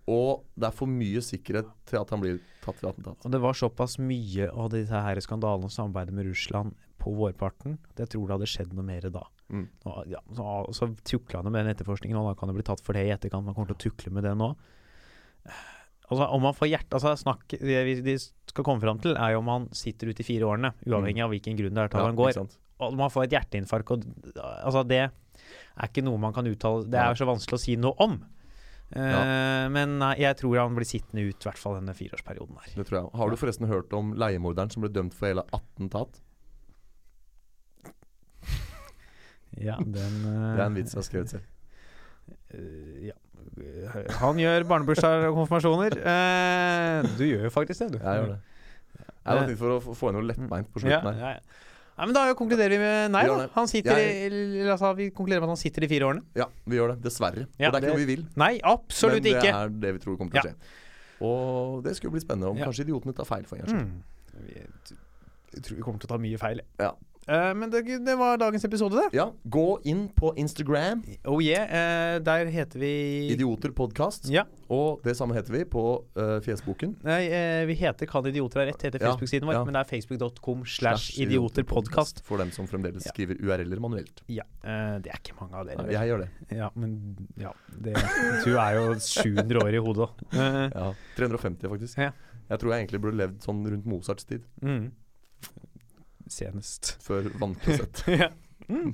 [0.10, 3.26] Og det er for mye sikkerhet til at han blir tatt ved attentat.
[3.26, 7.78] Og det var såpass mye av disse her skandalene og samarbeidet med Russland på vårparten
[7.94, 9.24] at jeg tror det hadde skjedd noe mer da.
[9.50, 9.66] Mm.
[9.90, 10.46] Og, ja, så,
[10.76, 13.14] så tukla han med den etterforskningen, og da kan det bli tatt for det i
[13.16, 13.48] etterkant.
[13.48, 14.52] Man kommer til å tukle med det nå.
[16.10, 19.36] Altså, om man får hjerte Altså, snakk det vi de skal komme fram til, er
[19.36, 22.02] jo om han sitter ute i fire årene, uavhengig av hvilken grunn det er til
[22.02, 22.42] at han går.
[22.80, 24.06] Og om han får et hjerteinfarkt og
[24.40, 27.76] Altså, det er ikke noe man kan uttale Det er jo så vanskelig å si
[27.80, 28.18] noe om.
[28.96, 32.72] Eh, Men nei, jeg tror han blir sittende ut, i hvert fall denne fireårsperioden her.
[32.76, 33.12] Det tror jeg.
[33.22, 36.22] Har du forresten hørt om leiemorderen som ble dømt for hele attentat?
[39.60, 39.96] Ja, den
[40.30, 41.46] eh, Det er en vits jeg har skrevet selv.
[42.54, 43.18] eh, ja.
[44.22, 45.96] Han gjør barnebursdager og konfirmasjoner.
[47.18, 47.98] Du gjør jo faktisk det, du.
[48.04, 48.40] Jeg gjør det.
[49.00, 51.20] Jeg var tenkt for å få- inn noe lettbeint på Ja, slutten her.
[51.20, 51.42] ja, ja.
[52.00, 53.48] Nei, men da konkluderer vi med nei, Vi da.
[53.58, 56.24] Han sitter Jeg- i, altså, Vi konkluderer med at han sitter i fire årene.
[56.40, 57.02] Ja, vi gjør det.
[57.04, 57.48] Dessverre.
[57.60, 58.26] Ja, og det er ikke noe vi vil.
[58.40, 59.52] Nei, absolutt men det ikke.
[59.54, 60.56] er det vi tror kommer til å skje.
[61.28, 62.66] Og det skulle bli spennende om Ja.
[62.70, 63.92] kanskje idiotene tar feil for en gangs skyld.
[63.92, 64.48] Mm.
[64.48, 64.96] Vi-
[65.52, 66.60] Jeg tror vi kommer til å ta mye feil.
[66.80, 66.92] Ja.
[67.30, 69.18] Eh, men det, det var dagens episode, det.
[69.18, 71.68] Ja, gå inn på Instagram, Oh yeah.
[71.70, 72.90] Uh, der heter vi
[73.36, 74.46] Idioter podcast, Ja.
[74.74, 75.84] og det samme heter vi på
[76.18, 76.96] uh, Fjesboken.
[77.06, 77.20] Nei,
[77.70, 79.60] vi heter Kan idioter ha rett, heter Ja, Facebook-siden vår.
[79.68, 82.24] Men det er facebook.com slash idioterpodkast.
[82.26, 84.24] For dem som fremdeles skriver URL-er manuelt.
[84.28, 84.48] Ja.
[84.64, 85.84] det er ikke mange av dere.
[85.86, 86.30] Nei, jeg gjør det.
[86.58, 86.96] Ja, men
[87.38, 87.94] ja det,
[88.46, 90.10] Du er jo 700 år i hodet.
[90.80, 91.98] Ja, 350 faktisk.
[92.02, 92.12] Ja.
[92.50, 94.46] Jeg tror jeg egentlig burde levd sånn rundt Mozarts tid.
[94.66, 94.90] mm.
[96.34, 96.96] Senest.
[97.06, 98.04] Før vannklosett.
[98.22, 98.30] ja.
[98.70, 98.92] Mm.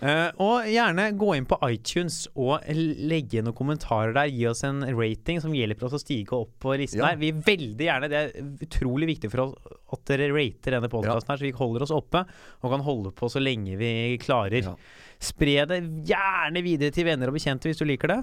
[0.00, 4.30] Uh, og gjerne gå inn på iTunes og legge noen kommentarer der.
[4.32, 7.10] Gi oss en rating som hjelper oss å stige opp på listen Ja.
[7.10, 7.20] her.
[7.20, 11.36] Vi veldig gjerne, Det er utrolig viktig for oss at dere rater denne podkasten her,
[11.42, 12.24] så vi holder oss oppe
[12.62, 14.62] og kan holde på så lenge vi klarer.
[14.70, 14.76] Ja.
[15.20, 18.20] Spre det gjerne videre til venner og bekjente hvis du liker det.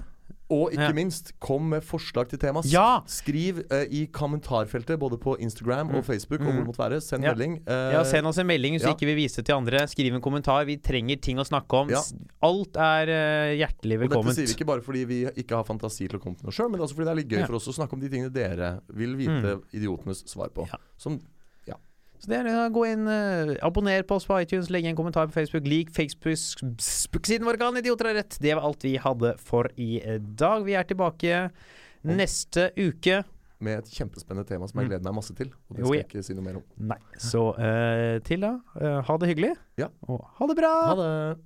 [0.50, 0.92] Og ikke Ja.
[0.96, 2.64] minst, kom med forslag til temas.
[2.72, 3.02] Ja!
[3.06, 6.04] Skriv uh, i kommentarfeltet både på Instagram og Mm.
[6.06, 6.40] Facebook.
[6.40, 6.52] Og Mm.
[6.52, 7.00] hvor det måtte være.
[7.04, 7.34] Send Ja.
[7.34, 7.58] melding.
[7.68, 8.94] Uh, Ja, Send oss en melding hvis ja.
[8.94, 9.78] ikke vi viser det til andre.
[9.86, 10.64] Skriv en kommentar.
[10.64, 11.88] Vi trenger ting å snakke om.
[12.42, 16.08] Alt er uh, hjertelig og dette sier vi ikke bare fordi vi ikke har fantasi
[16.08, 17.68] til å komme til noe sjøl, men også fordi det er litt gøy for oss
[17.68, 20.66] å snakke om de tingene dere vil vite idiotenes svar på.
[20.96, 21.20] Som
[22.18, 25.28] Så det er det, gå inn, eh, Abonner på oss på iTunes, legg en kommentar
[25.30, 25.66] på Facebook.
[25.70, 28.38] Lik Facebook-siden vår, kan idioter ha rett.
[28.42, 30.64] Det var alt vi hadde for i eh, dag.
[30.66, 31.44] Vi er tilbake
[32.08, 33.24] neste uke.
[33.60, 34.90] med et kjempespennende tema som jeg Mm.
[34.92, 35.48] gleder meg masse til.
[35.68, 36.62] Og det skal jeg ikke si noe mer om.
[36.78, 36.98] Nei.
[37.18, 39.56] Så uh, til da, uh, ha det hyggelig.
[39.76, 39.88] Ja.
[40.06, 40.70] Og ha det bra!
[40.86, 41.38] Ha det!